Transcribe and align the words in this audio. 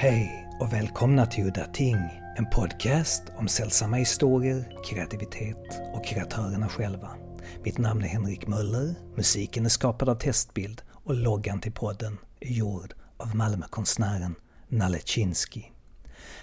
Hej 0.00 0.48
och 0.60 0.72
välkomna 0.72 1.26
till 1.26 1.46
Udda 1.46 1.64
Ting, 1.64 1.96
en 2.36 2.50
podcast 2.50 3.22
om 3.36 3.48
sällsamma 3.48 3.96
historier, 3.96 4.78
kreativitet 4.84 5.80
och 5.94 6.06
kreatörerna 6.06 6.68
själva. 6.68 7.10
Mitt 7.64 7.78
namn 7.78 8.02
är 8.02 8.08
Henrik 8.08 8.46
Möller, 8.46 8.94
musiken 9.16 9.64
är 9.64 9.68
skapad 9.68 10.08
av 10.08 10.14
Testbild 10.14 10.82
och 10.90 11.14
loggan 11.14 11.60
till 11.60 11.72
podden 11.72 12.18
är 12.40 12.52
gjord 12.52 12.94
av 13.16 13.36
Malmökonstnären 13.36 14.34
Nalle 14.68 14.98
Chinsky. 15.04 15.62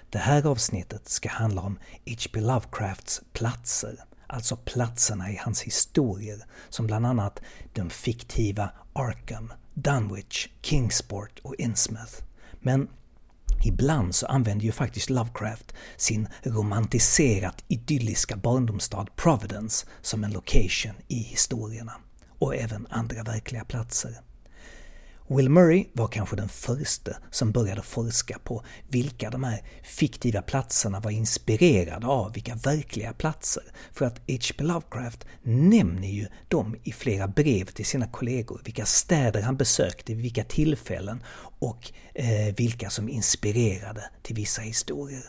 Det 0.10 0.20
här 0.20 0.46
avsnittet 0.46 1.10
ska 1.10 1.30
handla 1.30 1.62
om 1.62 1.80
H.P. 2.06 2.42
Lovecrafts 2.42 3.22
platser, 3.34 4.04
alltså 4.28 4.56
platserna 4.56 5.32
i 5.32 5.40
hans 5.42 5.62
historier 5.62 6.46
som 6.70 6.88
bland 6.88 7.06
annat 7.06 7.42
de 7.74 7.90
fiktiva 7.90 8.70
Arkham, 8.94 9.54
Dunwich, 9.74 10.48
Kingsport 10.62 11.40
och 11.44 11.56
Innsmouth. 11.56 12.24
Men 12.62 12.88
Ibland 13.66 14.16
så 14.16 14.26
använder 14.26 14.66
ju 14.66 14.72
faktiskt 14.72 15.10
Lovecraft 15.10 15.74
sin 15.98 16.28
romantiserat 16.44 17.64
idylliska 17.68 18.38
barndomsstad 18.38 19.06
Providence 19.16 19.88
som 20.02 20.24
en 20.24 20.32
location 20.32 20.94
i 21.08 21.18
historierna. 21.18 21.94
Och 22.40 22.56
även 22.56 22.88
andra 22.90 23.24
verkliga 23.24 23.66
platser. 23.66 24.20
Will 25.28 25.50
Murray 25.50 25.86
var 25.94 26.08
kanske 26.08 26.36
den 26.36 26.50
första 26.50 27.12
som 27.32 27.52
började 27.52 27.82
forska 27.82 28.40
på 28.44 28.64
vilka 28.90 29.30
de 29.30 29.44
här 29.44 29.62
fiktiva 29.84 30.42
platserna 30.42 31.00
var 31.00 31.12
inspirerade 31.12 32.08
av, 32.08 32.34
vilka 32.34 32.56
verkliga 32.56 33.14
platser. 33.14 33.64
För 33.94 34.06
att 34.06 34.18
H.P. 34.18 34.64
Lovecraft 34.64 35.26
nämner 35.44 36.08
ju 36.08 36.28
dem 36.48 36.76
i 36.84 36.92
flera 36.92 37.28
brev 37.28 37.66
till 37.66 37.86
sina 37.86 38.08
kollegor, 38.08 38.62
vilka 38.66 38.86
städer 38.86 39.42
han 39.42 39.58
besökte, 39.58 40.14
vid 40.14 40.22
vilka 40.22 40.44
tillfällen 40.44 41.24
och 41.60 41.92
eh, 42.14 42.56
vilka 42.58 42.90
som 42.90 43.10
inspirerade 43.10 44.04
till 44.24 44.36
vissa 44.36 44.62
historier. 44.62 45.24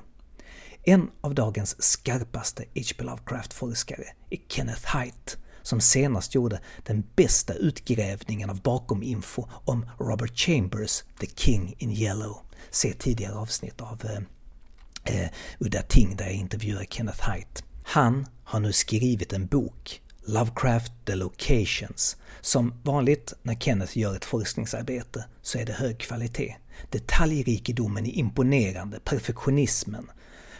En 0.84 1.10
av 1.20 1.34
dagens 1.34 1.82
skarpaste 1.82 2.62
H.P. 2.74 3.04
Lovecraft-forskare 3.04 4.04
är 4.30 4.38
Kenneth 4.48 4.86
Haidt 4.86 5.38
som 5.66 5.80
senast 5.80 6.34
gjorde 6.34 6.60
den 6.82 7.04
bästa 7.16 7.54
utgrävningen 7.54 8.50
av 8.50 8.60
bakominfo 8.60 9.48
om 9.50 9.86
Robert 9.98 10.38
Chambers, 10.38 11.04
The 11.20 11.26
King 11.26 11.74
in 11.78 11.90
Yellow. 11.90 12.40
Se 12.70 12.92
tidigare 12.92 13.34
avsnitt 13.34 13.80
av 13.80 14.02
eh, 14.04 15.22
eh, 15.22 15.28
Udda 15.58 15.82
Ting 15.82 16.16
där 16.16 16.24
jag 16.24 16.34
intervjuar 16.34 16.84
Kenneth 16.84 17.22
Haidt. 17.22 17.64
Han 17.84 18.26
har 18.44 18.60
nu 18.60 18.72
skrivit 18.72 19.32
en 19.32 19.46
bok, 19.46 20.02
Lovecraft 20.24 20.92
The 21.04 21.14
Locations. 21.14 22.16
Som 22.40 22.74
vanligt 22.82 23.34
när 23.42 23.54
Kenneth 23.54 23.98
gör 23.98 24.16
ett 24.16 24.24
forskningsarbete 24.24 25.24
så 25.42 25.58
är 25.58 25.64
det 25.64 25.72
hög 25.72 25.98
kvalitet. 25.98 26.56
Detaljrikedomen 26.90 28.06
är 28.06 28.12
imponerande, 28.12 29.00
perfektionismen, 29.00 30.10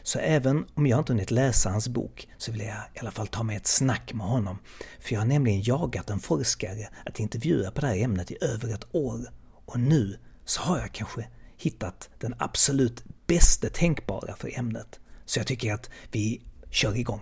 så 0.07 0.19
även 0.19 0.67
om 0.75 0.87
jag 0.87 0.99
inte 0.99 1.13
hunnit 1.13 1.31
läsa 1.31 1.71
hans 1.71 1.89
bok 1.89 2.29
så 2.39 2.53
vill 2.53 2.61
jag 2.61 2.77
i 2.95 2.99
alla 2.99 3.11
fall 3.11 3.27
ta 3.27 3.43
med 3.43 3.57
ett 3.57 3.67
snack 3.67 4.13
med 4.15 4.27
honom. 4.27 4.59
För 5.01 5.13
jag 5.13 5.21
har 5.21 5.27
nämligen 5.27 5.63
jagat 5.63 6.11
en 6.11 6.21
forskare 6.21 6.89
att 7.07 7.21
intervjua 7.21 7.71
på 7.71 7.81
det 7.81 7.87
här 7.87 7.97
ämnet 7.97 8.31
i 8.31 8.37
över 8.41 8.75
ett 8.75 8.95
år. 8.95 9.31
Och 9.65 9.81
nu 9.81 10.19
så 10.45 10.63
har 10.63 10.79
jag 10.79 10.93
kanske 10.93 11.29
hittat 11.57 12.11
den 12.19 12.35
absolut 12.39 13.05
bästa 13.27 13.69
tänkbara 13.69 14.37
för 14.37 14.59
ämnet. 14.59 15.01
Så 15.25 15.39
jag 15.39 15.47
tycker 15.47 15.75
att 15.75 15.91
vi 16.13 16.43
kör 16.71 16.97
igång. 16.97 17.21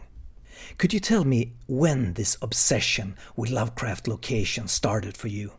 Could 0.76 0.94
you 0.94 1.00
tell 1.00 1.24
me 1.24 1.44
when 1.68 2.14
this 2.14 2.38
obsession 2.40 3.16
with 3.36 3.52
Lovecraft 3.52 4.06
location 4.06 4.68
started 4.68 5.16
for 5.16 5.30
you? 5.30 5.50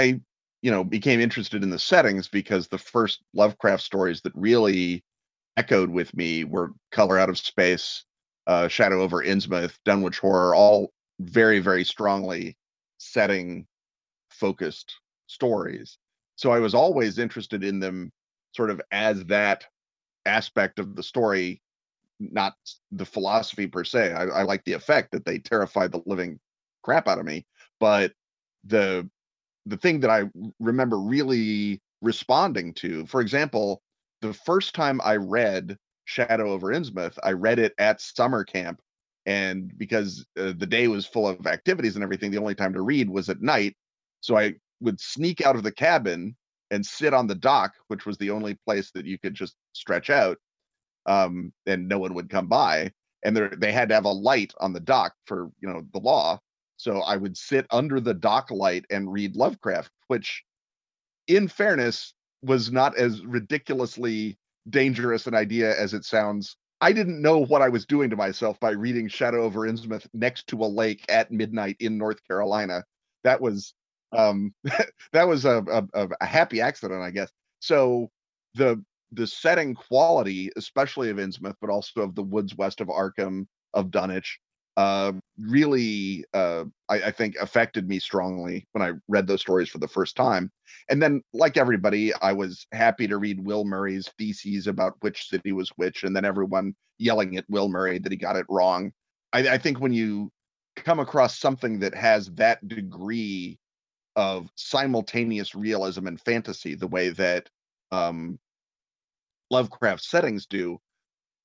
I, 0.00 0.20
you 0.62 0.74
know, 0.74 0.84
became 0.84 1.22
interested 1.22 1.62
in 1.62 1.70
the 1.70 1.78
settings 1.78 2.30
because 2.30 2.68
the 2.68 2.78
first 2.78 3.20
Lovecraft 3.34 3.82
stories 3.82 4.22
that 4.22 4.32
really 4.34 5.02
echoed 5.58 5.90
with 5.90 6.14
me 6.16 6.44
were 6.44 6.70
Color 6.92 7.18
Out 7.18 7.28
of 7.28 7.36
Space, 7.36 8.04
uh, 8.46 8.68
Shadow 8.68 9.02
over 9.02 9.22
Innsmouth, 9.22 9.74
Dunwich 9.84 10.20
Horror, 10.20 10.54
all 10.54 10.92
very, 11.18 11.58
very 11.58 11.84
strongly 11.84 12.56
setting 12.98 13.66
focused 14.30 14.94
stories. 15.26 15.98
So 16.36 16.52
I 16.52 16.60
was 16.60 16.74
always 16.74 17.18
interested 17.18 17.64
in 17.64 17.80
them 17.80 18.12
sort 18.52 18.70
of 18.70 18.80
as 18.92 19.24
that 19.24 19.64
aspect 20.26 20.78
of 20.78 20.94
the 20.94 21.02
story, 21.02 21.60
not 22.20 22.54
the 22.92 23.04
philosophy 23.04 23.66
per 23.66 23.82
se. 23.82 24.12
I, 24.12 24.26
I 24.26 24.42
like 24.44 24.64
the 24.64 24.74
effect 24.74 25.10
that 25.10 25.24
they 25.24 25.40
terrified 25.40 25.90
the 25.90 26.02
living 26.06 26.38
crap 26.84 27.08
out 27.08 27.18
of 27.18 27.26
me, 27.26 27.44
but 27.80 28.12
the 28.64 29.10
the 29.66 29.76
thing 29.76 30.00
that 30.00 30.10
I 30.10 30.30
remember 30.60 30.98
really 30.98 31.82
responding 32.00 32.72
to, 32.74 33.04
for 33.06 33.20
example, 33.20 33.82
the 34.20 34.34
first 34.34 34.74
time 34.74 35.00
I 35.02 35.16
read 35.16 35.76
Shadow 36.04 36.50
over 36.50 36.68
Innsmouth, 36.68 37.18
I 37.22 37.32
read 37.32 37.58
it 37.58 37.74
at 37.78 38.00
summer 38.00 38.44
camp. 38.44 38.80
And 39.26 39.76
because 39.76 40.24
uh, 40.38 40.54
the 40.56 40.66
day 40.66 40.88
was 40.88 41.06
full 41.06 41.28
of 41.28 41.46
activities 41.46 41.96
and 41.96 42.02
everything, 42.02 42.30
the 42.30 42.38
only 42.40 42.54
time 42.54 42.72
to 42.72 42.80
read 42.80 43.10
was 43.10 43.28
at 43.28 43.42
night. 43.42 43.76
So 44.20 44.36
I 44.36 44.54
would 44.80 45.00
sneak 45.00 45.42
out 45.42 45.56
of 45.56 45.62
the 45.62 45.72
cabin 45.72 46.34
and 46.70 46.84
sit 46.84 47.14
on 47.14 47.26
the 47.26 47.34
dock, 47.34 47.74
which 47.88 48.06
was 48.06 48.16
the 48.18 48.30
only 48.30 48.54
place 48.66 48.90
that 48.92 49.06
you 49.06 49.18
could 49.18 49.34
just 49.34 49.54
stretch 49.72 50.10
out, 50.10 50.38
um, 51.06 51.52
and 51.66 51.88
no 51.88 51.98
one 51.98 52.14
would 52.14 52.30
come 52.30 52.46
by. 52.46 52.92
And 53.24 53.36
they 53.36 53.72
had 53.72 53.88
to 53.88 53.94
have 53.94 54.04
a 54.04 54.10
light 54.12 54.52
on 54.60 54.72
the 54.72 54.80
dock 54.80 55.14
for 55.26 55.50
you 55.60 55.68
know 55.68 55.82
the 55.92 55.98
law. 55.98 56.38
So 56.76 57.00
I 57.00 57.16
would 57.16 57.36
sit 57.36 57.66
under 57.70 58.00
the 58.00 58.14
dock 58.14 58.50
light 58.50 58.84
and 58.90 59.12
read 59.12 59.34
Lovecraft, 59.34 59.90
which, 60.06 60.44
in 61.26 61.48
fairness, 61.48 62.14
was 62.42 62.70
not 62.70 62.96
as 62.96 63.24
ridiculously 63.24 64.38
dangerous 64.68 65.26
an 65.26 65.34
idea 65.34 65.78
as 65.78 65.94
it 65.94 66.04
sounds. 66.04 66.56
I 66.80 66.92
didn't 66.92 67.20
know 67.20 67.38
what 67.44 67.62
I 67.62 67.68
was 67.68 67.86
doing 67.86 68.10
to 68.10 68.16
myself 68.16 68.60
by 68.60 68.70
reading 68.70 69.08
Shadow 69.08 69.42
over 69.42 69.60
Innsmouth 69.60 70.06
next 70.14 70.46
to 70.48 70.62
a 70.62 70.66
lake 70.66 71.04
at 71.08 71.32
midnight 71.32 71.76
in 71.80 71.98
North 71.98 72.24
Carolina. 72.26 72.84
That 73.24 73.40
was 73.40 73.74
um 74.16 74.54
that 75.12 75.26
was 75.26 75.44
a, 75.44 75.64
a, 75.94 76.08
a 76.20 76.26
happy 76.26 76.60
accident, 76.60 77.02
I 77.02 77.10
guess. 77.10 77.30
So 77.60 78.10
the 78.54 78.82
the 79.12 79.26
setting 79.26 79.74
quality, 79.74 80.50
especially 80.56 81.10
of 81.10 81.16
Innsmouth, 81.16 81.56
but 81.60 81.70
also 81.70 82.02
of 82.02 82.14
the 82.14 82.22
woods 82.22 82.54
west 82.56 82.80
of 82.80 82.88
Arkham, 82.88 83.46
of 83.74 83.90
Dunwich, 83.90 84.38
uh, 84.78 85.10
really, 85.40 86.24
uh, 86.34 86.64
I, 86.88 87.02
I, 87.02 87.10
think, 87.10 87.34
affected 87.40 87.88
me 87.88 87.98
strongly 87.98 88.64
when 88.70 88.88
I 88.88 88.92
read 89.08 89.26
those 89.26 89.40
stories 89.40 89.68
for 89.68 89.78
the 89.78 89.88
first 89.88 90.14
time. 90.14 90.52
And 90.88 91.02
then, 91.02 91.20
like 91.32 91.56
everybody, 91.56 92.14
I 92.14 92.32
was 92.32 92.64
happy 92.70 93.08
to 93.08 93.16
read 93.16 93.44
Will 93.44 93.64
Murray's 93.64 94.08
theses 94.16 94.68
about 94.68 94.94
which 95.00 95.28
city 95.28 95.50
was 95.50 95.68
which, 95.70 96.04
and 96.04 96.14
then 96.14 96.24
everyone 96.24 96.76
yelling 96.96 97.36
at 97.36 97.50
Will 97.50 97.68
Murray 97.68 97.98
that 97.98 98.12
he 98.12 98.16
got 98.16 98.36
it 98.36 98.46
wrong. 98.48 98.92
I, 99.32 99.48
I 99.48 99.58
think 99.58 99.80
when 99.80 99.92
you 99.92 100.30
come 100.76 101.00
across 101.00 101.40
something 101.40 101.80
that 101.80 101.96
has 101.96 102.28
that 102.34 102.66
degree 102.68 103.58
of 104.14 104.48
simultaneous 104.54 105.56
realism 105.56 106.06
and 106.06 106.20
fantasy, 106.20 106.76
the 106.76 106.86
way 106.86 107.08
that 107.08 107.48
um, 107.90 108.38
Lovecraft 109.50 110.04
settings 110.04 110.46
do, 110.46 110.78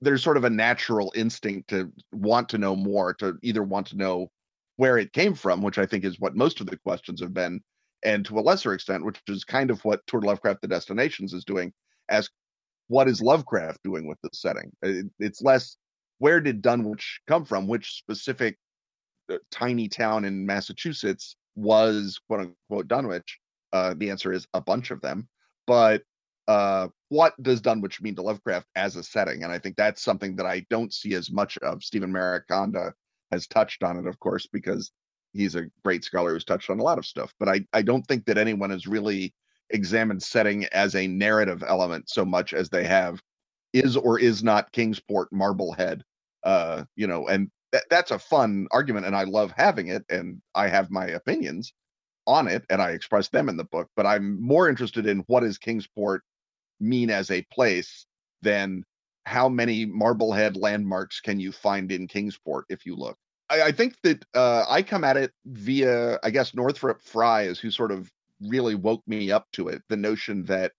there's 0.03 0.23
sort 0.23 0.37
of 0.37 0.43
a 0.43 0.49
natural 0.49 1.11
instinct 1.15 1.69
to 1.69 1.91
want 2.11 2.49
to 2.49 2.57
know 2.57 2.75
more, 2.75 3.13
to 3.15 3.37
either 3.41 3.63
want 3.63 3.87
to 3.87 3.97
know 3.97 4.29
where 4.75 4.97
it 4.97 5.13
came 5.13 5.33
from, 5.33 5.61
which 5.61 5.77
I 5.77 5.85
think 5.85 6.03
is 6.03 6.19
what 6.19 6.35
most 6.35 6.59
of 6.59 6.67
the 6.67 6.77
questions 6.77 7.21
have 7.21 7.33
been, 7.33 7.61
and 8.03 8.25
to 8.25 8.39
a 8.39 8.41
lesser 8.41 8.73
extent, 8.73 9.05
which 9.05 9.21
is 9.27 9.43
kind 9.43 9.71
of 9.71 9.83
what 9.85 10.05
Tour 10.07 10.21
Lovecraft 10.21 10.61
the 10.61 10.67
Destinations 10.67 11.33
is 11.33 11.45
doing, 11.45 11.71
as 12.09 12.29
what 12.87 13.07
is 13.07 13.21
Lovecraft 13.21 13.81
doing 13.83 14.07
with 14.07 14.17
the 14.21 14.29
setting? 14.33 14.71
It, 14.81 15.05
it's 15.19 15.41
less 15.41 15.77
where 16.19 16.41
did 16.41 16.61
Dunwich 16.61 17.21
come 17.27 17.45
from? 17.45 17.67
Which 17.67 17.97
specific 17.97 18.57
uh, 19.31 19.37
tiny 19.51 19.87
town 19.87 20.25
in 20.25 20.45
Massachusetts 20.45 21.35
was 21.55 22.19
quote 22.27 22.41
unquote 22.69 22.87
Dunwich? 22.87 23.39
Uh, 23.71 23.93
the 23.97 24.09
answer 24.09 24.31
is 24.31 24.47
a 24.53 24.61
bunch 24.61 24.91
of 24.91 25.01
them. 25.01 25.27
But 25.65 26.03
uh, 26.47 26.89
what 27.09 27.33
does 27.43 27.61
Dunwich 27.61 28.01
mean 28.01 28.15
to 28.17 28.23
Lovecraft 28.23 28.67
as 28.75 28.97
a 28.97 29.03
setting? 29.03 29.43
And 29.43 29.53
I 29.53 29.59
think 29.59 29.77
that's 29.77 30.03
something 30.03 30.37
that 30.37 30.47
I 30.47 30.65
don't 30.71 30.93
see 30.93 31.15
as 31.15 31.31
much 31.31 31.57
of. 31.59 31.83
Steven 31.83 32.13
Mariconda 32.13 32.93
has 33.31 33.47
touched 33.47 33.83
on 33.83 33.97
it, 33.99 34.07
of 34.07 34.19
course, 34.19 34.47
because 34.47 34.91
he's 35.33 35.55
a 35.55 35.67
great 35.85 36.05
scholar 36.05 36.33
who's 36.33 36.45
touched 36.45 36.71
on 36.71 36.79
a 36.79 36.83
lot 36.83 36.99
of 36.99 37.07
stuff. 37.07 37.33
But 37.39 37.49
I, 37.49 37.65
I 37.73 37.83
don't 37.83 38.07
think 38.07 38.27
that 38.27 38.39
anyone 38.39 38.71
has 38.71 38.87
really 38.87 39.33
examined 39.71 40.23
setting 40.23 40.65
as 40.67 40.95
a 40.95 41.07
narrative 41.07 41.63
element 41.67 42.09
so 42.09 42.25
much 42.25 42.53
as 42.53 42.69
they 42.69 42.85
have 42.85 43.21
is 43.73 43.97
or 43.97 44.19
is 44.19 44.43
not 44.43 44.71
Kingsport 44.71 45.29
Marblehead. 45.33 46.03
Uh, 46.43 46.85
you 46.95 47.07
know, 47.07 47.27
and 47.27 47.49
th- 47.73 47.85
that's 47.89 48.11
a 48.11 48.19
fun 48.19 48.67
argument, 48.71 49.05
and 49.07 49.15
I 49.15 49.25
love 49.25 49.53
having 49.57 49.89
it, 49.89 50.05
and 50.09 50.41
I 50.55 50.69
have 50.69 50.91
my 50.91 51.07
opinions 51.07 51.73
on 52.27 52.47
it, 52.47 52.63
and 52.69 52.81
I 52.81 52.91
express 52.91 53.29
them 53.29 53.49
in 53.49 53.57
the 53.57 53.65
book. 53.65 53.89
But 53.95 54.05
I'm 54.07 54.41
more 54.41 54.69
interested 54.69 55.07
in 55.07 55.19
what 55.27 55.43
is 55.43 55.57
Kingsport 55.57 56.23
mean 56.83 57.09
as 57.09 57.31
a 57.31 57.45
place 57.51 58.05
than 58.41 58.83
how 59.25 59.47
many 59.47 59.85
Marblehead 59.85 60.57
landmarks 60.57 61.21
can 61.21 61.39
you 61.39 61.51
find 61.51 61.91
in 61.91 62.07
Kingsport 62.07 62.65
if 62.69 62.85
you 62.85 62.95
look. 62.95 63.17
I, 63.49 63.63
I 63.63 63.71
think 63.71 63.95
that 64.03 64.23
uh, 64.35 64.65
I 64.67 64.81
come 64.81 65.03
at 65.03 65.17
it 65.17 65.31
via, 65.45 66.19
I 66.23 66.29
guess, 66.29 66.53
Northrop 66.53 67.01
Frye 67.01 67.43
is 67.43 67.59
who 67.59 67.71
sort 67.71 67.91
of 67.91 68.11
really 68.41 68.75
woke 68.75 69.01
me 69.07 69.31
up 69.31 69.47
to 69.53 69.69
it. 69.69 69.81
The 69.89 69.97
notion 69.97 70.43
that 70.45 70.73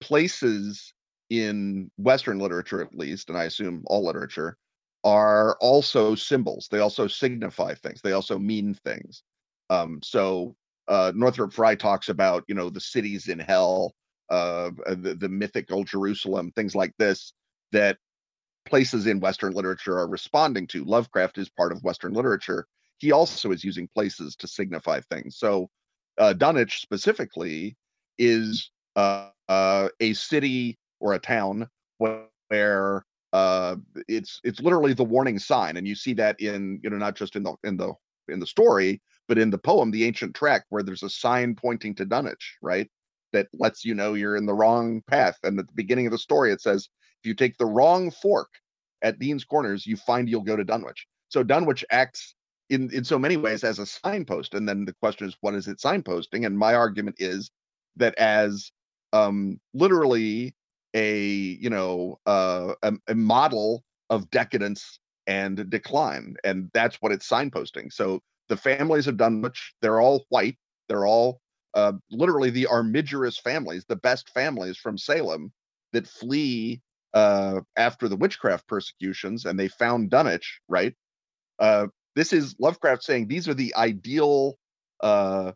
places 0.00 0.94
in 1.30 1.90
Western 1.98 2.38
literature, 2.38 2.80
at 2.80 2.94
least, 2.94 3.28
and 3.28 3.38
I 3.38 3.44
assume 3.44 3.84
all 3.86 4.04
literature, 4.04 4.56
are 5.02 5.56
also 5.60 6.14
symbols. 6.14 6.68
They 6.70 6.78
also 6.78 7.06
signify 7.06 7.74
things. 7.74 8.00
They 8.02 8.12
also 8.12 8.38
mean 8.38 8.74
things. 8.74 9.22
Um, 9.68 10.00
so 10.02 10.56
uh, 10.88 11.12
Northrop 11.14 11.52
Frye 11.52 11.74
talks 11.74 12.08
about, 12.08 12.44
you 12.48 12.54
know, 12.54 12.70
the 12.70 12.80
cities 12.80 13.28
in 13.28 13.38
hell, 13.38 13.92
uh, 14.30 14.70
the, 14.86 15.16
the 15.18 15.28
mythical 15.28 15.84
Jerusalem, 15.84 16.52
things 16.52 16.74
like 16.74 16.94
this, 16.98 17.32
that 17.72 17.98
places 18.66 19.06
in 19.06 19.20
Western 19.20 19.52
literature 19.52 19.98
are 19.98 20.08
responding 20.08 20.66
to. 20.68 20.84
Lovecraft 20.84 21.38
is 21.38 21.48
part 21.48 21.72
of 21.72 21.82
Western 21.84 22.12
literature. 22.12 22.66
He 22.98 23.12
also 23.12 23.52
is 23.52 23.64
using 23.64 23.88
places 23.88 24.36
to 24.36 24.48
signify 24.48 25.00
things. 25.00 25.36
So 25.36 25.68
uh, 26.18 26.32
Dunwich 26.32 26.80
specifically 26.80 27.76
is 28.18 28.70
uh, 28.96 29.30
uh, 29.48 29.88
a 30.00 30.14
city 30.14 30.78
or 31.00 31.14
a 31.14 31.18
town 31.18 31.68
where 31.98 33.04
uh, 33.32 33.76
it's 34.08 34.40
it's 34.44 34.60
literally 34.60 34.94
the 34.94 35.04
warning 35.04 35.38
sign, 35.38 35.76
and 35.76 35.86
you 35.88 35.96
see 35.96 36.14
that 36.14 36.40
in 36.40 36.80
you 36.82 36.90
know 36.90 36.96
not 36.96 37.16
just 37.16 37.34
in 37.36 37.42
the 37.42 37.54
in 37.64 37.76
the 37.76 37.92
in 38.28 38.38
the 38.38 38.46
story, 38.46 39.02
but 39.28 39.38
in 39.38 39.50
the 39.50 39.58
poem, 39.58 39.90
the 39.90 40.04
ancient 40.04 40.34
track, 40.34 40.64
where 40.68 40.82
there's 40.82 41.02
a 41.02 41.10
sign 41.10 41.54
pointing 41.54 41.94
to 41.96 42.04
Dunwich, 42.06 42.56
right? 42.62 42.88
That 43.34 43.48
lets 43.52 43.84
you 43.84 43.94
know 43.94 44.14
you're 44.14 44.36
in 44.36 44.46
the 44.46 44.54
wrong 44.54 45.02
path. 45.06 45.36
And 45.42 45.58
at 45.58 45.66
the 45.66 45.74
beginning 45.74 46.06
of 46.06 46.12
the 46.12 46.18
story, 46.18 46.52
it 46.52 46.62
says, 46.62 46.88
if 47.22 47.28
you 47.28 47.34
take 47.34 47.58
the 47.58 47.66
wrong 47.66 48.10
fork 48.10 48.48
at 49.02 49.18
Dean's 49.18 49.44
Corners, 49.44 49.86
you 49.86 49.96
find 49.96 50.28
you'll 50.28 50.42
go 50.42 50.56
to 50.56 50.64
Dunwich. 50.64 51.06
So 51.28 51.42
Dunwich 51.42 51.84
acts 51.90 52.34
in 52.70 52.90
in 52.92 53.04
so 53.04 53.18
many 53.18 53.36
ways 53.36 53.64
as 53.64 53.78
a 53.78 53.86
signpost. 53.86 54.54
And 54.54 54.68
then 54.68 54.84
the 54.84 54.94
question 55.02 55.28
is, 55.28 55.36
what 55.40 55.54
is 55.54 55.68
it 55.68 55.78
signposting? 55.78 56.46
And 56.46 56.58
my 56.58 56.74
argument 56.74 57.16
is 57.18 57.50
that 57.96 58.14
as 58.18 58.72
um, 59.12 59.60
literally 59.74 60.54
a 60.94 61.18
you 61.64 61.70
know 61.70 62.18
uh, 62.26 62.74
a, 62.82 62.92
a 63.08 63.14
model 63.14 63.82
of 64.10 64.30
decadence 64.30 64.98
and 65.26 65.68
decline, 65.70 66.36
and 66.44 66.70
that's 66.72 66.96
what 67.00 67.12
it's 67.12 67.28
signposting. 67.28 67.92
So 67.92 68.20
the 68.48 68.56
families 68.56 69.06
of 69.06 69.16
Dunwich, 69.16 69.74
they're 69.80 70.00
all 70.00 70.24
white. 70.28 70.58
They're 70.88 71.06
all 71.06 71.40
uh, 71.74 71.92
literally 72.10 72.50
the 72.50 72.66
armigerous 72.66 73.38
families, 73.38 73.84
the 73.88 73.96
best 73.96 74.30
families 74.30 74.76
from 74.76 74.98
Salem 74.98 75.52
that 75.92 76.06
flee 76.06 76.80
uh, 77.14 77.60
after 77.76 78.08
the 78.08 78.16
witchcraft 78.16 78.66
persecutions, 78.66 79.44
and 79.44 79.58
they 79.58 79.68
found 79.68 80.10
Dunwich, 80.10 80.60
right? 80.68 80.94
Uh, 81.58 81.86
this 82.16 82.32
is 82.32 82.56
Lovecraft 82.58 83.02
saying 83.02 83.28
these 83.28 83.48
are 83.48 83.54
the 83.54 83.74
ideal, 83.74 84.56
uh, 85.00 85.52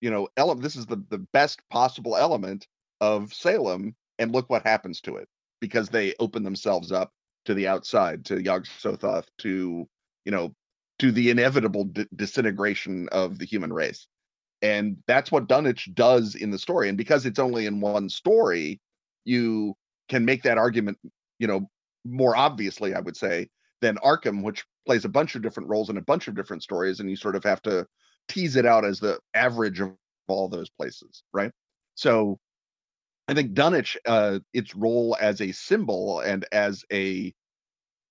you 0.00 0.10
know, 0.10 0.28
element. 0.36 0.62
This 0.62 0.76
is 0.76 0.86
the 0.86 1.02
the 1.10 1.18
best 1.32 1.60
possible 1.70 2.16
element 2.16 2.66
of 3.00 3.32
Salem, 3.32 3.94
and 4.18 4.32
look 4.32 4.48
what 4.50 4.62
happens 4.66 5.00
to 5.02 5.16
it 5.16 5.28
because 5.60 5.88
they 5.88 6.14
open 6.18 6.42
themselves 6.42 6.92
up 6.92 7.12
to 7.44 7.54
the 7.54 7.68
outside, 7.68 8.24
to 8.26 8.42
Yog 8.42 8.66
Sothoth, 8.66 9.26
to 9.38 9.88
you 10.24 10.32
know 10.32 10.54
to 10.98 11.12
the 11.12 11.30
inevitable 11.30 11.84
d- 11.84 12.06
disintegration 12.14 13.08
of 13.10 13.38
the 13.38 13.44
human 13.44 13.72
race. 13.72 14.06
And 14.62 14.96
that's 15.06 15.30
what 15.30 15.48
Dunwich 15.48 15.94
does 15.94 16.34
in 16.34 16.50
the 16.50 16.58
story. 16.58 16.88
And 16.88 16.96
because 16.96 17.26
it's 17.26 17.38
only 17.38 17.66
in 17.66 17.80
one 17.80 18.08
story, 18.08 18.80
you 19.24 19.74
can 20.08 20.24
make 20.24 20.42
that 20.44 20.58
argument, 20.58 20.98
you 21.38 21.46
know, 21.46 21.68
more 22.04 22.36
obviously, 22.36 22.94
I 22.94 23.00
would 23.00 23.16
say, 23.16 23.48
than 23.80 23.96
Arkham, 23.98 24.42
which 24.42 24.64
plays 24.86 25.04
a 25.04 25.10
bunch 25.10 25.34
of 25.34 25.42
different 25.42 25.68
roles 25.68 25.90
in 25.90 25.96
a 25.96 26.02
bunch 26.02 26.28
of 26.28 26.34
different 26.34 26.62
stories. 26.62 27.00
And 27.00 27.10
you 27.10 27.16
sort 27.16 27.36
of 27.36 27.44
have 27.44 27.60
to 27.62 27.86
tease 28.28 28.56
it 28.56 28.66
out 28.66 28.84
as 28.84 29.00
the 29.00 29.18
average 29.34 29.80
of 29.80 29.92
all 30.28 30.48
those 30.48 30.70
places, 30.70 31.22
right? 31.32 31.52
So 31.94 32.38
I 33.28 33.34
think 33.34 33.54
Dunwich, 33.54 33.96
uh, 34.06 34.38
its 34.52 34.74
role 34.74 35.16
as 35.20 35.40
a 35.40 35.52
symbol 35.52 36.20
and 36.20 36.46
as 36.52 36.84
a 36.92 37.34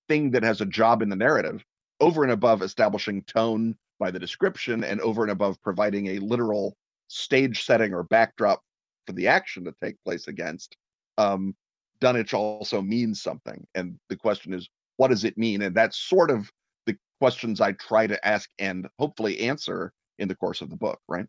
thing 0.08 0.32
that 0.32 0.42
has 0.42 0.60
a 0.60 0.66
job 0.66 1.02
in 1.02 1.08
the 1.08 1.16
narrative 1.16 1.64
over 2.00 2.22
and 2.22 2.32
above 2.32 2.62
establishing 2.62 3.22
tone 3.22 3.76
by 3.98 4.10
the 4.10 4.18
description 4.18 4.84
and 4.84 5.00
over 5.00 5.22
and 5.22 5.30
above 5.30 5.60
providing 5.62 6.08
a 6.08 6.18
literal 6.18 6.76
stage 7.08 7.64
setting 7.64 7.94
or 7.94 8.02
backdrop 8.02 8.60
for 9.06 9.12
the 9.12 9.28
action 9.28 9.64
to 9.64 9.74
take 9.82 9.96
place 10.04 10.28
against, 10.28 10.76
um, 11.18 11.54
Dunwich 12.00 12.34
also 12.34 12.82
means 12.82 13.22
something. 13.22 13.66
And 13.74 13.98
the 14.08 14.16
question 14.16 14.52
is, 14.52 14.68
what 14.96 15.08
does 15.08 15.24
it 15.24 15.38
mean? 15.38 15.62
And 15.62 15.74
that's 15.74 15.98
sort 15.98 16.30
of 16.30 16.50
the 16.86 16.96
questions 17.20 17.60
I 17.60 17.72
try 17.72 18.06
to 18.06 18.26
ask 18.26 18.50
and 18.58 18.88
hopefully 18.98 19.40
answer 19.40 19.92
in 20.18 20.28
the 20.28 20.34
course 20.34 20.60
of 20.60 20.70
the 20.70 20.76
book, 20.76 21.00
right? 21.08 21.26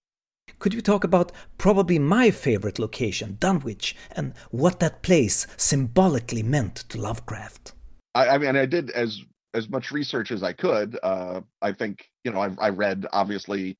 Could 0.59 0.73
you 0.73 0.81
talk 0.81 1.03
about 1.03 1.31
probably 1.57 1.99
my 1.99 2.31
favorite 2.31 2.79
location, 2.79 3.37
Dunwich, 3.39 3.95
and 4.11 4.33
what 4.49 4.79
that 4.79 5.03
place 5.03 5.45
symbolically 5.57 6.41
meant 6.41 6.75
to 6.89 6.99
Lovecraft? 6.99 7.73
I, 8.15 8.29
I 8.29 8.37
mean, 8.37 8.55
I 8.55 8.65
did 8.65 8.89
as 8.91 9.21
as 9.53 9.69
much 9.69 9.91
research 9.91 10.31
as 10.31 10.43
I 10.43 10.53
could. 10.53 10.99
Uh, 11.01 11.41
I 11.61 11.71
think 11.71 12.05
you 12.27 12.33
know 12.33 12.41
I, 12.41 12.51
I 12.59 12.69
read 12.69 13.05
obviously 13.13 13.77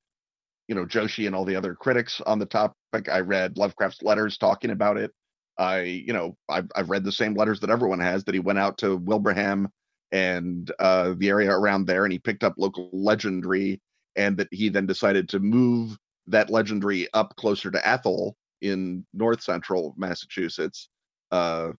you 0.68 0.74
know 0.74 0.86
Joshi 0.86 1.26
and 1.26 1.36
all 1.36 1.44
the 1.44 1.54
other 1.54 1.74
critics 1.74 2.22
on 2.22 2.38
the 2.38 2.46
topic. 2.46 3.10
I 3.10 3.20
read 3.20 3.58
Lovecraft's 3.58 4.02
letters 4.02 4.38
talking 4.38 4.70
about 4.70 4.96
it. 4.96 5.12
I 5.58 5.80
you 5.82 6.14
know 6.14 6.34
I've 6.48 6.70
I've 6.74 6.88
read 6.88 7.04
the 7.04 7.12
same 7.12 7.34
letters 7.34 7.60
that 7.60 7.68
everyone 7.68 8.00
has 8.00 8.24
that 8.24 8.34
he 8.34 8.40
went 8.40 8.58
out 8.58 8.78
to 8.78 8.98
Wilbraham 8.98 9.68
and 10.12 10.72
uh, 10.78 11.12
the 11.18 11.28
area 11.28 11.50
around 11.50 11.86
there 11.86 12.04
and 12.04 12.12
he 12.12 12.18
picked 12.18 12.42
up 12.42 12.54
local 12.56 12.88
legendary 12.90 13.82
and 14.16 14.38
that 14.38 14.48
he 14.50 14.70
then 14.70 14.86
decided 14.86 15.28
to 15.28 15.40
move 15.40 15.98
that 16.26 16.48
legendary 16.48 17.06
up 17.12 17.36
closer 17.36 17.70
to 17.70 17.86
Athol 17.86 18.34
in 18.62 19.04
north 19.12 19.42
central 19.42 19.94
Massachusetts. 19.98 20.88
Uh, 21.30 21.72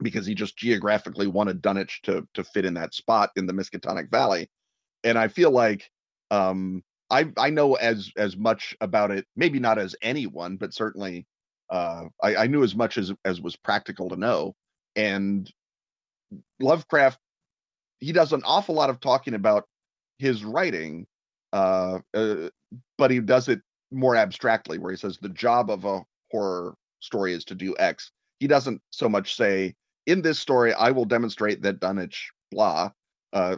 because 0.00 0.24
he 0.24 0.34
just 0.34 0.56
geographically 0.56 1.26
wanted 1.26 1.60
Dunwich 1.60 2.00
to 2.04 2.26
to 2.32 2.44
fit 2.44 2.64
in 2.64 2.72
that 2.74 2.94
spot 2.94 3.30
in 3.36 3.44
the 3.44 3.52
Miskatonic 3.52 4.10
Valley. 4.10 4.48
And 5.04 5.18
I 5.18 5.28
feel 5.28 5.50
like 5.50 5.90
um, 6.30 6.82
I 7.10 7.30
I 7.36 7.50
know 7.50 7.74
as 7.74 8.10
as 8.16 8.36
much 8.36 8.76
about 8.80 9.10
it, 9.10 9.26
maybe 9.36 9.58
not 9.58 9.78
as 9.78 9.96
anyone, 10.02 10.56
but 10.56 10.74
certainly 10.74 11.26
uh, 11.70 12.04
I, 12.22 12.36
I 12.36 12.46
knew 12.46 12.62
as 12.62 12.74
much 12.74 12.98
as 12.98 13.12
as 13.24 13.40
was 13.40 13.56
practical 13.56 14.08
to 14.10 14.16
know. 14.16 14.54
And 14.96 15.50
Lovecraft, 16.60 17.18
he 18.00 18.12
does 18.12 18.32
an 18.32 18.42
awful 18.44 18.74
lot 18.74 18.90
of 18.90 19.00
talking 19.00 19.34
about 19.34 19.64
his 20.18 20.44
writing, 20.44 21.06
uh, 21.52 22.00
uh, 22.14 22.48
but 22.96 23.10
he 23.10 23.20
does 23.20 23.48
it 23.48 23.60
more 23.90 24.16
abstractly, 24.16 24.78
where 24.78 24.90
he 24.90 24.98
says 24.98 25.18
the 25.18 25.28
job 25.28 25.70
of 25.70 25.84
a 25.84 26.04
horror 26.30 26.74
story 27.00 27.32
is 27.32 27.44
to 27.44 27.54
do 27.54 27.74
X. 27.78 28.10
He 28.40 28.46
doesn't 28.46 28.82
so 28.90 29.08
much 29.08 29.36
say 29.36 29.74
in 30.06 30.22
this 30.22 30.38
story, 30.38 30.72
I 30.72 30.90
will 30.90 31.04
demonstrate 31.04 31.62
that 31.62 31.80
Dunwich, 31.80 32.30
blah. 32.50 32.90
Uh, 33.32 33.56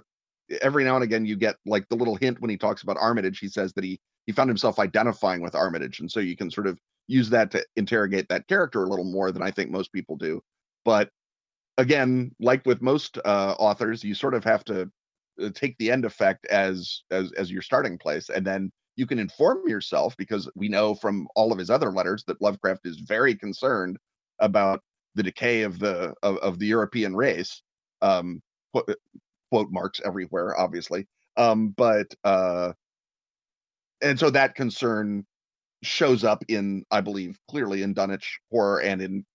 every 0.62 0.84
now 0.84 0.94
and 0.94 1.04
again, 1.04 1.24
you 1.24 1.36
get 1.36 1.56
like 1.66 1.88
the 1.88 1.96
little 1.96 2.16
hint 2.16 2.40
when 2.40 2.50
he 2.50 2.56
talks 2.56 2.82
about 2.82 2.96
Armitage. 2.98 3.38
He 3.38 3.48
says 3.48 3.72
that 3.74 3.84
he 3.84 4.00
he 4.26 4.32
found 4.32 4.48
himself 4.48 4.78
identifying 4.78 5.40
with 5.40 5.54
Armitage, 5.54 6.00
and 6.00 6.10
so 6.10 6.20
you 6.20 6.36
can 6.36 6.50
sort 6.50 6.66
of 6.66 6.78
use 7.06 7.30
that 7.30 7.50
to 7.50 7.64
interrogate 7.76 8.28
that 8.28 8.46
character 8.48 8.84
a 8.84 8.88
little 8.88 9.04
more 9.04 9.32
than 9.32 9.42
I 9.42 9.50
think 9.50 9.70
most 9.70 9.92
people 9.92 10.16
do. 10.16 10.40
But 10.84 11.10
again, 11.78 12.34
like 12.40 12.64
with 12.66 12.82
most 12.82 13.18
uh, 13.24 13.54
authors, 13.58 14.04
you 14.04 14.14
sort 14.14 14.34
of 14.34 14.44
have 14.44 14.64
to 14.64 14.90
uh, 15.42 15.50
take 15.54 15.76
the 15.78 15.90
end 15.90 16.04
effect 16.04 16.46
as 16.46 17.02
as 17.10 17.32
as 17.32 17.50
your 17.50 17.62
starting 17.62 17.98
place, 17.98 18.28
and 18.28 18.46
then 18.46 18.70
you 18.96 19.06
can 19.06 19.18
inform 19.18 19.66
yourself 19.68 20.16
because 20.16 20.48
we 20.54 20.68
know 20.68 20.94
from 20.94 21.26
all 21.34 21.52
of 21.52 21.58
his 21.58 21.70
other 21.70 21.90
letters 21.90 22.24
that 22.26 22.42
Lovecraft 22.42 22.86
is 22.86 22.98
very 22.98 23.34
concerned 23.34 23.96
about 24.40 24.82
the 25.14 25.22
decay 25.22 25.62
of 25.62 25.78
the 25.78 26.14
of, 26.22 26.36
of 26.38 26.58
the 26.58 26.66
European 26.66 27.16
race. 27.16 27.62
Um, 28.02 28.42
quote, 29.50 29.68
marks 29.70 30.00
everywhere, 30.04 30.58
obviously. 30.58 31.06
Um, 31.36 31.70
but 31.76 32.14
uh, 32.24 32.72
and 34.02 34.18
so 34.18 34.30
that 34.30 34.54
concern 34.54 35.26
shows 35.82 36.24
up 36.24 36.44
in, 36.48 36.84
I 36.90 37.00
believe, 37.00 37.38
clearly 37.48 37.82
in 37.82 37.94
Dunwich 37.94 38.40
horror 38.50 38.80
and 38.80 39.00
in 39.00 39.26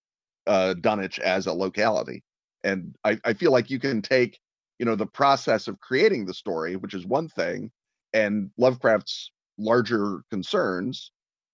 uh, 0.48 0.76
Dunwich 0.76 1.20
as 1.20 1.48
a 1.48 1.54
locality. 1.54 2.24
And 2.64 2.96
I, 3.04 3.20
I 3.24 3.34
feel 3.34 3.52
like 3.52 3.70
you 3.70 3.80
can 3.80 4.02
take, 4.02 4.40
you 4.80 4.86
know, 4.86 4.96
the 4.96 5.06
process 5.06 5.68
of 5.68 5.80
creating 5.80 6.26
the 6.26 6.34
story, 6.34 6.76
which 6.76 6.94
is 6.94 7.06
one 7.06 7.30
thing, 7.30 7.72
and 8.14 8.50
Lovecraft's 8.58 9.32
larger 9.58 10.22
concerns, 10.30 11.12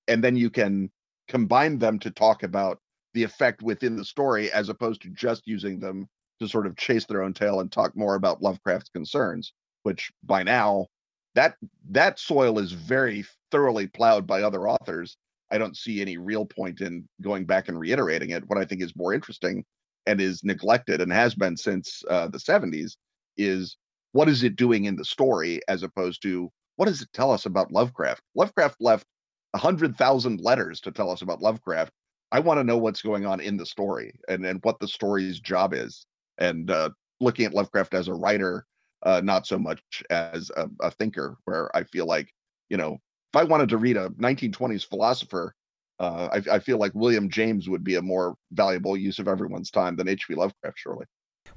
and 0.07 0.23
then 0.23 0.35
you 0.35 0.49
can 0.49 0.89
combine 1.27 1.79
them 1.79 1.99
to 1.99 2.11
talk 2.11 2.43
about 2.43 2.79
the 3.13 3.23
effect 3.23 3.61
within 3.61 3.95
the 3.95 4.05
story 4.05 4.51
as 4.51 4.69
opposed 4.69 5.01
to 5.01 5.09
just 5.09 5.45
using 5.45 5.79
them 5.79 6.07
to 6.41 6.47
sort 6.47 6.67
of 6.67 6.75
chase 6.75 7.05
their 7.05 7.23
own 7.23 7.33
tail 7.33 7.59
and 7.59 7.71
talk 7.71 7.95
more 7.95 8.15
about 8.15 8.41
Lovecraft's 8.41 8.89
concerns, 8.89 9.53
which 9.83 10.11
by 10.23 10.43
now 10.43 10.87
that 11.35 11.55
that 11.89 12.19
soil 12.19 12.59
is 12.59 12.71
very 12.73 13.23
thoroughly 13.51 13.87
plowed 13.87 14.27
by 14.27 14.41
other 14.41 14.67
authors. 14.67 15.17
I 15.51 15.57
don't 15.57 15.77
see 15.77 16.01
any 16.01 16.17
real 16.17 16.45
point 16.45 16.81
in 16.81 17.07
going 17.21 17.45
back 17.45 17.69
and 17.69 17.79
reiterating 17.79 18.31
it. 18.31 18.47
What 18.47 18.59
I 18.59 18.65
think 18.65 18.81
is 18.81 18.95
more 18.95 19.13
interesting 19.13 19.63
and 20.05 20.19
is 20.19 20.43
neglected 20.43 21.01
and 21.01 21.11
has 21.11 21.35
been 21.35 21.55
since 21.55 22.03
uh, 22.09 22.27
the 22.27 22.37
70s 22.37 22.95
is 23.37 23.77
what 24.13 24.27
is 24.27 24.43
it 24.43 24.55
doing 24.55 24.85
in 24.85 24.95
the 24.95 25.05
story 25.05 25.61
as 25.67 25.83
opposed 25.83 26.21
to 26.23 26.49
what 26.75 26.87
does 26.87 27.01
it 27.01 27.09
tell 27.13 27.31
us 27.31 27.45
about 27.45 27.71
Lovecraft? 27.71 28.21
Lovecraft 28.35 28.77
left 28.79 29.05
100,000 29.51 30.41
letters 30.41 30.81
to 30.81 30.91
tell 30.91 31.11
us 31.11 31.21
about 31.21 31.41
Lovecraft 31.41 31.91
I 32.31 32.39
want 32.39 32.59
to 32.59 32.63
know 32.63 32.77
what's 32.77 33.01
going 33.01 33.25
on 33.25 33.41
in 33.41 33.57
the 33.57 33.65
story 33.65 34.13
and 34.29 34.45
and 34.45 34.63
what 34.63 34.79
the 34.79 34.87
story's 34.87 35.39
job 35.39 35.73
is. 35.73 36.05
And 36.41 36.69
uh, 36.69 36.89
looking 37.21 37.45
at 37.45 37.53
Lovecraft 37.53 37.93
as 37.93 38.09
a 38.09 38.13
writer, 38.13 38.65
uh, 39.03 39.21
not 39.23 39.47
so 39.47 39.57
much 39.57 39.81
as 40.09 40.51
a, 40.57 40.67
a 40.81 40.91
thinker, 40.91 41.37
where 41.45 41.75
I 41.75 41.83
feel 41.83 42.05
like 42.05 42.33
you 42.69 42.77
know 42.77 42.97
if 43.33 43.39
I 43.39 43.43
wanted 43.43 43.69
to 43.69 43.77
read 43.77 43.95
a 43.95 44.09
1920s 44.09 44.85
philosopher, 44.85 45.55
uh, 45.99 46.27
I, 46.33 46.55
I, 46.55 46.59
feel 46.59 46.77
like 46.77 46.93
William 46.95 47.29
James 47.29 47.69
would 47.69 47.83
be 47.83 47.95
a 47.95 48.01
more 48.01 48.35
valuable 48.51 48.97
use 48.97 49.19
of 49.19 49.27
everyone's 49.27 49.71
time 49.71 49.95
than 49.95 50.09
H.P. 50.09 50.35
Lovecraft, 50.35 50.77
surely. 50.77 51.05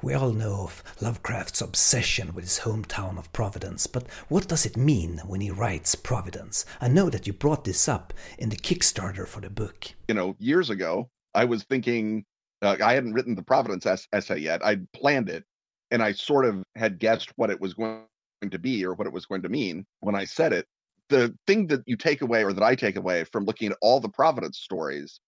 We 0.03 0.15
all 0.15 0.33
know 0.33 0.65
of 0.65 0.83
Lovecraft's 1.01 1.61
obsession 1.61 2.35
with 2.35 2.45
his 2.45 2.61
hometown 2.61 3.19
of 3.19 3.33
Providence, 3.33 3.87
but 3.87 4.07
what 4.29 4.47
does 4.47 4.67
it 4.67 4.77
mean 4.77 5.19
when 5.27 5.41
he 5.41 5.51
writes 5.51 5.95
Providence? 5.95 6.65
I 6.81 6.89
know 6.89 7.09
that 7.11 7.27
you 7.27 7.33
brought 7.33 7.65
this 7.65 7.89
up 7.89 8.13
in 8.39 8.51
the 8.51 8.57
Kickstarter 8.57 9.27
for 9.27 9.41
the 9.41 9.51
book. 9.51 9.87
You 10.09 10.15
know, 10.15 10.37
years 10.39 10.69
ago, 10.69 11.09
I 11.35 11.47
was 11.47 11.65
thinking, 11.65 12.25
uh, 12.65 12.77
I 12.85 12.95
hadn't 12.95 13.13
written 13.13 13.35
the 13.35 13.43
Providence 13.43 13.87
essay 14.13 14.39
yet. 14.39 14.65
I'd 14.65 14.91
planned 14.93 15.29
it, 15.29 15.45
and 15.91 16.03
I 16.03 16.13
sort 16.13 16.47
of 16.47 16.63
had 16.77 16.99
guessed 16.99 17.33
what 17.37 17.51
it 17.51 17.61
was 17.61 17.75
going 17.75 18.03
to 18.51 18.59
be 18.59 18.85
or 18.85 18.95
what 18.95 19.07
it 19.07 19.13
was 19.13 19.27
going 19.27 19.43
to 19.43 19.49
mean 19.49 19.87
when 20.01 20.15
I 20.15 20.25
said 20.25 20.53
it. 20.53 20.67
The 21.11 21.37
thing 21.47 21.67
that 21.69 21.83
you 21.87 21.97
take 21.97 22.23
away, 22.23 22.45
or 22.45 22.53
that 22.53 22.63
I 22.63 22.75
take 22.75 22.97
away 22.97 23.25
from 23.25 23.45
looking 23.45 23.71
at 23.71 23.79
all 23.83 24.01
the 24.01 24.09
Providence 24.09 24.59
stories, 24.59 25.21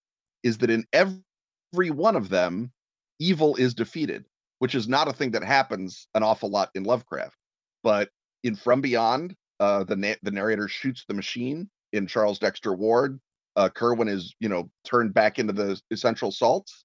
is 0.43 0.59
that 0.59 0.71
in 0.71 0.87
every 0.93 1.91
one 1.91 2.17
of 2.17 2.31
them, 2.31 2.73
evil 3.19 3.57
is 3.57 3.75
defeated 3.75 4.25
which 4.59 4.75
is 4.75 4.89
not 4.89 5.09
a 5.09 5.13
thing 5.13 5.31
that 5.33 5.45
happens 5.45 6.09
an 6.15 6.23
awful 6.23 6.49
lot 6.49 6.71
in 6.75 6.85
Lovecraft. 6.85 7.37
But 7.83 8.11
in 8.43 8.57
From 8.57 8.81
Beyond, 8.81 9.35
uh, 9.61 9.85
the 9.85 9.97
na- 9.97 10.15
the 10.23 10.31
narrator 10.31 10.69
shoots 10.69 11.05
the 11.07 11.15
machine. 11.15 11.69
In 11.93 12.07
Charles 12.07 12.39
Dexter 12.39 12.75
Ward, 12.75 13.21
uh, 13.55 13.69
Curwen 13.69 14.09
is 14.09 14.35
you 14.41 14.49
know 14.49 14.71
turned 14.85 15.15
back 15.15 15.39
into 15.39 15.53
the 15.53 15.81
essential 15.91 16.33
salts. 16.33 16.85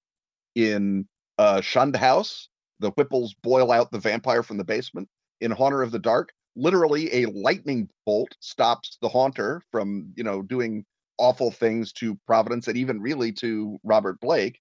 In 0.54 1.06
uh, 1.38 1.60
Shunned 1.60 1.96
House, 1.96 2.48
the 2.80 2.90
Whipples 2.90 3.34
boil 3.42 3.70
out 3.72 3.90
the 3.90 3.98
vampire 3.98 4.42
from 4.42 4.58
the 4.58 4.64
basement. 4.64 5.08
In 5.40 5.50
Haunter 5.50 5.82
of 5.82 5.90
the 5.90 5.98
Dark, 5.98 6.32
literally 6.54 7.22
a 7.22 7.26
lightning 7.26 7.88
bolt 8.06 8.36
stops 8.40 8.98
the 9.00 9.08
haunter 9.08 9.62
from 9.72 10.12
you 10.16 10.24
know 10.24 10.42
doing 10.42 10.84
awful 11.18 11.50
things 11.50 11.92
to 11.92 12.18
Providence 12.26 12.68
and 12.68 12.76
even 12.76 13.00
really 13.00 13.32
to 13.32 13.78
Robert 13.84 14.20
Blake 14.20 14.60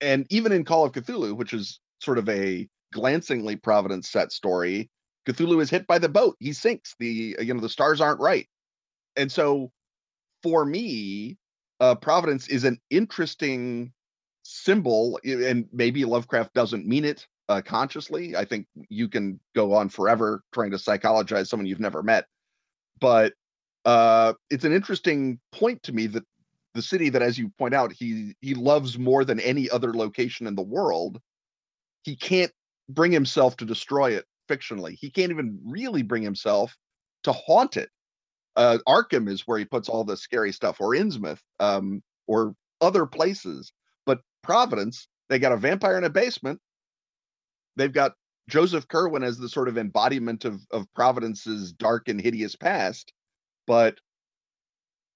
and 0.00 0.26
even 0.30 0.52
in 0.52 0.64
Call 0.64 0.84
of 0.84 0.92
Cthulhu, 0.92 1.36
which 1.36 1.52
is 1.52 1.80
sort 2.00 2.18
of 2.18 2.28
a 2.28 2.68
glancingly 2.92 3.56
Providence 3.56 4.08
set 4.10 4.32
story, 4.32 4.90
Cthulhu 5.26 5.60
is 5.60 5.70
hit 5.70 5.86
by 5.86 5.98
the 5.98 6.08
boat. 6.08 6.36
He 6.38 6.52
sinks. 6.52 6.94
The 6.98 7.36
you 7.40 7.54
know 7.54 7.60
the 7.60 7.68
stars 7.68 8.00
aren't 8.00 8.20
right, 8.20 8.46
and 9.16 9.30
so 9.30 9.72
for 10.42 10.64
me, 10.64 11.38
uh, 11.80 11.94
Providence 11.94 12.48
is 12.48 12.64
an 12.64 12.80
interesting 12.90 13.92
symbol, 14.42 15.18
and 15.24 15.66
maybe 15.72 16.04
Lovecraft 16.04 16.54
doesn't 16.54 16.86
mean 16.86 17.04
it 17.04 17.26
uh, 17.48 17.62
consciously. 17.64 18.36
I 18.36 18.44
think 18.44 18.66
you 18.88 19.08
can 19.08 19.40
go 19.54 19.74
on 19.74 19.88
forever 19.88 20.42
trying 20.52 20.70
to 20.70 20.78
psychologize 20.78 21.48
someone 21.48 21.66
you've 21.66 21.80
never 21.80 22.02
met, 22.02 22.26
but 23.00 23.34
uh, 23.84 24.34
it's 24.50 24.64
an 24.64 24.72
interesting 24.72 25.38
point 25.52 25.82
to 25.84 25.92
me 25.92 26.06
that 26.08 26.24
the 26.74 26.82
city 26.82 27.08
that, 27.10 27.22
as 27.22 27.38
you 27.38 27.50
point 27.58 27.74
out, 27.74 27.92
he 27.92 28.34
he 28.40 28.54
loves 28.54 28.98
more 28.98 29.24
than 29.24 29.40
any 29.40 29.70
other 29.70 29.94
location 29.94 30.46
in 30.46 30.54
the 30.54 30.62
world. 30.62 31.20
He 32.02 32.16
can't 32.16 32.52
bring 32.88 33.12
himself 33.12 33.56
to 33.58 33.64
destroy 33.64 34.12
it 34.12 34.24
fictionally. 34.48 34.96
He 34.98 35.10
can't 35.10 35.30
even 35.30 35.60
really 35.64 36.02
bring 36.02 36.22
himself 36.22 36.76
to 37.24 37.32
haunt 37.32 37.76
it. 37.76 37.88
Uh, 38.56 38.78
Arkham 38.86 39.28
is 39.28 39.42
where 39.46 39.58
he 39.58 39.64
puts 39.64 39.88
all 39.88 40.04
the 40.04 40.16
scary 40.16 40.52
stuff, 40.52 40.80
or 40.80 40.90
Innsmouth, 40.90 41.40
um, 41.60 42.02
or 42.26 42.54
other 42.80 43.06
places. 43.06 43.72
But 44.06 44.20
Providence, 44.42 45.08
they 45.28 45.38
got 45.38 45.52
a 45.52 45.56
vampire 45.56 45.98
in 45.98 46.04
a 46.04 46.10
basement. 46.10 46.60
They've 47.76 47.92
got 47.92 48.12
Joseph 48.48 48.86
Curwen 48.88 49.24
as 49.24 49.38
the 49.38 49.48
sort 49.48 49.68
of 49.68 49.78
embodiment 49.78 50.44
of 50.44 50.60
of 50.70 50.86
Providence's 50.94 51.72
dark 51.72 52.08
and 52.08 52.20
hideous 52.20 52.56
past. 52.56 53.12
But 53.66 53.98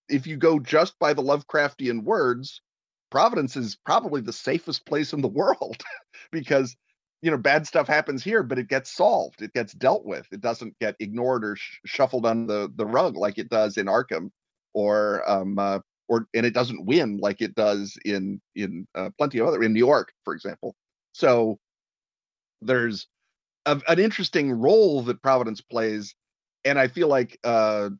if 0.08 0.26
you 0.26 0.36
go 0.36 0.58
just 0.58 0.98
by 0.98 1.12
the 1.12 1.22
Lovecraftian 1.22 2.02
words, 2.02 2.60
Providence 3.10 3.56
is 3.56 3.76
probably 3.76 4.20
the 4.20 4.32
safest 4.32 4.86
place 4.86 5.12
in 5.12 5.20
the 5.20 5.28
world 5.40 5.82
because 6.32 6.76
you 7.22 7.30
know 7.30 7.38
bad 7.38 7.66
stuff 7.66 7.88
happens 7.88 8.22
here, 8.22 8.42
but 8.42 8.58
it 8.58 8.68
gets 8.68 8.90
solved, 8.90 9.42
it 9.42 9.52
gets 9.52 9.72
dealt 9.72 10.04
with, 10.04 10.26
it 10.32 10.40
doesn't 10.40 10.78
get 10.78 10.96
ignored 11.00 11.44
or 11.44 11.56
sh- 11.56 11.80
shuffled 11.84 12.26
on 12.26 12.46
the 12.46 12.72
the 12.76 12.86
rug 12.86 13.16
like 13.16 13.38
it 13.38 13.48
does 13.48 13.76
in 13.76 13.86
Arkham, 13.86 14.30
or 14.74 15.28
um 15.28 15.58
uh, 15.58 15.80
or 16.08 16.26
and 16.34 16.46
it 16.46 16.54
doesn't 16.54 16.86
win 16.86 17.18
like 17.18 17.40
it 17.40 17.54
does 17.54 17.96
in 18.04 18.40
in 18.54 18.86
uh, 18.94 19.10
plenty 19.18 19.38
of 19.38 19.48
other 19.48 19.62
in 19.62 19.72
New 19.72 19.78
York, 19.78 20.12
for 20.24 20.34
example. 20.34 20.74
So 21.12 21.58
there's 22.62 23.06
a, 23.66 23.80
an 23.88 23.98
interesting 23.98 24.52
role 24.52 25.02
that 25.02 25.22
Providence 25.22 25.60
plays, 25.60 26.14
and 26.64 26.78
I 26.78 26.88
feel 26.88 27.08
like 27.08 27.38
uh, 27.44 27.90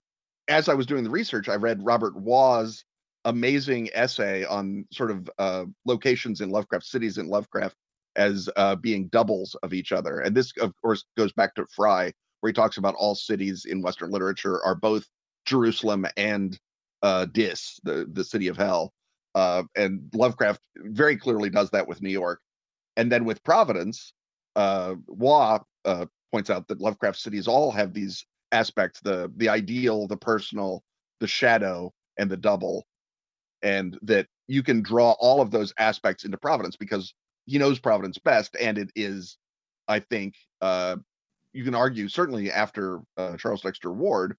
as 0.48 0.68
I 0.68 0.74
was 0.74 0.86
doing 0.86 1.04
the 1.04 1.10
research, 1.10 1.48
I 1.48 1.56
read 1.56 1.84
Robert 1.84 2.16
Waugh's 2.16 2.84
amazing 3.24 3.90
essay 3.92 4.44
on 4.44 4.86
sort 4.92 5.10
of 5.10 5.30
uh, 5.38 5.64
locations 5.84 6.40
in 6.40 6.50
Lovecraft, 6.50 6.86
cities 6.86 7.18
in 7.18 7.28
Lovecraft, 7.28 7.76
as 8.18 8.48
uh, 8.56 8.74
being 8.76 9.08
doubles 9.08 9.56
of 9.62 9.72
each 9.72 9.92
other. 9.92 10.18
And 10.20 10.36
this, 10.36 10.52
of 10.60 10.74
course, 10.82 11.04
goes 11.16 11.32
back 11.32 11.54
to 11.54 11.66
Frye, 11.74 12.12
where 12.40 12.50
he 12.50 12.52
talks 12.52 12.76
about 12.76 12.94
all 12.96 13.14
cities 13.14 13.64
in 13.64 13.80
Western 13.80 14.10
literature 14.10 14.62
are 14.64 14.74
both 14.74 15.06
Jerusalem 15.46 16.06
and 16.16 16.58
uh, 17.02 17.26
Dis, 17.32 17.80
the 17.84 18.06
the 18.12 18.24
city 18.24 18.48
of 18.48 18.56
hell. 18.56 18.92
Uh, 19.34 19.62
and 19.76 20.10
Lovecraft 20.12 20.60
very 20.76 21.16
clearly 21.16 21.48
does 21.48 21.70
that 21.70 21.86
with 21.86 22.02
New 22.02 22.10
York. 22.10 22.40
And 22.96 23.10
then 23.10 23.24
with 23.24 23.42
Providence, 23.44 24.12
uh, 24.56 24.96
Waugh 25.06 25.60
uh, 25.84 26.06
points 26.32 26.50
out 26.50 26.66
that 26.68 26.80
Lovecraft 26.80 27.18
cities 27.18 27.46
all 27.46 27.70
have 27.70 27.94
these 27.94 28.26
aspects 28.52 29.00
the 29.00 29.30
the 29.36 29.48
ideal 29.48 30.06
the 30.06 30.16
personal 30.16 30.82
the 31.20 31.26
shadow 31.26 31.92
and 32.16 32.30
the 32.30 32.36
double 32.36 32.86
and 33.62 33.98
that 34.02 34.26
you 34.46 34.62
can 34.62 34.82
draw 34.82 35.12
all 35.20 35.40
of 35.40 35.50
those 35.50 35.72
aspects 35.78 36.24
into 36.24 36.38
providence 36.38 36.76
because 36.76 37.12
he 37.48 37.58
knows 37.58 37.78
providence 37.78 38.18
best 38.18 38.56
and 38.60 38.78
it 38.78 38.90
is 38.94 39.38
i 39.88 39.98
think 39.98 40.34
uh 40.60 40.96
you 41.52 41.64
can 41.64 41.74
argue 41.74 42.08
certainly 42.08 42.50
after 42.50 43.00
uh, 43.16 43.36
charles 43.36 43.62
dexter 43.62 43.92
ward 43.92 44.36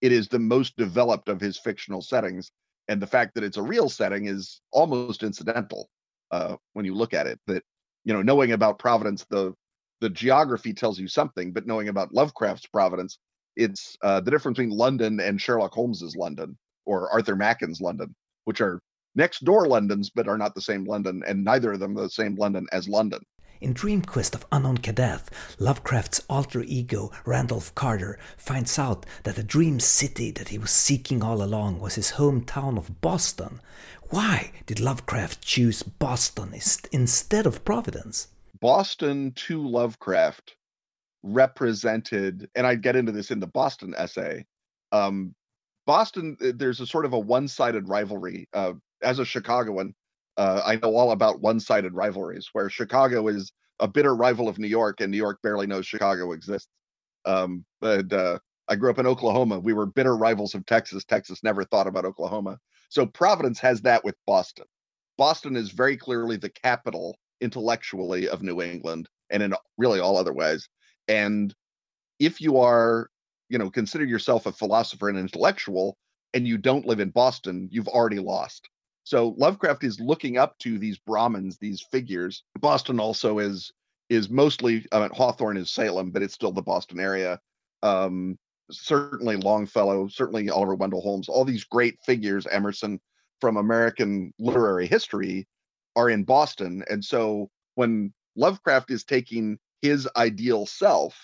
it 0.00 0.12
is 0.12 0.28
the 0.28 0.38
most 0.38 0.76
developed 0.76 1.28
of 1.28 1.40
his 1.40 1.58
fictional 1.58 2.02
settings 2.02 2.52
and 2.88 3.00
the 3.00 3.06
fact 3.06 3.34
that 3.34 3.44
it's 3.44 3.56
a 3.56 3.62
real 3.62 3.88
setting 3.88 4.26
is 4.26 4.60
almost 4.72 5.22
incidental 5.22 5.88
uh 6.30 6.56
when 6.74 6.84
you 6.84 6.94
look 6.94 7.14
at 7.14 7.26
it 7.26 7.40
that 7.46 7.62
you 8.04 8.12
know 8.12 8.22
knowing 8.22 8.52
about 8.52 8.78
providence 8.78 9.24
the 9.30 9.52
the 10.00 10.10
geography 10.10 10.72
tells 10.72 10.98
you 10.98 11.08
something 11.08 11.52
but 11.52 11.66
knowing 11.66 11.88
about 11.88 12.14
lovecraft's 12.14 12.66
providence 12.66 13.18
it's 13.56 13.96
uh, 14.02 14.20
the 14.20 14.30
difference 14.30 14.56
between 14.56 14.76
London 14.76 15.20
and 15.20 15.40
Sherlock 15.40 15.74
Holmes's 15.74 16.16
London 16.16 16.56
or 16.86 17.10
Arthur 17.10 17.36
Machen's 17.36 17.80
London, 17.80 18.14
which 18.44 18.60
are 18.60 18.80
next 19.14 19.44
door 19.44 19.66
Londons 19.66 20.10
but 20.10 20.28
are 20.28 20.38
not 20.38 20.54
the 20.54 20.60
same 20.60 20.84
London, 20.84 21.22
and 21.26 21.44
neither 21.44 21.72
of 21.72 21.80
them 21.80 21.94
the 21.94 22.10
same 22.10 22.34
London 22.36 22.66
as 22.72 22.88
London. 22.88 23.20
In 23.60 23.74
Dream 23.74 24.00
Quest 24.00 24.34
of 24.34 24.46
Unknown 24.50 24.78
Kadath, 24.78 25.26
Lovecraft's 25.58 26.22
alter 26.30 26.62
ego, 26.62 27.10
Randolph 27.26 27.74
Carter, 27.74 28.18
finds 28.38 28.78
out 28.78 29.04
that 29.24 29.36
the 29.36 29.42
dream 29.42 29.80
city 29.80 30.30
that 30.30 30.48
he 30.48 30.56
was 30.56 30.70
seeking 30.70 31.22
all 31.22 31.42
along 31.42 31.78
was 31.78 31.96
his 31.96 32.12
hometown 32.12 32.78
of 32.78 33.02
Boston. 33.02 33.60
Why 34.08 34.52
did 34.64 34.80
Lovecraft 34.80 35.42
choose 35.42 35.82
Boston 35.82 36.54
instead 36.90 37.46
of 37.46 37.64
Providence? 37.64 38.28
Boston 38.60 39.32
to 39.32 39.66
Lovecraft 39.66 40.56
represented, 41.22 42.48
and 42.54 42.66
I 42.66 42.76
get 42.76 42.96
into 42.96 43.12
this 43.12 43.30
in 43.30 43.40
the 43.40 43.46
Boston 43.46 43.94
essay. 43.96 44.46
Um, 44.90 45.34
Boston, 45.86 46.36
there's 46.40 46.80
a 46.80 46.86
sort 46.86 47.04
of 47.04 47.12
a 47.12 47.18
one-sided 47.18 47.88
rivalry. 47.88 48.48
Uh, 48.54 48.72
as 49.02 49.18
a 49.18 49.24
Chicagoan, 49.24 49.94
uh, 50.36 50.62
I 50.64 50.76
know 50.76 50.96
all 50.96 51.12
about 51.12 51.40
one-sided 51.40 51.94
rivalries, 51.94 52.48
where 52.52 52.70
Chicago 52.70 53.28
is 53.28 53.52
a 53.80 53.88
bitter 53.88 54.14
rival 54.14 54.48
of 54.48 54.58
New 54.58 54.68
York, 54.68 55.00
and 55.00 55.10
New 55.10 55.16
York 55.16 55.38
barely 55.42 55.66
knows 55.66 55.86
Chicago 55.86 56.32
exists. 56.32 56.68
Um, 57.24 57.64
but 57.80 58.12
uh, 58.12 58.38
I 58.68 58.76
grew 58.76 58.90
up 58.90 58.98
in 58.98 59.06
Oklahoma. 59.06 59.58
We 59.58 59.72
were 59.72 59.86
bitter 59.86 60.16
rivals 60.16 60.54
of 60.54 60.64
Texas. 60.66 61.04
Texas 61.04 61.42
never 61.42 61.64
thought 61.64 61.86
about 61.86 62.04
Oklahoma. 62.04 62.58
So 62.88 63.06
Providence 63.06 63.58
has 63.60 63.82
that 63.82 64.04
with 64.04 64.14
Boston. 64.26 64.66
Boston 65.18 65.56
is 65.56 65.70
very 65.70 65.96
clearly 65.96 66.36
the 66.36 66.50
capital 66.50 67.16
intellectually 67.40 68.28
of 68.28 68.42
New 68.42 68.62
England 68.62 69.08
and 69.30 69.42
in 69.42 69.54
really 69.76 70.00
all 70.00 70.16
other 70.16 70.32
ways. 70.32 70.68
And 71.08 71.54
if 72.18 72.40
you 72.40 72.58
are, 72.58 73.08
you 73.48 73.58
know, 73.58 73.70
consider 73.70 74.04
yourself 74.04 74.46
a 74.46 74.52
philosopher 74.52 75.08
and 75.08 75.18
intellectual 75.18 75.96
and 76.32 76.46
you 76.46 76.58
don't 76.58 76.86
live 76.86 77.00
in 77.00 77.10
Boston, 77.10 77.68
you've 77.70 77.88
already 77.88 78.18
lost. 78.18 78.68
So 79.10 79.34
Lovecraft 79.36 79.82
is 79.82 79.98
looking 79.98 80.38
up 80.38 80.56
to 80.60 80.78
these 80.78 80.96
Brahmins, 80.96 81.58
these 81.58 81.80
figures. 81.80 82.44
Boston 82.60 83.00
also 83.00 83.40
is 83.40 83.72
is 84.08 84.30
mostly 84.30 84.86
I 84.92 85.00
mean 85.00 85.10
Hawthorne 85.12 85.56
is 85.56 85.68
Salem, 85.68 86.12
but 86.12 86.22
it's 86.22 86.34
still 86.34 86.52
the 86.52 86.62
Boston 86.62 87.00
area. 87.00 87.40
Um, 87.82 88.38
certainly 88.70 89.34
Longfellow, 89.34 90.06
certainly 90.06 90.48
Oliver 90.48 90.76
Wendell 90.76 91.00
Holmes, 91.00 91.28
all 91.28 91.44
these 91.44 91.64
great 91.64 91.98
figures, 92.06 92.46
Emerson, 92.46 93.00
from 93.40 93.56
American 93.56 94.32
literary 94.38 94.86
history 94.86 95.48
are 95.96 96.08
in 96.08 96.22
Boston. 96.22 96.84
And 96.88 97.04
so 97.04 97.50
when 97.74 98.14
Lovecraft 98.36 98.92
is 98.92 99.02
taking 99.02 99.58
his 99.82 100.08
ideal 100.16 100.66
self, 100.66 101.20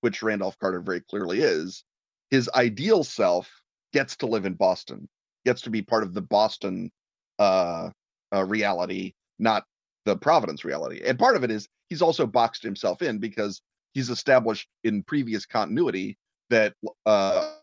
which 0.00 0.24
Randolph 0.24 0.58
Carter 0.58 0.80
very 0.80 1.02
clearly 1.02 1.38
is, 1.42 1.84
his 2.32 2.50
ideal 2.56 3.04
self 3.04 3.48
gets 3.92 4.16
to 4.16 4.26
live 4.26 4.44
in 4.44 4.54
Boston, 4.54 5.08
gets 5.44 5.60
to 5.62 5.70
be 5.70 5.82
part 5.82 6.02
of 6.02 6.14
the 6.14 6.22
Boston 6.22 6.90
uh, 7.38 7.90
uh, 8.34 8.44
reality, 8.44 9.12
not 9.38 9.64
the 10.04 10.16
Providence 10.16 10.64
reality. 10.64 11.00
And 11.04 11.18
part 11.18 11.36
of 11.36 11.44
it 11.44 11.50
is 11.50 11.68
he's 11.88 12.02
also 12.02 12.26
boxed 12.26 12.62
himself 12.62 13.02
in 13.02 13.18
because 13.18 13.62
he's 13.94 14.10
established 14.10 14.68
in 14.84 15.02
previous 15.02 15.46
continuity 15.46 16.16
that 16.50 16.74
uh, 17.06 17.54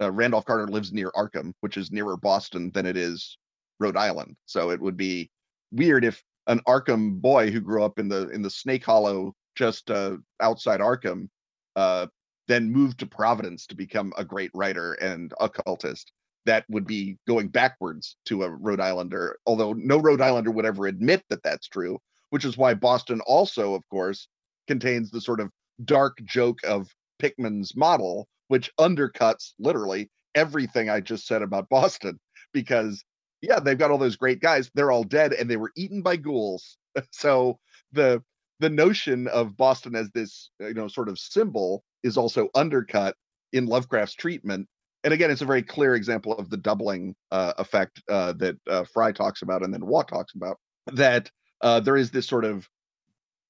uh, 0.00 0.10
Randolph 0.10 0.44
Carter 0.44 0.66
lives 0.66 0.92
near 0.92 1.10
Arkham, 1.12 1.52
which 1.60 1.76
is 1.76 1.92
nearer 1.92 2.16
Boston 2.16 2.70
than 2.72 2.86
it 2.86 2.96
is 2.96 3.38
Rhode 3.80 3.96
Island. 3.96 4.36
So 4.46 4.70
it 4.70 4.80
would 4.80 4.96
be 4.96 5.30
weird 5.72 6.04
if 6.04 6.22
an 6.46 6.60
Arkham 6.66 7.20
boy 7.20 7.50
who 7.50 7.60
grew 7.60 7.82
up 7.82 7.98
in 7.98 8.08
the 8.08 8.28
in 8.30 8.42
the 8.42 8.50
Snake 8.50 8.84
Hollow 8.84 9.34
just 9.56 9.90
uh, 9.90 10.16
outside 10.40 10.80
Arkham 10.80 11.28
uh, 11.76 12.06
then 12.48 12.70
moved 12.70 12.98
to 13.00 13.06
Providence 13.06 13.66
to 13.66 13.76
become 13.76 14.12
a 14.16 14.24
great 14.24 14.50
writer 14.54 14.94
and 14.94 15.32
occultist. 15.40 16.12
That 16.46 16.64
would 16.68 16.86
be 16.86 17.16
going 17.26 17.48
backwards 17.48 18.16
to 18.26 18.42
a 18.42 18.50
Rhode 18.50 18.80
Islander, 18.80 19.38
although 19.46 19.72
no 19.72 19.98
Rhode 19.98 20.20
Islander 20.20 20.50
would 20.50 20.66
ever 20.66 20.86
admit 20.86 21.22
that 21.30 21.42
that's 21.42 21.68
true, 21.68 21.98
which 22.30 22.44
is 22.44 22.56
why 22.56 22.74
Boston 22.74 23.20
also, 23.26 23.74
of 23.74 23.82
course, 23.88 24.28
contains 24.66 25.10
the 25.10 25.20
sort 25.20 25.40
of 25.40 25.50
dark 25.84 26.18
joke 26.24 26.58
of 26.64 26.88
Pickman's 27.18 27.76
model, 27.76 28.28
which 28.48 28.70
undercuts 28.78 29.52
literally 29.58 30.10
everything 30.34 30.90
I 30.90 31.00
just 31.00 31.26
said 31.26 31.42
about 31.42 31.68
Boston. 31.68 32.18
Because, 32.52 33.02
yeah, 33.40 33.58
they've 33.60 33.78
got 33.78 33.90
all 33.90 33.98
those 33.98 34.16
great 34.16 34.40
guys. 34.40 34.70
They're 34.74 34.92
all 34.92 35.04
dead 35.04 35.32
and 35.32 35.50
they 35.50 35.56
were 35.56 35.72
eaten 35.76 36.02
by 36.02 36.16
ghouls. 36.16 36.76
so 37.10 37.58
the 37.92 38.22
the 38.60 38.70
notion 38.70 39.26
of 39.28 39.56
Boston 39.56 39.96
as 39.96 40.10
this, 40.12 40.50
you 40.60 40.74
know, 40.74 40.88
sort 40.88 41.08
of 41.08 41.18
symbol 41.18 41.82
is 42.02 42.16
also 42.16 42.48
undercut 42.54 43.16
in 43.52 43.66
Lovecraft's 43.66 44.14
treatment. 44.14 44.68
And 45.04 45.12
again, 45.12 45.30
it's 45.30 45.42
a 45.42 45.46
very 45.46 45.62
clear 45.62 45.94
example 45.94 46.32
of 46.32 46.48
the 46.48 46.56
doubling 46.56 47.14
uh, 47.30 47.52
effect 47.58 48.02
uh, 48.08 48.32
that 48.34 48.56
uh, 48.68 48.84
Frye 48.84 49.12
talks 49.12 49.42
about 49.42 49.62
and 49.62 49.72
then 49.72 49.86
Waugh 49.86 50.02
talks 50.02 50.34
about. 50.34 50.58
That 50.86 51.30
uh, 51.60 51.80
there 51.80 51.96
is 51.96 52.10
this 52.10 52.26
sort 52.26 52.46
of 52.46 52.66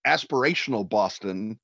aspirational 0.04 0.87
Boston 0.88 1.58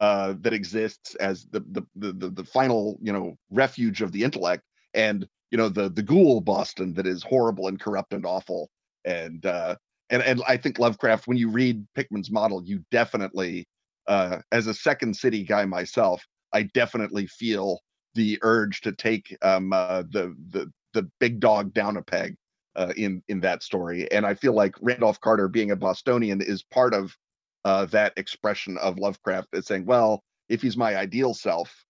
uh, 0.00 0.34
that 0.40 0.52
exists 0.52 1.14
as 1.16 1.46
the, 1.52 1.60
the 1.70 2.12
the 2.12 2.30
the 2.30 2.44
final 2.44 2.98
you 3.00 3.12
know 3.12 3.36
refuge 3.50 4.02
of 4.02 4.10
the 4.10 4.24
intellect, 4.24 4.64
and 4.94 5.26
you 5.52 5.58
know 5.58 5.68
the 5.68 5.88
the 5.88 6.02
ghoul 6.02 6.40
Boston 6.40 6.92
that 6.94 7.06
is 7.06 7.22
horrible 7.22 7.68
and 7.68 7.80
corrupt 7.80 8.12
and 8.12 8.26
awful. 8.26 8.68
And 9.04 9.46
uh, 9.46 9.76
and 10.10 10.22
and 10.22 10.42
I 10.48 10.56
think 10.56 10.80
Lovecraft, 10.80 11.28
when 11.28 11.36
you 11.36 11.50
read 11.50 11.86
Pickman's 11.94 12.32
model, 12.32 12.64
you 12.64 12.84
definitely, 12.90 13.68
as 14.08 14.66
a 14.66 14.74
Second 14.74 15.16
City 15.16 15.44
guy 15.44 15.64
myself, 15.66 16.24
I 16.52 16.64
definitely 16.64 17.28
feel 17.28 17.80
the 18.16 18.38
urge 18.42 18.80
to 18.80 18.92
take 18.92 19.36
um, 19.42 19.72
uh, 19.72 20.02
the 20.10 20.34
the 20.50 20.72
the 20.94 21.02
big 21.20 21.38
dog 21.38 21.72
down 21.72 21.96
a 21.96 22.02
peg 22.02 22.36
uh, 22.74 22.92
in 22.96 23.22
in 23.28 23.40
that 23.40 23.62
story. 23.62 24.10
And 24.10 24.26
I 24.26 24.34
feel 24.34 24.54
like 24.54 24.74
Randolph 24.80 25.20
Carter, 25.20 25.48
being 25.48 25.70
a 25.70 25.76
Bostonian, 25.76 26.40
is 26.40 26.62
part 26.62 26.94
of 26.94 27.16
uh, 27.64 27.84
that 27.86 28.12
expression 28.16 28.78
of 28.78 28.98
Lovecraft 28.98 29.48
as 29.54 29.66
saying, 29.66 29.86
well, 29.86 30.22
if 30.48 30.62
he's 30.62 30.76
my 30.76 30.96
ideal 30.96 31.34
self, 31.34 31.84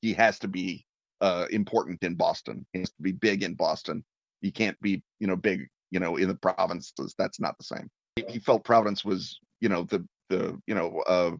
he 0.00 0.12
has 0.14 0.38
to 0.38 0.48
be 0.48 0.86
uh, 1.20 1.46
important 1.50 2.02
in 2.02 2.14
Boston. 2.14 2.66
He 2.72 2.80
has 2.80 2.90
to 2.90 3.02
be 3.02 3.12
big 3.12 3.42
in 3.42 3.54
Boston. 3.54 4.04
He 4.40 4.50
can't 4.50 4.80
be, 4.80 5.02
you 5.20 5.26
know, 5.26 5.36
big, 5.36 5.68
you 5.90 6.00
know, 6.00 6.16
in 6.16 6.28
the 6.28 6.34
provinces. 6.34 7.14
That's 7.18 7.40
not 7.40 7.56
the 7.58 7.64
same. 7.64 7.88
He 8.28 8.38
felt 8.38 8.64
Providence 8.64 9.04
was, 9.04 9.38
you 9.60 9.68
know, 9.68 9.84
the 9.84 10.06
the 10.28 10.60
you 10.66 10.74
know, 10.74 11.02
uh, 11.06 11.32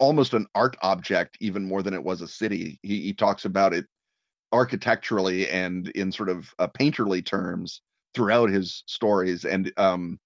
almost 0.00 0.34
an 0.34 0.46
art 0.54 0.76
object 0.82 1.36
even 1.40 1.64
more 1.64 1.82
than 1.82 1.94
it 1.94 2.02
was 2.02 2.22
a 2.22 2.28
city. 2.28 2.80
He, 2.82 3.00
he 3.02 3.12
talks 3.12 3.44
about 3.44 3.72
it 3.72 3.86
architecturally 4.52 5.48
and 5.48 5.88
in 5.90 6.10
sort 6.10 6.28
of 6.28 6.52
uh, 6.58 6.66
painterly 6.66 7.24
terms 7.24 7.82
throughout 8.14 8.50
his 8.50 8.82
stories. 8.86 9.44
And 9.44 9.72
um, 9.76 10.18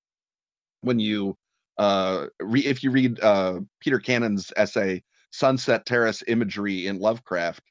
when 0.81 0.99
you 0.99 1.37
uh, 1.77 2.27
re- 2.41 2.65
if 2.65 2.83
you 2.83 2.91
read 2.91 3.21
uh, 3.21 3.61
Peter 3.81 3.99
Cannon's 3.99 4.53
essay 4.57 5.03
"Sunset 5.33 5.85
Terrace 5.85 6.23
Imagery 6.27 6.87
in 6.87 7.01
Lovecraft," 7.01 7.63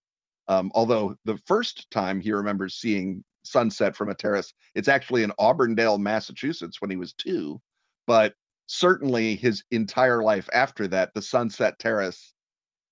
um, 0.50 0.72
although 0.76 1.16
the 1.26 1.38
first 1.48 1.90
time 1.90 2.20
he 2.20 2.34
remembers 2.34 2.76
seeing 2.76 3.24
sunset 3.44 3.96
from 3.96 4.10
a 4.10 4.16
terrace, 4.16 4.54
it's 4.76 4.90
actually 4.90 5.24
in 5.24 5.32
Auburndale, 5.40 5.98
Massachusetts, 5.98 6.82
when 6.82 6.92
he 6.92 6.98
was 6.98 7.14
two. 7.14 7.62
But 8.06 8.34
certainly 8.74 9.36
his 9.36 9.64
entire 9.70 10.24
life 10.24 10.50
after 10.52 10.88
that, 10.88 11.14
the 11.14 11.22
Sunset 11.22 11.78
Terrace 11.78 12.34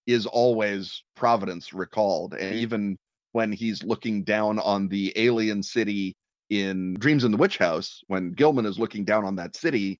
is 0.06 0.28
always 0.28 1.04
Providence 1.16 1.74
recalled, 1.74 2.34
and 2.36 2.56
even 2.56 2.98
when 3.32 3.52
he's 3.52 3.84
looking 3.84 4.24
down 4.24 4.60
on 4.60 4.88
the 4.90 5.12
alien 5.16 5.64
city 5.64 6.16
in 6.50 6.94
Dreams 6.96 7.24
in 7.24 7.32
the 7.32 7.38
Witch 7.38 7.58
House, 7.58 8.04
when 8.08 8.34
Gilman 8.34 8.66
is 8.66 8.78
looking 8.78 9.06
down 9.06 9.26
on 9.26 9.36
that 9.38 9.56
city, 9.56 10.00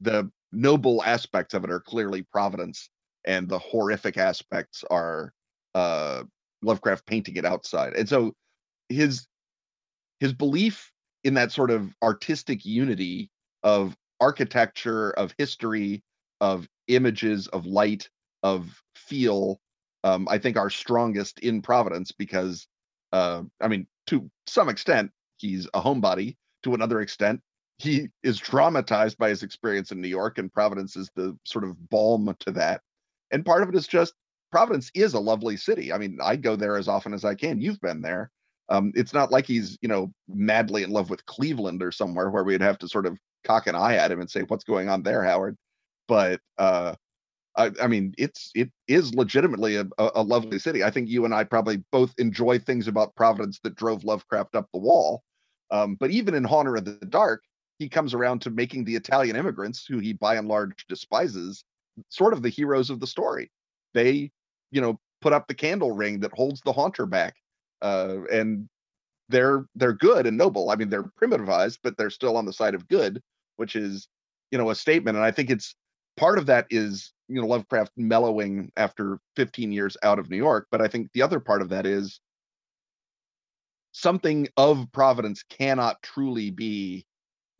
the 0.00 0.30
noble 0.50 1.04
aspects 1.04 1.54
of 1.54 1.62
it 1.64 1.70
are 1.70 1.80
clearly 1.80 2.22
Providence, 2.22 2.90
and 3.24 3.48
the 3.48 3.58
horrific 3.58 4.18
aspects 4.18 4.82
are 4.90 5.32
uh, 5.74 6.24
Lovecraft 6.62 7.06
painting 7.06 7.36
it 7.36 7.44
outside. 7.44 7.94
And 7.94 8.08
so 8.08 8.32
his 8.88 9.26
his 10.18 10.32
belief 10.32 10.90
in 11.22 11.34
that 11.34 11.52
sort 11.52 11.70
of 11.70 11.94
artistic 12.02 12.64
unity 12.64 13.30
of 13.62 13.96
architecture, 14.24 15.10
of 15.10 15.34
history, 15.36 16.02
of 16.40 16.66
images, 16.88 17.46
of 17.48 17.66
light, 17.66 18.08
of 18.42 18.82
feel, 18.94 19.60
um, 20.02 20.26
I 20.30 20.38
think 20.38 20.56
are 20.56 20.70
strongest 20.70 21.40
in 21.40 21.60
Providence 21.60 22.10
because, 22.10 22.66
uh, 23.12 23.42
I 23.60 23.68
mean, 23.68 23.86
to 24.06 24.30
some 24.46 24.70
extent, 24.70 25.10
he's 25.36 25.66
a 25.74 25.80
homebody. 25.80 26.36
To 26.62 26.72
another 26.72 27.00
extent, 27.02 27.42
he 27.76 28.08
is 28.22 28.40
traumatized 28.40 29.18
by 29.18 29.28
his 29.28 29.42
experience 29.42 29.92
in 29.92 30.00
New 30.00 30.08
York, 30.08 30.38
and 30.38 30.50
Providence 30.50 30.96
is 30.96 31.10
the 31.14 31.36
sort 31.44 31.64
of 31.64 31.90
balm 31.90 32.34
to 32.40 32.50
that. 32.52 32.80
And 33.30 33.44
part 33.44 33.62
of 33.62 33.68
it 33.68 33.74
is 33.74 33.86
just 33.86 34.14
Providence 34.50 34.90
is 34.94 35.12
a 35.12 35.20
lovely 35.20 35.58
city. 35.58 35.92
I 35.92 35.98
mean, 35.98 36.18
I 36.22 36.36
go 36.36 36.56
there 36.56 36.78
as 36.78 36.88
often 36.88 37.12
as 37.12 37.24
I 37.24 37.34
can. 37.34 37.60
You've 37.60 37.80
been 37.80 38.00
there. 38.00 38.30
Um, 38.70 38.92
it's 38.94 39.12
not 39.12 39.30
like 39.30 39.46
he's, 39.46 39.76
you 39.82 39.88
know, 39.88 40.12
madly 40.28 40.82
in 40.82 40.90
love 40.90 41.10
with 41.10 41.26
Cleveland 41.26 41.82
or 41.82 41.92
somewhere 41.92 42.30
where 42.30 42.44
we'd 42.44 42.62
have 42.62 42.78
to 42.78 42.88
sort 42.88 43.06
of 43.06 43.18
cock 43.44 43.66
an 43.66 43.74
eye 43.74 43.96
at 43.96 44.10
him 44.10 44.20
and 44.20 44.30
say, 44.30 44.42
"What's 44.42 44.64
going 44.64 44.88
on 44.88 45.02
there, 45.02 45.22
Howard?" 45.22 45.56
But 46.08 46.40
uh, 46.58 46.94
I, 47.56 47.70
I, 47.82 47.86
mean, 47.86 48.14
it's 48.18 48.50
it 48.54 48.70
is 48.88 49.14
legitimately 49.14 49.76
a, 49.76 49.86
a, 49.98 50.22
lovely 50.22 50.58
city. 50.58 50.82
I 50.82 50.90
think 50.90 51.08
you 51.08 51.24
and 51.24 51.34
I 51.34 51.44
probably 51.44 51.82
both 51.92 52.12
enjoy 52.18 52.58
things 52.58 52.88
about 52.88 53.14
Providence 53.14 53.60
that 53.62 53.76
drove 53.76 54.04
Lovecraft 54.04 54.56
up 54.56 54.68
the 54.72 54.80
wall. 54.80 55.22
Um, 55.70 55.94
but 55.94 56.10
even 56.10 56.34
in 56.34 56.44
Haunter 56.44 56.76
of 56.76 56.84
the 56.84 57.06
Dark, 57.06 57.42
he 57.78 57.88
comes 57.88 58.12
around 58.12 58.40
to 58.42 58.50
making 58.50 58.84
the 58.84 58.96
Italian 58.96 59.36
immigrants, 59.36 59.86
who 59.86 59.98
he 59.98 60.12
by 60.12 60.36
and 60.36 60.48
large 60.48 60.86
despises, 60.88 61.64
sort 62.08 62.32
of 62.32 62.42
the 62.42 62.48
heroes 62.48 62.90
of 62.90 63.00
the 63.00 63.06
story. 63.06 63.50
They, 63.94 64.30
you 64.70 64.80
know, 64.80 64.98
put 65.20 65.32
up 65.32 65.46
the 65.46 65.54
candle 65.54 65.92
ring 65.92 66.20
that 66.20 66.32
holds 66.32 66.60
the 66.60 66.72
haunter 66.72 67.06
back, 67.06 67.36
uh, 67.82 68.18
and 68.32 68.68
they're 69.28 69.66
they're 69.76 69.92
good 69.92 70.26
and 70.26 70.36
noble. 70.36 70.70
I 70.70 70.76
mean, 70.76 70.90
they're 70.90 71.04
primitivized, 71.04 71.78
but 71.82 71.96
they're 71.96 72.10
still 72.10 72.36
on 72.36 72.46
the 72.46 72.52
side 72.52 72.74
of 72.74 72.88
good, 72.88 73.22
which 73.56 73.76
is, 73.76 74.08
you 74.50 74.58
know, 74.58 74.70
a 74.70 74.74
statement. 74.74 75.16
And 75.16 75.24
I 75.24 75.30
think 75.30 75.50
it's 75.50 75.74
part 76.16 76.38
of 76.38 76.46
that 76.46 76.66
is 76.70 77.12
you 77.28 77.40
know 77.40 77.46
Lovecraft 77.46 77.92
mellowing 77.96 78.70
after 78.76 79.18
15 79.36 79.72
years 79.72 79.96
out 80.02 80.18
of 80.18 80.30
New 80.30 80.36
York, 80.36 80.66
but 80.70 80.80
I 80.80 80.88
think 80.88 81.10
the 81.12 81.22
other 81.22 81.40
part 81.40 81.62
of 81.62 81.70
that 81.70 81.86
is 81.86 82.20
something 83.92 84.48
of 84.56 84.86
Providence 84.92 85.42
cannot 85.48 86.02
truly 86.02 86.50
be 86.50 87.06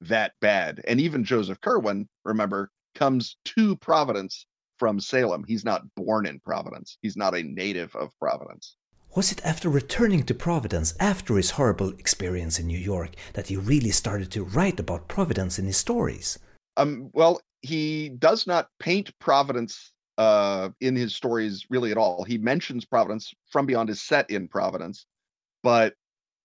that 0.02 0.32
bad. 0.40 0.82
And 0.86 1.00
even 1.00 1.24
Joseph 1.24 1.60
Curwen, 1.60 2.06
remember, 2.24 2.70
comes 2.94 3.36
to 3.44 3.76
Providence 3.76 4.46
from 4.78 5.00
Salem. 5.00 5.44
He's 5.46 5.64
not 5.64 5.82
born 5.94 6.26
in 6.26 6.40
Providence, 6.40 6.98
he's 7.02 7.16
not 7.16 7.34
a 7.34 7.42
native 7.42 7.94
of 7.96 8.10
Providence. 8.18 8.76
Was 9.14 9.30
it 9.30 9.44
after 9.44 9.68
returning 9.68 10.24
to 10.24 10.34
Providence 10.34 10.92
after 10.98 11.36
his 11.36 11.52
horrible 11.52 11.90
experience 11.90 12.58
in 12.58 12.66
New 12.66 12.78
York 12.78 13.10
that 13.34 13.46
he 13.46 13.56
really 13.56 13.92
started 13.92 14.32
to 14.32 14.42
write 14.42 14.80
about 14.80 15.06
Providence 15.06 15.56
in 15.56 15.66
his 15.66 15.76
stories? 15.76 16.36
Um, 16.76 17.10
well, 17.12 17.40
he 17.62 18.08
does 18.08 18.44
not 18.44 18.68
paint 18.80 19.16
Providence 19.20 19.92
uh, 20.18 20.70
in 20.80 20.96
his 20.96 21.14
stories 21.14 21.64
really 21.70 21.92
at 21.92 21.96
all. 21.96 22.24
He 22.24 22.38
mentions 22.38 22.84
Providence 22.84 23.32
from 23.50 23.66
beyond 23.66 23.88
his 23.88 24.00
set 24.00 24.28
in 24.30 24.48
Providence, 24.48 25.06
but 25.62 25.94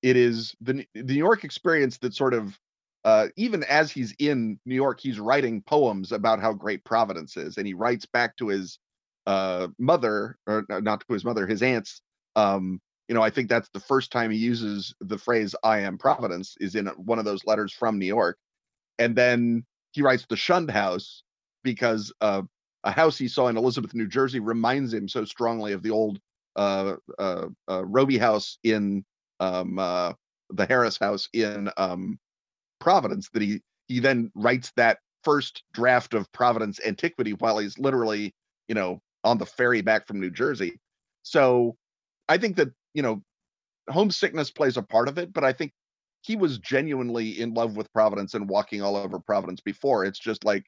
it 0.03 0.15
is 0.15 0.55
the, 0.61 0.85
the 0.93 1.01
New 1.01 1.13
York 1.15 1.43
experience 1.43 1.97
that 1.99 2.13
sort 2.13 2.35
of 2.35 2.55
uh, 3.03 3.29
even 3.35 3.63
as 3.63 3.91
he's 3.91 4.13
in 4.19 4.59
New 4.65 4.75
York, 4.75 4.99
he's 4.99 5.19
writing 5.19 5.63
poems 5.63 6.11
about 6.11 6.39
how 6.39 6.53
great 6.53 6.83
Providence 6.83 7.35
is, 7.35 7.57
and 7.57 7.65
he 7.65 7.73
writes 7.73 8.05
back 8.05 8.37
to 8.37 8.49
his 8.49 8.77
uh, 9.25 9.69
mother, 9.79 10.37
or 10.45 10.65
not 10.69 10.99
to 10.99 11.13
his 11.13 11.25
mother, 11.25 11.47
his 11.47 11.63
aunts, 11.63 12.01
um, 12.39 12.79
you 13.07 13.15
know, 13.15 13.21
I 13.21 13.29
think 13.29 13.49
that's 13.49 13.69
the 13.69 13.79
first 13.79 14.11
time 14.11 14.31
he 14.31 14.37
uses 14.37 14.93
the 15.01 15.17
phrase 15.17 15.55
"I 15.63 15.79
am 15.79 15.97
Providence" 15.97 16.55
is 16.59 16.75
in 16.75 16.87
one 16.87 17.19
of 17.19 17.25
those 17.25 17.45
letters 17.45 17.73
from 17.73 17.99
New 17.99 18.05
York, 18.05 18.37
and 18.97 19.15
then 19.15 19.65
he 19.91 20.01
writes 20.01 20.25
the 20.29 20.37
shunned 20.37 20.71
house 20.71 21.23
because 21.63 22.13
uh, 22.21 22.43
a 22.83 22.91
house 22.91 23.17
he 23.17 23.27
saw 23.27 23.47
in 23.47 23.57
Elizabeth, 23.57 23.93
New 23.93 24.07
Jersey, 24.07 24.39
reminds 24.39 24.93
him 24.93 25.07
so 25.09 25.25
strongly 25.25 25.73
of 25.73 25.83
the 25.83 25.89
old 25.89 26.19
uh, 26.55 26.95
uh, 27.17 27.47
uh 27.69 27.85
Roby 27.85 28.17
house 28.17 28.57
in 28.63 29.03
um, 29.39 29.77
uh, 29.79 30.13
the 30.51 30.65
Harris 30.65 30.97
house 30.97 31.27
in 31.33 31.69
um, 31.77 32.19
Providence 32.79 33.29
that 33.33 33.41
he 33.41 33.61
he 33.87 33.99
then 33.99 34.31
writes 34.35 34.71
that 34.77 34.99
first 35.23 35.63
draft 35.73 36.13
of 36.13 36.31
Providence 36.31 36.79
Antiquity 36.85 37.33
while 37.33 37.57
he's 37.57 37.77
literally, 37.77 38.33
you 38.69 38.75
know, 38.75 39.01
on 39.23 39.37
the 39.37 39.45
ferry 39.45 39.81
back 39.81 40.07
from 40.07 40.21
New 40.21 40.29
Jersey. 40.29 40.79
So 41.23 41.75
I 42.29 42.37
think 42.37 42.55
that 42.55 42.69
you 42.93 43.01
know, 43.01 43.21
homesickness 43.89 44.51
plays 44.51 44.77
a 44.77 44.81
part 44.81 45.07
of 45.07 45.17
it, 45.17 45.33
but 45.33 45.43
I 45.43 45.53
think 45.53 45.71
he 46.21 46.35
was 46.35 46.57
genuinely 46.59 47.39
in 47.39 47.53
love 47.53 47.77
with 47.77 47.91
Providence 47.93 48.33
and 48.33 48.49
walking 48.49 48.81
all 48.81 48.95
over 48.95 49.19
Providence 49.19 49.61
before. 49.61 50.05
It's 50.05 50.19
just 50.19 50.43
like, 50.43 50.65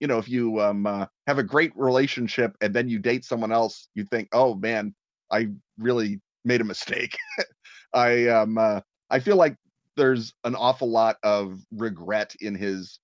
you 0.00 0.06
know, 0.06 0.18
if 0.18 0.28
you 0.28 0.60
um, 0.60 0.86
uh, 0.86 1.06
have 1.26 1.38
a 1.38 1.42
great 1.42 1.72
relationship 1.76 2.56
and 2.60 2.74
then 2.74 2.88
you 2.88 2.98
date 2.98 3.24
someone 3.24 3.52
else, 3.52 3.88
you 3.94 4.04
think, 4.04 4.28
oh 4.32 4.54
man, 4.54 4.94
I 5.30 5.48
really 5.78 6.20
made 6.44 6.60
a 6.60 6.64
mistake. 6.64 7.16
I 7.94 8.28
um, 8.28 8.58
uh, 8.58 8.80
I 9.10 9.20
feel 9.20 9.36
like 9.36 9.56
there's 9.96 10.34
an 10.44 10.54
awful 10.54 10.90
lot 10.90 11.16
of 11.22 11.58
regret 11.70 12.34
in 12.40 12.54
his 12.54 12.98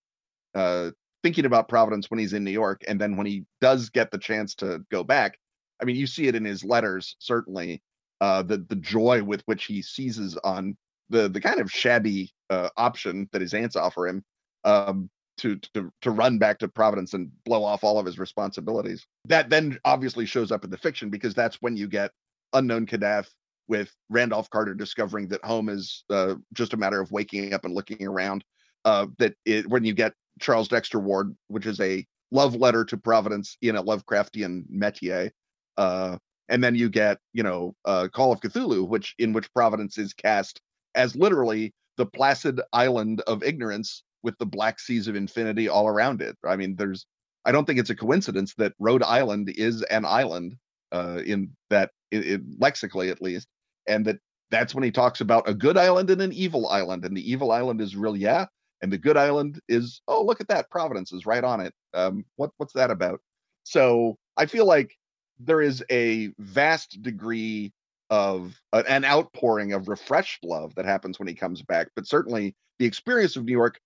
uh, 0.55 0.91
thinking 1.23 1.45
about 1.45 1.69
Providence 1.69 2.11
when 2.11 2.19
he's 2.19 2.33
in 2.33 2.45
New 2.45 2.51
York, 2.51 2.83
and 2.89 3.01
then 3.01 3.17
when 3.17 3.27
he 3.27 3.45
does 3.61 3.91
get 3.91 4.11
the 4.11 4.19
chance 4.19 4.55
to 4.57 4.81
go 4.91 5.05
back, 5.05 5.39
I 5.81 5.85
mean, 5.85 5.97
you 5.97 6.07
see 6.07 6.27
it 6.27 6.35
in 6.35 6.45
his 6.45 6.65
letters 6.65 7.17
certainly 7.19 7.83
uh, 8.21 8.43
the 8.43 8.59
the 8.69 8.77
joy 8.77 9.23
with 9.23 9.43
which 9.47 9.65
he 9.65 9.83
seizes 9.83 10.37
on 10.39 10.77
the 11.11 11.29
the 11.29 11.41
kind 11.41 11.61
of 11.61 11.71
shabby 11.71 12.33
uh, 12.51 12.69
option 12.77 13.29
that 13.33 13.41
his 13.41 13.55
aunts 13.55 13.77
offer 13.77 14.07
him 14.07 14.25
um, 14.65 15.11
to 15.39 15.57
to 15.75 15.91
to 16.03 16.11
run 16.11 16.39
back 16.39 16.59
to 16.59 16.69
Providence 16.69 17.15
and 17.15 17.31
blow 17.45 17.65
off 17.65 17.85
all 17.85 17.99
of 17.99 18.07
his 18.07 18.19
responsibilities. 18.19 19.07
That 19.27 19.51
then 19.51 19.79
obviously 19.85 20.27
shows 20.27 20.53
up 20.53 20.65
in 20.65 20.71
the 20.71 20.79
fiction 20.79 21.11
because 21.11 21.35
that's 21.35 21.57
when 21.61 21.77
you 21.77 21.89
get 21.89 22.11
unknown 22.53 22.87
Kadath 22.87 23.29
with 23.69 23.95
Randolph 24.09 24.51
Carter 24.51 24.75
discovering 24.75 25.29
that 25.29 25.45
home 25.45 25.69
is 25.69 26.05
uh, 26.11 26.37
just 26.55 26.73
a 26.73 26.79
matter 26.79 27.01
of 27.01 27.13
waking 27.13 27.53
up 27.53 27.65
and 27.65 27.75
looking 27.75 28.07
around. 28.07 28.45
Uh, 28.85 29.07
that 29.19 29.35
it, 29.45 29.69
when 29.69 29.85
you 29.85 29.93
get 29.93 30.15
Charles 30.41 30.69
Dexter 30.69 30.99
Ward, 30.99 31.37
which 31.49 31.67
is 31.67 31.81
a 31.81 32.07
love 32.31 32.55
letter 32.55 32.85
to 32.87 32.97
Providence 32.97 33.57
in 33.61 33.77
a 33.77 33.83
Lovecraftian 33.83 34.65
métier, 34.71 35.31
uh, 35.77 36.17
and 36.49 36.63
then 36.63 36.75
you 36.75 36.89
get 36.89 37.19
you 37.33 37.43
know 37.43 37.75
uh, 37.85 38.09
Call 38.13 38.33
of 38.33 38.41
Cthulhu, 38.41 38.89
which 38.89 39.15
in 39.19 39.33
which 39.33 39.53
Providence 39.53 39.99
is 39.99 40.13
cast 40.13 40.61
as 40.95 41.17
literally 41.17 41.73
the 41.97 42.07
placid 42.07 42.61
island 42.73 43.21
of 43.27 43.43
ignorance 43.43 44.03
with 44.23 44.37
the 44.39 44.47
black 44.47 44.81
seas 44.81 45.09
of 45.09 45.17
infinity 45.17 45.69
all 45.69 45.89
around 45.89 46.23
it. 46.23 46.37
I 46.45 46.57
mean, 46.57 46.77
there's 46.77 47.07
I 47.45 47.53
don't 47.53 47.65
think 47.65 47.79
it's 47.79 47.91
a 47.91 47.97
coincidence 47.97 48.55
that 48.59 48.75
Rhode 48.79 49.03
Island 49.03 49.51
is 49.51 49.83
an 49.85 50.05
island 50.05 50.57
uh, 50.93 51.21
in 51.25 51.51
that 51.71 51.91
it, 52.11 52.27
it, 52.27 52.41
lexically 52.59 53.11
at 53.11 53.23
least, 53.23 53.49
and 53.87 54.05
that 54.07 54.19
that's 54.51 54.75
when 54.75 54.85
he 54.85 54.91
talks 54.91 55.21
about 55.21 55.49
a 55.49 55.55
good 55.55 55.77
island 55.77 56.11
and 56.11 56.23
an 56.23 56.33
evil 56.33 56.69
island, 56.69 57.05
and 57.05 57.17
the 57.17 57.31
evil 57.31 57.53
island 57.53 57.81
is 57.81 57.97
real, 57.97 58.17
yeah, 58.17 58.47
and 58.83 58.93
the 58.93 58.99
good 58.99 59.17
island 59.17 59.61
is 59.69 60.01
oh 60.09 60.23
look 60.23 60.41
at 60.41 60.49
that 60.49 60.71
Providence 60.71 61.13
is 61.13 61.27
right 61.27 61.45
on 61.45 61.61
it. 61.61 61.75
Um, 61.95 62.25
what 62.37 62.51
what's 62.57 62.73
that 62.75 62.91
about? 62.91 63.21
So 63.65 64.17
I 64.37 64.47
feel 64.47 64.67
like 64.67 64.98
there 65.39 65.61
is 65.61 65.85
a 65.91 66.31
vast 66.39 67.03
degree 67.03 67.73
of 68.11 68.61
uh, 68.73 68.83
an 68.89 69.05
outpouring 69.05 69.73
of 69.73 69.89
refreshed 69.89 70.43
love 70.43 70.75
that 70.75 70.85
happens 70.85 71.19
when 71.19 71.29
he 71.29 71.35
comes 71.35 71.63
back. 71.63 71.89
But 71.95 72.07
certainly 72.07 72.55
the 72.79 72.87
experience 72.87 73.37
of 73.37 73.45
New 73.45 73.53
York 73.53 73.81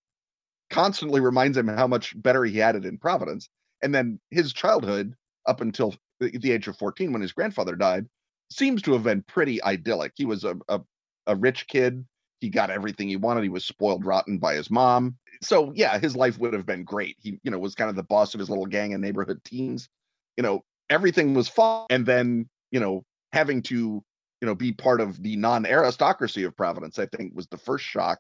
constantly 0.71 1.21
reminds 1.21 1.57
him 1.57 1.69
how 1.69 1.87
much 1.87 2.21
better 2.21 2.45
he 2.45 2.59
had 2.59 2.77
it 2.77 2.85
in 2.85 2.99
Providence. 2.99 3.49
And 3.83 3.95
then 3.95 4.21
his 4.31 4.53
childhood 4.53 5.15
up 5.47 5.61
until 5.61 5.95
the 6.21 6.53
age 6.53 6.69
of 6.69 6.79
14 6.79 7.13
when 7.13 7.23
his 7.23 7.33
grandfather 7.33 7.75
died 7.75 8.07
seems 8.51 8.83
to 8.83 8.93
have 8.93 9.03
been 9.03 9.23
pretty 9.23 9.63
idyllic. 9.63 10.13
He 10.15 10.25
was 10.25 10.45
a, 10.45 10.57
a, 10.69 10.81
a 11.27 11.35
rich 11.35 11.67
kid. 11.67 12.05
He 12.41 12.49
got 12.49 12.71
everything 12.71 13.09
he 13.09 13.17
wanted. 13.17 13.43
He 13.43 13.49
was 13.49 13.65
spoiled 13.65 14.05
rotten 14.05 14.39
by 14.39 14.55
his 14.55 14.71
mom. 14.71 15.17
So 15.43 15.73
yeah, 15.75 15.99
his 15.99 16.15
life 16.15 16.39
would 16.39 16.53
have 16.53 16.67
been 16.67 16.85
great. 16.85 17.17
He, 17.21 17.41
you 17.43 17.51
know, 17.51 17.59
was 17.59 17.75
kind 17.75 17.91
of 17.91 17.97
the 17.97 18.03
boss 18.03 18.35
of 18.35 18.41
his 18.41 18.51
little 18.51 18.67
gang 18.67 18.95
of 18.95 19.01
neighborhood 19.01 19.41
teens. 19.45 19.89
You 20.37 20.43
know, 20.43 20.65
everything 20.93 21.35
was 21.35 21.49
fine. 21.49 21.87
And 21.91 22.07
then 22.07 22.49
you 22.71 22.81
know 22.81 23.05
having 23.33 23.63
to 23.63 23.77
you 24.41 24.47
know 24.47 24.55
be 24.55 24.73
part 24.73 25.01
of 25.01 25.23
the 25.23 25.37
non-aristocracy 25.37 26.45
of 26.45 26.57
providence 26.57 26.99
i 26.99 27.07
think 27.07 27.35
was 27.35 27.47
the 27.49 27.59
first 27.59 27.85
shock. 27.85 28.19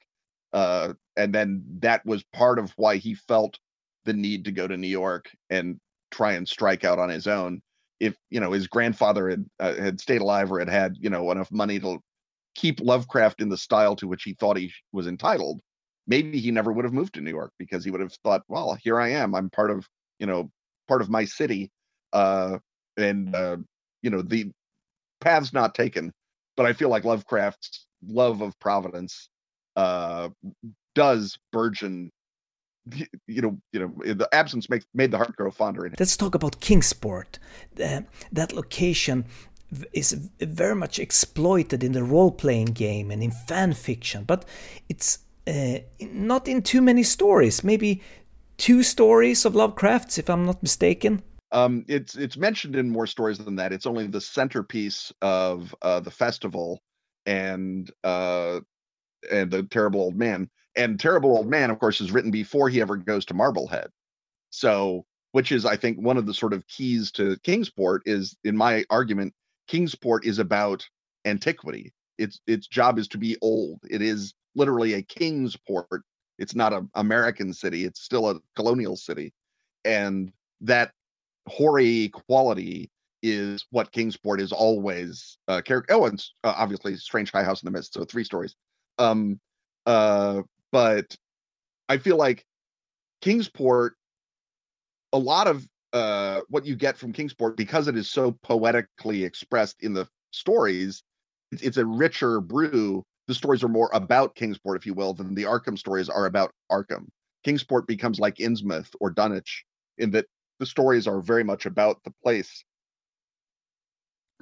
Uh 0.53 0.95
and 1.17 1.35
then 1.35 1.63
that 1.81 2.05
was 2.05 2.25
part 2.33 2.59
of 2.59 2.73
why 2.77 2.97
he 2.97 3.15
felt 3.15 3.59
the 4.05 4.13
need 4.13 4.45
to 4.45 4.53
go 4.53 4.67
to 4.67 4.77
new 4.77 4.89
york 4.89 5.31
and 5.51 5.79
try 6.11 6.33
and 6.33 6.49
strike 6.49 6.85
out 6.85 6.99
on 6.99 7.09
his 7.09 7.27
own. 7.27 7.63
If 8.01 8.17
you 8.31 8.41
know 8.41 8.53
his 8.53 8.67
grandfather 8.67 9.31
had 9.31 9.47
uh, 9.61 9.75
had 9.75 10.01
stayed 10.01 10.21
alive 10.21 10.51
or 10.51 10.59
had 10.59 10.69
had 10.69 10.97
you 10.99 11.11
know 11.11 11.31
enough 11.31 11.53
money 11.53 11.79
to 11.81 12.01
keep 12.55 12.81
lovecraft 12.81 13.41
in 13.41 13.49
the 13.49 13.57
style 13.57 13.97
to 13.97 14.07
which 14.07 14.25
he 14.25 14.35
thought 14.35 14.59
he 14.59 14.71
was 14.93 15.07
entitled 15.07 15.61
maybe 16.07 16.39
he 16.39 16.51
never 16.51 16.71
would 16.71 16.85
have 16.85 16.93
moved 16.93 17.15
to 17.15 17.21
new 17.21 17.31
york 17.31 17.51
because 17.59 17.83
he 17.83 17.91
would 17.91 18.01
have 18.01 18.13
thought 18.25 18.43
well 18.49 18.77
here 18.83 19.01
i 19.01 19.09
am. 19.09 19.35
I'm 19.35 19.49
part 19.49 19.71
of 19.71 19.89
you 20.19 20.27
know 20.27 20.51
part 20.89 21.01
of 21.01 21.09
my 21.09 21.25
city 21.25 21.71
uh, 22.12 22.59
and 22.96 23.35
uh, 23.35 23.57
you 24.03 24.11
know 24.11 24.22
the 24.22 24.51
paths 25.20 25.53
not 25.53 25.75
taken. 25.75 26.12
But 26.57 26.66
I 26.66 26.75
feel 26.75 26.90
like 26.90 27.05
Lovecraft's 27.05 27.87
love 28.07 28.42
of 28.42 28.59
Providence 28.61 29.29
uh, 29.77 30.29
does 30.94 31.38
burgeon. 31.51 32.11
You 33.29 33.42
know, 33.42 33.59
you 33.72 33.81
know, 33.81 34.14
the 34.14 34.29
absence 34.33 34.68
makes 34.68 34.85
made 34.92 35.12
the 35.12 35.16
heart 35.16 35.37
grow 35.37 35.51
fonder. 35.51 35.90
Let's 35.98 36.16
talk 36.16 36.35
about 36.35 36.61
Kingsport. 36.61 37.38
Uh, 37.83 38.03
that 38.33 38.53
location 38.53 39.25
is 39.92 40.31
very 40.40 40.75
much 40.75 40.98
exploited 40.98 41.83
in 41.83 41.92
the 41.92 42.03
role-playing 42.03 42.66
game 42.66 43.11
and 43.11 43.22
in 43.22 43.31
fan 43.31 43.72
fiction, 43.72 44.25
but 44.25 44.44
it's 44.88 45.20
uh, 45.46 45.79
not 46.01 46.48
in 46.48 46.61
too 46.61 46.83
many 46.83 47.03
stories. 47.03 47.64
Maybe 47.64 48.03
two 48.59 48.83
stories 48.83 49.44
of 49.44 49.55
Lovecraft's, 49.55 50.18
if 50.18 50.29
I'm 50.29 50.44
not 50.44 50.62
mistaken. 50.62 51.22
Um, 51.53 51.85
it's 51.87 52.17
it's 52.17 52.37
mentioned 52.37 52.77
in 52.77 52.91
more 52.91 53.07
stories 53.07 53.38
than 53.38 53.57
that. 53.57 53.73
It's 53.73 53.87
only 53.87 54.07
the 54.07 54.21
centerpiece 54.21 55.12
of 55.21 55.75
uh, 55.83 56.01
the 56.01 56.11
festival 56.11 56.81
and 57.27 57.91
uh, 58.03 58.61
and 59.31 59.51
the 59.51 59.62
terrible 59.65 60.01
old 60.01 60.17
man. 60.17 60.49
And 60.75 60.99
terrible 60.99 61.37
old 61.37 61.49
man, 61.49 61.71
of 61.71 61.79
course, 61.79 62.01
is 62.01 62.11
written 62.11 62.31
before 62.31 62.71
he 62.71 62.81
ever 62.81 62.97
goes 62.97 63.27
to 63.27 63.35
Marblehead. 63.35 63.91
So, 64.49 65.05
which 65.33 65.53
is, 65.53 65.67
I 65.67 65.77
think, 65.77 65.99
one 65.99 66.17
of 66.17 66.25
the 66.25 66.33
sort 66.33 66.55
of 66.55 66.67
keys 66.67 67.12
to 67.12 67.37
Kingsport 67.43 68.03
is, 68.07 68.37
in 68.43 68.57
my 68.57 68.85
argument, 68.88 69.35
Kingsport 69.69 70.25
is 70.25 70.38
about 70.38 70.88
antiquity. 71.27 71.93
Its 72.19 72.41
its 72.47 72.67
job 72.67 72.99
is 72.99 73.09
to 73.09 73.19
be 73.19 73.37
old. 73.43 73.81
It 73.91 74.01
is 74.01 74.35
literally 74.55 74.95
a 74.95 75.03
king's 75.03 75.57
port. 75.57 76.03
It's 76.38 76.55
not 76.55 76.73
an 76.73 76.91
American 76.95 77.53
city. 77.53 77.85
It's 77.85 78.01
still 78.01 78.31
a 78.31 78.41
colonial 78.57 78.97
city, 78.97 79.33
and 79.85 80.33
that 80.62 80.93
hoary 81.48 82.11
quality 82.11 82.90
is 83.22 83.64
what 83.70 83.92
Kingsport 83.92 84.40
is 84.40 84.52
always 84.52 85.38
uh 85.48 85.61
character. 85.61 85.94
Oh, 85.94 86.07
and 86.07 86.22
uh, 86.44 86.55
obviously 86.57 86.96
Strange 86.96 87.31
High 87.31 87.44
House 87.44 87.62
in 87.62 87.66
the 87.66 87.70
Mist. 87.70 87.94
So 87.94 88.05
three 88.05 88.24
stories. 88.24 88.55
Um, 88.98 89.40
uh, 89.87 90.42
but 90.70 91.16
I 91.88 91.98
feel 91.98 92.16
like 92.16 92.44
Kingsport, 93.20 93.94
a 95.12 95.18
lot 95.18 95.46
of 95.46 95.66
uh 95.92 96.40
what 96.48 96.64
you 96.64 96.74
get 96.74 96.96
from 96.96 97.12
Kingsport 97.12 97.57
because 97.57 97.87
it 97.87 97.96
is 97.96 98.11
so 98.11 98.33
poetically 98.42 99.24
expressed 99.24 99.83
in 99.83 99.92
the 99.92 100.09
stories, 100.31 101.02
it's, 101.52 101.62
it's 101.62 101.76
a 101.76 101.87
richer 101.87 102.40
brew. 102.40 103.05
The 103.28 103.35
stories 103.35 103.62
are 103.62 103.68
more 103.68 103.90
about 103.92 104.35
Kingsport, 104.35 104.78
if 104.78 104.87
you 104.87 104.94
will, 104.94 105.14
than 105.14 105.35
the 105.35 105.44
Arkham 105.44 105.78
stories 105.78 106.09
are 106.09 106.26
about 106.26 106.52
Arkham. 106.70 107.07
Kingsport 107.44 107.87
becomes 107.87 108.18
like 108.18 108.37
Innsmouth 108.37 108.88
or 109.00 109.11
Dunwich 109.11 109.64
in 109.98 110.11
that 110.12 110.26
the 110.62 110.66
stories 110.66 111.09
are 111.09 111.20
very 111.20 111.42
much 111.42 111.66
about 111.66 112.05
the 112.05 112.12
place 112.22 112.64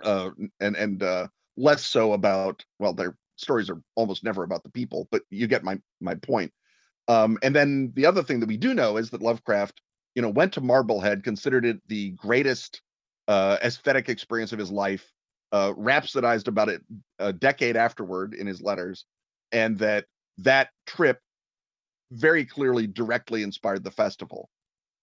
uh, 0.03 0.29
and 0.61 0.77
and 0.77 1.03
uh, 1.03 1.27
less 1.57 1.83
so 1.83 2.13
about 2.13 2.63
well 2.79 2.93
their 2.93 3.17
stories 3.37 3.71
are 3.71 3.81
almost 3.95 4.23
never 4.23 4.43
about 4.43 4.63
the 4.63 4.71
people 4.71 5.09
but 5.11 5.23
you 5.31 5.47
get 5.47 5.65
my 5.65 5.81
my 5.99 6.15
point. 6.17 6.53
Um, 7.09 7.39
and 7.43 7.57
then 7.57 7.93
the 7.95 8.05
other 8.05 8.23
thing 8.23 8.41
that 8.41 8.51
we 8.51 8.59
do 8.59 8.75
know 8.75 8.99
is 8.99 9.09
that 9.11 9.23
lovecraft 9.23 9.81
you 10.15 10.21
know 10.21 10.29
went 10.29 10.53
to 10.53 10.61
marblehead 10.61 11.25
considered 11.25 11.65
it 11.65 11.81
the 11.89 12.11
greatest 12.11 12.83
uh, 13.27 13.57
aesthetic 13.63 14.11
experience 14.11 14.53
of 14.53 14.59
his 14.59 14.71
life 14.71 15.11
uh, 15.53 15.73
rhapsodized 15.73 16.49
about 16.49 16.69
it 16.69 16.83
a 17.19 17.33
decade 17.33 17.79
afterward 17.79 18.35
in 18.35 18.47
his 18.47 18.61
letters 18.61 19.07
and 19.53 19.79
that 19.79 20.05
that 20.37 20.69
trip 20.87 21.19
very 22.13 22.45
clearly 22.45 22.87
directly 22.87 23.43
inspired 23.43 23.85
the 23.85 23.91
festival 23.91 24.51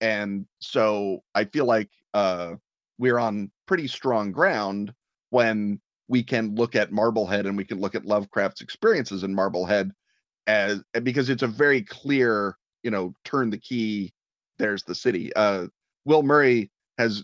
and 0.02 0.46
so 0.60 1.24
I 1.36 1.46
feel 1.46 1.66
like 1.66 1.90
uh, 2.14 2.56
we're 2.98 3.20
on 3.20 3.52
pretty 3.66 3.88
strong 3.88 4.32
ground 4.32 4.94
when 5.30 5.80
we 6.08 6.24
can 6.24 6.56
look 6.56 6.76
at 6.76 6.92
Marblehead 6.92 7.46
and 7.46 7.58
we 7.58 7.66
can 7.66 7.80
look 7.80 7.96
at 7.96 8.06
Lovecraft's 8.06 8.62
experiences 8.62 9.24
in 9.24 9.36
Marblehead 9.36 9.92
as 10.48 10.82
because 11.04 11.30
it's 11.30 11.44
a 11.44 11.48
very 11.48 11.82
clear, 11.82 12.58
you 12.84 12.92
know, 12.92 13.14
turn 13.26 13.50
the 13.50 13.58
key, 13.58 14.14
there's 14.58 14.84
the 14.84 14.96
city. 14.96 15.34
Uh, 15.36 15.68
Will 16.06 16.24
Murray 16.24 16.72
has, 16.98 17.24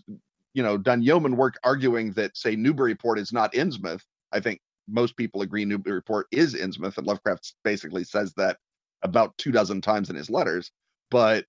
you 0.52 0.62
know, 0.62 0.76
done 0.76 1.02
yeoman 1.02 1.36
work 1.36 1.58
arguing 1.64 2.12
that, 2.12 2.36
say, 2.36 2.54
Newburyport 2.54 3.18
is 3.18 3.32
not 3.32 3.54
Innsmouth. 3.54 4.02
I 4.32 4.40
think 4.40 4.60
most 4.86 5.16
people 5.16 5.40
agree 5.40 5.64
Newburyport 5.64 6.26
is 6.30 6.54
Innsmouth, 6.54 6.98
and 6.98 7.06
Lovecraft 7.06 7.54
basically 7.64 8.04
says 8.04 8.34
that 8.34 8.58
about 9.02 9.36
two 9.38 9.52
dozen 9.52 9.80
times 9.80 10.10
in 10.10 10.16
his 10.16 10.28
letters. 10.28 10.70
But 11.10 11.46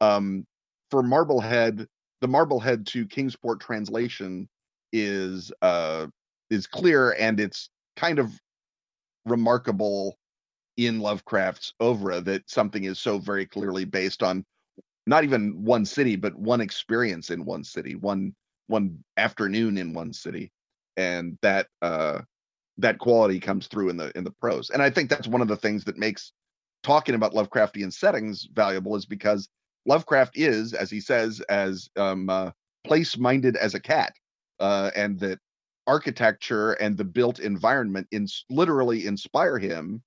um, 0.00 0.46
for 0.90 1.02
Marblehead, 1.02 1.86
the 2.20 2.28
Marblehead 2.28 2.86
to 2.88 3.06
Kingsport 3.06 3.60
translation 3.60 4.48
is 4.92 5.52
uh, 5.62 6.06
is 6.50 6.66
clear, 6.66 7.12
and 7.18 7.40
it's 7.40 7.70
kind 7.96 8.18
of 8.18 8.32
remarkable 9.24 10.16
in 10.76 11.00
Lovecraft's 11.00 11.72
oeuvre 11.82 12.20
that 12.20 12.48
something 12.48 12.84
is 12.84 12.98
so 12.98 13.18
very 13.18 13.46
clearly 13.46 13.84
based 13.84 14.22
on 14.22 14.44
not 15.06 15.24
even 15.24 15.64
one 15.64 15.84
city, 15.84 16.16
but 16.16 16.34
one 16.36 16.60
experience 16.60 17.30
in 17.30 17.44
one 17.44 17.64
city, 17.64 17.94
one 17.94 18.34
one 18.68 19.02
afternoon 19.16 19.78
in 19.78 19.92
one 19.92 20.12
city, 20.12 20.50
and 20.96 21.38
that 21.42 21.68
uh, 21.82 22.20
that 22.78 22.98
quality 22.98 23.40
comes 23.40 23.66
through 23.68 23.88
in 23.88 23.96
the 23.96 24.16
in 24.16 24.24
the 24.24 24.34
prose. 24.40 24.70
And 24.70 24.82
I 24.82 24.90
think 24.90 25.10
that's 25.10 25.28
one 25.28 25.42
of 25.42 25.48
the 25.48 25.56
things 25.56 25.84
that 25.84 25.98
makes 25.98 26.32
talking 26.82 27.14
about 27.14 27.34
Lovecraftian 27.34 27.92
settings 27.92 28.48
valuable 28.52 28.96
is 28.96 29.06
because 29.06 29.48
Lovecraft 29.86 30.36
is, 30.36 30.72
as 30.72 30.90
he 30.90 31.00
says, 31.00 31.40
as 31.48 31.88
um, 31.96 32.28
uh, 32.28 32.50
place-minded 32.84 33.56
as 33.56 33.74
a 33.74 33.80
cat, 33.80 34.14
uh, 34.60 34.90
and 34.96 35.18
that 35.20 35.38
architecture 35.86 36.72
and 36.72 36.96
the 36.96 37.04
built 37.04 37.38
environment 37.38 38.08
in, 38.10 38.26
literally 38.50 39.06
inspire 39.06 39.58
him 39.58 40.02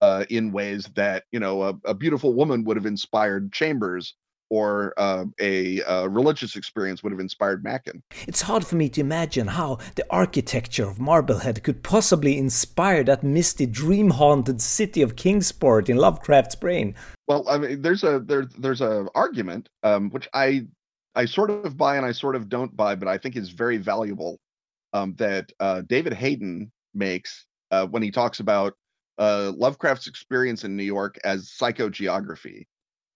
uh, 0.00 0.24
in 0.28 0.52
ways 0.52 0.90
that 0.94 1.24
you 1.32 1.40
know 1.40 1.62
a, 1.62 1.74
a, 1.84 1.94
beautiful 1.94 2.34
woman 2.34 2.64
would 2.64 2.76
have 2.76 2.86
inspired 2.86 3.52
Chambers 3.52 4.14
or 4.52 4.92
uh, 4.98 5.24
a, 5.40 5.80
a, 5.80 6.06
religious 6.10 6.56
experience 6.56 7.02
would 7.02 7.10
have 7.10 7.20
inspired 7.20 7.64
Machen. 7.64 8.02
It's 8.28 8.42
hard 8.42 8.66
for 8.66 8.76
me 8.76 8.90
to 8.90 9.00
imagine 9.00 9.46
how 9.46 9.78
the 9.94 10.04
architecture 10.10 10.86
of 10.86 11.00
Marblehead 11.00 11.62
could 11.62 11.82
possibly 11.82 12.36
inspire 12.36 13.02
that 13.04 13.22
misty, 13.22 13.64
dream-haunted 13.64 14.60
city 14.60 15.00
of 15.00 15.16
Kingsport 15.16 15.88
in 15.88 15.96
Lovecraft's 15.96 16.54
brain. 16.54 16.94
Well, 17.26 17.48
I 17.48 17.56
mean, 17.56 17.80
there's 17.80 18.04
a 18.04 18.20
there's 18.20 18.52
there's 18.58 18.82
a 18.82 19.06
argument 19.14 19.70
um, 19.84 20.10
which 20.10 20.28
I 20.34 20.66
I 21.14 21.24
sort 21.24 21.48
of 21.48 21.78
buy 21.78 21.96
and 21.96 22.04
I 22.04 22.12
sort 22.12 22.36
of 22.36 22.50
don't 22.50 22.76
buy, 22.76 22.94
but 22.94 23.08
I 23.08 23.16
think 23.16 23.36
is 23.36 23.48
very 23.48 23.78
valuable 23.78 24.38
um, 24.92 25.14
that 25.16 25.50
uh, 25.60 25.80
David 25.88 26.12
Haden 26.12 26.70
makes 26.92 27.46
uh, 27.70 27.86
when 27.86 28.02
he 28.02 28.10
talks 28.10 28.40
about 28.40 28.74
uh, 29.16 29.52
Lovecraft's 29.56 30.08
experience 30.08 30.62
in 30.64 30.76
New 30.76 30.84
York 30.84 31.16
as 31.24 31.50
psychogeography, 31.58 32.66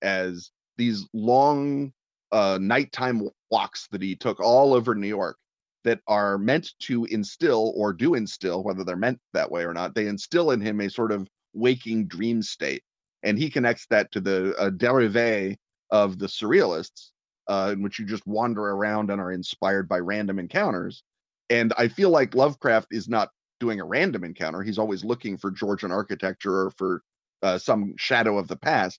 as 0.00 0.50
these 0.76 1.06
long 1.12 1.92
uh, 2.32 2.58
nighttime 2.60 3.28
walks 3.50 3.88
that 3.92 4.02
he 4.02 4.16
took 4.16 4.40
all 4.40 4.74
over 4.74 4.94
New 4.94 5.08
York 5.08 5.38
that 5.84 6.00
are 6.08 6.36
meant 6.36 6.72
to 6.80 7.04
instill 7.06 7.72
or 7.76 7.92
do 7.92 8.14
instill, 8.14 8.64
whether 8.64 8.82
they're 8.82 8.96
meant 8.96 9.20
that 9.32 9.50
way 9.50 9.64
or 9.64 9.72
not, 9.72 9.94
they 9.94 10.06
instill 10.08 10.50
in 10.50 10.60
him 10.60 10.80
a 10.80 10.90
sort 10.90 11.12
of 11.12 11.28
waking 11.54 12.08
dream 12.08 12.42
state. 12.42 12.82
And 13.22 13.38
he 13.38 13.50
connects 13.50 13.86
that 13.90 14.10
to 14.12 14.20
the 14.20 14.54
uh, 14.56 14.70
derive 14.70 15.56
of 15.90 16.18
the 16.18 16.26
surrealists, 16.26 17.10
uh, 17.48 17.70
in 17.72 17.82
which 17.82 17.98
you 17.98 18.04
just 18.04 18.26
wander 18.26 18.62
around 18.62 19.10
and 19.10 19.20
are 19.20 19.32
inspired 19.32 19.88
by 19.88 19.98
random 19.98 20.38
encounters. 20.38 21.04
And 21.50 21.72
I 21.78 21.88
feel 21.88 22.10
like 22.10 22.34
Lovecraft 22.34 22.88
is 22.90 23.08
not 23.08 23.30
doing 23.60 23.80
a 23.80 23.84
random 23.84 24.24
encounter. 24.24 24.62
He's 24.62 24.78
always 24.78 25.04
looking 25.04 25.36
for 25.36 25.50
Georgian 25.50 25.92
architecture 25.92 26.66
or 26.66 26.70
for 26.72 27.02
uh, 27.42 27.58
some 27.58 27.94
shadow 27.96 28.38
of 28.38 28.48
the 28.48 28.56
past. 28.56 28.98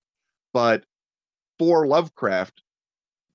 But 0.54 0.86
for 1.60 1.88
Lovecraft, 1.88 2.62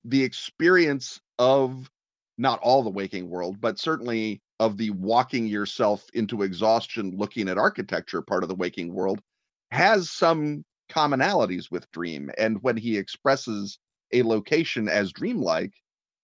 the 0.05 0.23
experience 0.23 1.19
of 1.39 1.89
not 2.37 2.59
all 2.59 2.83
the 2.83 2.89
waking 2.89 3.29
world, 3.29 3.61
but 3.61 3.79
certainly 3.79 4.41
of 4.59 4.77
the 4.77 4.89
walking 4.91 5.47
yourself 5.47 6.05
into 6.13 6.41
exhaustion 6.41 7.15
looking 7.17 7.49
at 7.49 7.57
architecture 7.57 8.21
part 8.21 8.43
of 8.43 8.49
the 8.49 8.55
waking 8.55 8.93
world 8.93 9.21
has 9.71 10.09
some 10.09 10.63
commonalities 10.89 11.71
with 11.71 11.89
dream. 11.91 12.31
And 12.37 12.61
when 12.61 12.77
he 12.77 12.97
expresses 12.97 13.79
a 14.11 14.23
location 14.23 14.87
as 14.87 15.11
dreamlike, 15.11 15.73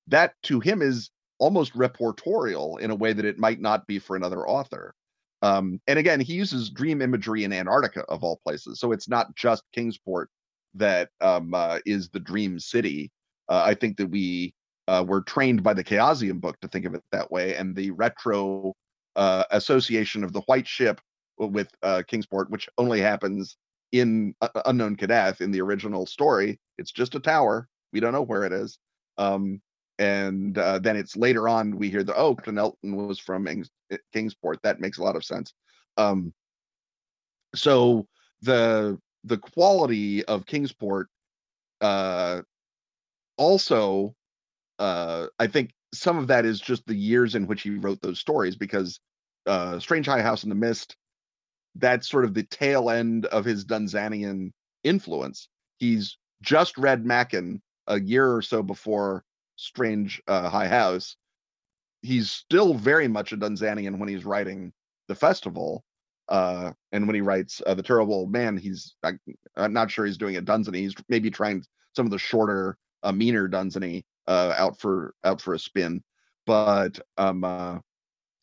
that 0.08 0.34
to 0.44 0.60
him 0.60 0.82
is 0.82 1.10
almost 1.40 1.74
reportorial 1.74 2.80
in 2.80 2.92
a 2.92 2.96
way 2.96 3.14
that 3.14 3.26
it 3.26 3.40
might 3.40 3.60
not 3.60 3.88
be 3.88 4.00
for 4.00 4.16
another 4.16 4.48
author. 4.48 4.94
Um, 5.42 5.80
and 5.88 5.98
again, 5.98 6.20
he 6.20 6.34
uses 6.34 6.70
dream 6.70 7.02
imagery 7.02 7.44
in 7.44 7.54
Antarctica 7.54 8.04
of 8.10 8.24
all 8.24 8.42
places, 8.44 8.80
so 8.80 8.92
it's 8.92 9.08
not 9.08 9.36
just 9.36 9.64
Kingsport 9.74 10.30
that 10.76 11.10
um, 11.22 11.54
uh, 11.54 11.80
is 11.86 12.10
the 12.10 12.20
dream 12.20 12.60
city. 12.60 13.12
Uh, 13.48 13.64
I 13.66 13.74
think 13.74 13.98
that 13.98 14.08
we 14.08 14.54
uh, 14.88 15.04
were 15.08 15.22
trained 15.22 15.64
by 15.64 15.74
the 15.74 15.84
Chaosium 15.84 16.40
book 16.40 16.60
to 16.62 16.68
think 16.68 16.86
of 16.86 16.94
it 16.94 17.04
that 17.12 17.32
way, 17.32 17.56
and 17.56 17.76
the 17.76 17.92
retro 17.92 18.74
uh, 19.16 19.44
association 19.52 20.24
of 20.24 20.34
the 20.34 20.42
White 20.42 20.68
Ship 20.68 21.00
with 21.38 21.70
uh, 21.84 22.04
Kingsport, 22.08 22.50
which 22.50 22.70
only 22.78 23.00
happens 23.02 23.58
in 23.92 24.36
uh, 24.42 24.50
Unknown 24.66 24.96
Kadath 24.96 25.42
in 25.42 25.52
the 25.52 25.62
original 25.62 26.06
story. 26.06 26.60
It's 26.78 26.92
just 26.92 27.16
a 27.16 27.20
tower. 27.20 27.68
We 27.92 28.00
don't 28.00 28.14
know 28.14 28.22
where 28.22 28.44
it 28.44 28.54
is. 28.54 28.78
Um, 29.18 29.62
and 29.98 30.56
then 30.56 30.96
it's 30.96 31.18
later 31.18 31.50
on 31.50 31.78
we 31.78 31.90
hear 31.90 32.04
the 32.04 32.16
oh, 32.16 32.38
Elton 32.48 32.96
was 32.96 33.20
from 33.20 33.48
Kingsport. 34.14 34.60
That 34.64 34.80
makes 34.80 34.98
a 34.98 35.04
lot 35.04 35.18
of 35.18 35.26
sense. 35.26 35.54
Um, 35.98 36.34
so 37.56 38.08
the 38.42 38.98
the 39.24 39.38
quality 39.38 40.24
of 40.26 40.46
Kingsport 40.46 41.08
uh, 41.82 42.42
also 43.38 44.16
uh, 44.80 45.28
I 45.38 45.48
think 45.48 45.72
some 45.94 46.18
of 46.18 46.28
that 46.28 46.46
is 46.46 46.60
just 46.60 46.86
the 46.86 46.96
years 46.96 47.36
in 47.36 47.48
which 47.48 47.62
he 47.62 47.72
wrote 47.72 48.02
those 48.02 48.20
stories 48.20 48.56
because 48.56 49.00
uh, 49.46 49.80
Strange 49.80 50.06
High 50.06 50.22
House 50.22 50.44
in 50.44 50.50
the 50.50 50.56
Mist 50.56 50.96
that's 51.76 52.10
sort 52.10 52.26
of 52.26 52.34
the 52.34 52.44
tail 52.44 52.90
end 52.90 53.26
of 53.28 53.46
his 53.46 53.66
Dunsanian 53.66 54.52
influence. 54.84 55.48
He's 55.78 56.18
just 56.42 56.78
read 56.78 57.06
Machen 57.06 57.62
a 57.88 58.00
year 58.00 58.36
or 58.36 58.42
so 58.42 58.64
before 58.64 59.24
Strange 59.56 60.22
uh, 60.28 60.50
High 60.50 60.68
House. 60.68 61.16
He's 62.02 62.32
still 62.32 62.74
very 62.74 63.08
much 63.08 63.34
a 63.34 63.38
Dunsanian 63.38 64.00
when 64.00 64.10
he's 64.10 64.26
writing 64.26 64.72
the 65.08 65.16
festival, 65.16 65.84
uh, 66.30 66.72
and 66.92 67.08
when 67.08 67.16
he 67.16 67.22
writes 67.22 67.62
uh, 67.66 67.74
the 67.74 67.84
terrible 67.84 68.14
old 68.14 68.32
man, 68.32 68.56
he's 68.56 68.96
I, 69.04 69.14
am 69.58 69.74
not 69.74 69.90
sure 69.90 70.06
he's 70.06 70.18
doing 70.18 70.38
a 70.38 70.42
Dunsany. 70.42 70.82
He's 70.82 70.96
maybe 71.10 71.32
trying 71.32 71.64
some 71.96 72.06
of 72.06 72.12
the 72.12 72.20
shorter, 72.20 72.78
uh, 73.04 73.12
meaner 73.12 73.48
Dunsany 73.48 74.06
uh, 74.28 74.54
out 74.56 74.80
for 74.80 75.16
out 75.24 75.42
for 75.42 75.56
a 75.56 75.60
spin. 75.60 76.04
But 76.46 77.00
um, 77.18 77.44
uh, 77.44 77.80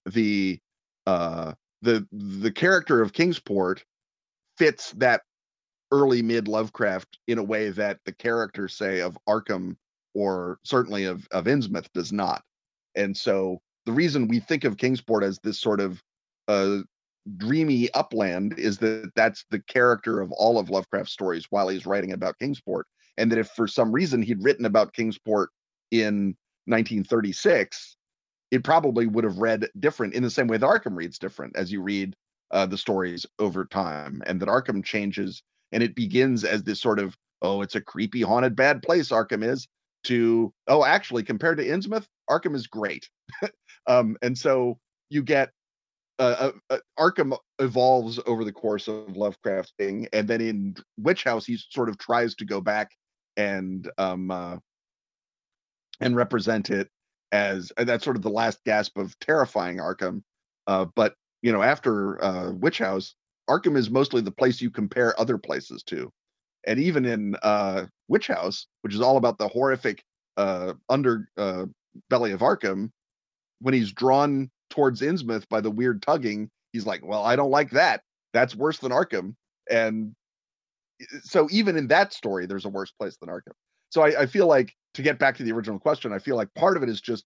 the 0.04 0.58
uh, 1.06 1.52
the 1.82 2.06
the 2.12 2.50
character 2.50 3.00
of 3.00 3.12
Kingsport 3.12 3.84
fits 4.58 4.90
that 4.92 5.22
early 5.92 6.22
mid 6.22 6.48
Lovecraft 6.48 7.18
in 7.28 7.38
a 7.38 7.44
way 7.44 7.70
that 7.70 8.00
the 8.04 8.12
character, 8.12 8.66
say, 8.66 9.00
of 9.00 9.16
Arkham 9.28 9.76
or 10.12 10.58
certainly 10.64 11.04
of 11.04 11.28
of 11.30 11.44
Innsmouth 11.44 11.88
does 11.94 12.12
not. 12.12 12.42
And 12.96 13.16
so 13.16 13.60
the 13.84 13.92
reason 13.92 14.26
we 14.26 14.40
think 14.40 14.64
of 14.64 14.76
Kingsport 14.76 15.22
as 15.22 15.38
this 15.38 15.60
sort 15.60 15.80
of 15.80 16.02
uh, 16.48 16.78
dreamy 17.36 17.92
upland 17.92 18.58
is 18.58 18.78
that 18.78 19.10
that's 19.16 19.44
the 19.50 19.60
character 19.60 20.20
of 20.20 20.32
all 20.32 20.58
of 20.58 20.70
Lovecraft's 20.70 21.12
stories 21.12 21.46
while 21.50 21.68
he's 21.68 21.86
writing 21.86 22.12
about 22.12 22.38
Kingsport. 22.38 22.86
And 23.18 23.32
that 23.32 23.38
if 23.38 23.48
for 23.48 23.66
some 23.66 23.92
reason 23.92 24.22
he'd 24.22 24.42
written 24.42 24.66
about 24.66 24.92
Kingsport 24.92 25.50
in 25.90 26.36
1936, 26.66 27.96
it 28.50 28.62
probably 28.62 29.06
would 29.06 29.24
have 29.24 29.38
read 29.38 29.68
different 29.80 30.14
in 30.14 30.22
the 30.22 30.30
same 30.30 30.46
way 30.46 30.56
that 30.56 30.66
Arkham 30.66 30.96
reads 30.96 31.18
different 31.18 31.56
as 31.56 31.72
you 31.72 31.82
read 31.82 32.14
uh, 32.50 32.66
the 32.66 32.78
stories 32.78 33.26
over 33.38 33.64
time. 33.64 34.22
And 34.26 34.40
that 34.40 34.48
Arkham 34.48 34.84
changes 34.84 35.42
and 35.72 35.82
it 35.82 35.94
begins 35.94 36.44
as 36.44 36.62
this 36.62 36.80
sort 36.80 36.98
of, 36.98 37.16
oh, 37.42 37.62
it's 37.62 37.74
a 37.74 37.80
creepy, 37.80 38.22
haunted, 38.22 38.54
bad 38.54 38.82
place, 38.82 39.10
Arkham 39.10 39.42
is, 39.42 39.66
to, 40.04 40.52
oh, 40.68 40.84
actually, 40.84 41.24
compared 41.24 41.58
to 41.58 41.66
Innsmouth, 41.66 42.06
Arkham 42.30 42.54
is 42.54 42.66
great. 42.66 43.08
um, 43.86 44.16
and 44.22 44.38
so 44.38 44.78
you 45.10 45.22
get 45.22 45.50
uh, 46.18 46.50
uh, 46.70 46.74
uh, 46.74 46.78
Arkham 46.98 47.36
evolves 47.58 48.18
over 48.26 48.44
the 48.44 48.52
course 48.52 48.88
of 48.88 49.16
Lovecraft 49.16 49.72
thing, 49.78 50.08
and 50.12 50.26
then 50.28 50.40
in 50.40 50.76
Witch 50.98 51.24
House, 51.24 51.44
he 51.44 51.56
sort 51.56 51.88
of 51.88 51.98
tries 51.98 52.34
to 52.36 52.44
go 52.44 52.60
back 52.60 52.90
and 53.36 53.90
um 53.98 54.30
uh, 54.30 54.56
and 56.00 56.16
represent 56.16 56.70
it 56.70 56.88
as 57.32 57.70
that's 57.76 58.04
sort 58.04 58.16
of 58.16 58.22
the 58.22 58.30
last 58.30 58.60
gasp 58.64 58.96
of 58.96 59.18
terrifying 59.18 59.78
Arkham. 59.78 60.22
Uh, 60.66 60.86
but 60.94 61.14
you 61.42 61.52
know, 61.52 61.62
after 61.62 62.22
uh, 62.24 62.52
Witch 62.52 62.78
House, 62.78 63.14
Arkham 63.48 63.76
is 63.76 63.90
mostly 63.90 64.20
the 64.20 64.30
place 64.30 64.60
you 64.60 64.70
compare 64.70 65.18
other 65.20 65.38
places 65.38 65.82
to, 65.84 66.10
and 66.66 66.80
even 66.80 67.04
in 67.04 67.36
uh, 67.42 67.86
Witch 68.08 68.28
House, 68.28 68.66
which 68.82 68.94
is 68.94 69.00
all 69.00 69.16
about 69.16 69.38
the 69.38 69.48
horrific 69.48 70.02
uh, 70.36 70.72
under 70.88 71.28
uh, 71.36 71.66
belly 72.08 72.32
of 72.32 72.40
Arkham, 72.40 72.90
when 73.60 73.74
he's 73.74 73.92
drawn 73.92 74.50
towards 74.76 75.00
Innsmouth 75.00 75.48
by 75.48 75.60
the 75.60 75.70
weird 75.70 76.02
tugging, 76.02 76.50
he's 76.72 76.86
like, 76.86 77.04
well, 77.04 77.24
I 77.24 77.34
don't 77.34 77.50
like 77.50 77.70
that. 77.70 78.02
That's 78.32 78.54
worse 78.54 78.78
than 78.78 78.92
Arkham. 78.92 79.34
And 79.68 80.14
so 81.22 81.48
even 81.50 81.76
in 81.76 81.88
that 81.88 82.12
story, 82.12 82.46
there's 82.46 82.66
a 82.66 82.68
worse 82.68 82.92
place 82.92 83.16
than 83.16 83.30
Arkham. 83.30 83.54
So 83.90 84.02
I, 84.02 84.22
I 84.22 84.26
feel 84.26 84.46
like 84.46 84.74
to 84.94 85.02
get 85.02 85.18
back 85.18 85.36
to 85.38 85.42
the 85.42 85.52
original 85.52 85.78
question, 85.78 86.12
I 86.12 86.18
feel 86.18 86.36
like 86.36 86.52
part 86.54 86.76
of 86.76 86.82
it 86.82 86.88
is 86.88 87.00
just 87.00 87.24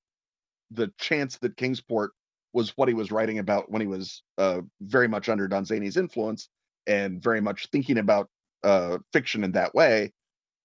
the 0.70 0.92
chance 0.98 1.36
that 1.38 1.56
Kingsport 1.56 2.12
was 2.52 2.70
what 2.76 2.88
he 2.88 2.94
was 2.94 3.12
writing 3.12 3.38
about 3.38 3.70
when 3.70 3.80
he 3.80 3.86
was 3.86 4.22
uh, 4.38 4.60
very 4.80 5.08
much 5.08 5.28
under 5.28 5.48
Dunsany's 5.48 5.96
influence 5.96 6.48
and 6.86 7.22
very 7.22 7.40
much 7.40 7.68
thinking 7.70 7.98
about 7.98 8.28
uh, 8.62 8.98
fiction 9.12 9.44
in 9.44 9.52
that 9.52 9.74
way, 9.74 10.12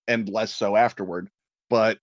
and 0.07 0.29
less 0.29 0.53
so 0.53 0.75
afterward. 0.75 1.29
But 1.69 1.97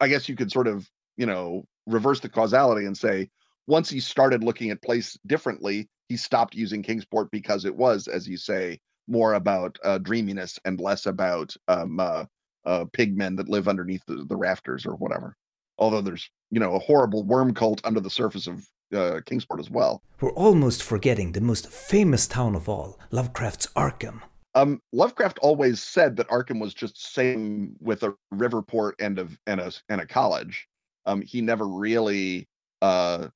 I 0.00 0.08
guess 0.08 0.28
you 0.28 0.36
could 0.36 0.52
sort 0.52 0.68
of, 0.68 0.88
you 1.16 1.26
know, 1.26 1.64
reverse 1.86 2.20
the 2.20 2.28
causality 2.28 2.86
and 2.86 2.96
say 2.96 3.30
once 3.68 3.90
he 3.90 4.00
started 4.00 4.42
looking 4.42 4.70
at 4.70 4.82
place 4.82 5.16
differently, 5.26 5.88
he 6.08 6.16
stopped 6.16 6.54
using 6.54 6.82
Kingsport 6.82 7.30
because 7.30 7.66
it 7.66 7.76
was, 7.76 8.08
as 8.08 8.26
you 8.26 8.38
say, 8.38 8.80
more 9.06 9.34
about 9.34 9.78
uh, 9.84 9.98
dreaminess 9.98 10.58
and 10.64 10.80
less 10.80 11.06
about 11.06 11.54
um, 11.68 12.00
uh, 12.00 12.24
uh, 12.64 12.86
pigmen 12.86 13.36
that 13.36 13.48
live 13.48 13.68
underneath 13.68 14.02
the, 14.06 14.24
the, 14.28 14.36
rafters 14.36 14.86
or 14.86 14.96
whatever. 14.96 15.36
Although 15.76 16.00
there's, 16.00 16.28
you 16.50 16.58
know, 16.58 16.74
a 16.74 16.78
horrible 16.78 17.24
worm 17.24 17.54
cult 17.54 17.80
under 17.84 18.00
the 18.00 18.10
surface 18.10 18.46
of 18.46 18.66
uh, 18.94 19.20
Kingsport 19.26 19.60
as 19.60 19.70
well. 19.70 20.02
We're 20.20 20.32
almost 20.32 20.82
forgetting 20.82 21.32
the 21.32 21.40
most 21.42 21.68
famous 21.68 22.26
town 22.26 22.54
of 22.54 22.68
all, 22.68 22.98
Lovecraft's 23.10 23.66
Arkham. 23.76 24.22
Um, 24.54 24.80
Lovecraft 24.92 25.38
always 25.40 25.82
said 25.82 26.16
that 26.16 26.28
Arkham 26.28 26.58
was 26.58 26.72
just 26.72 27.12
Salem 27.12 27.76
with 27.80 28.02
a 28.02 28.14
river 28.30 28.62
port 28.62 28.96
and 28.98 29.18
a 29.18 29.28
and 29.46 29.60
a 29.60 29.72
and 29.90 30.00
a 30.00 30.06
college. 30.06 30.66
Um, 31.04 31.22
he 31.22 31.42
never 31.42 31.66
really 31.66 32.48
uh, 32.82 33.28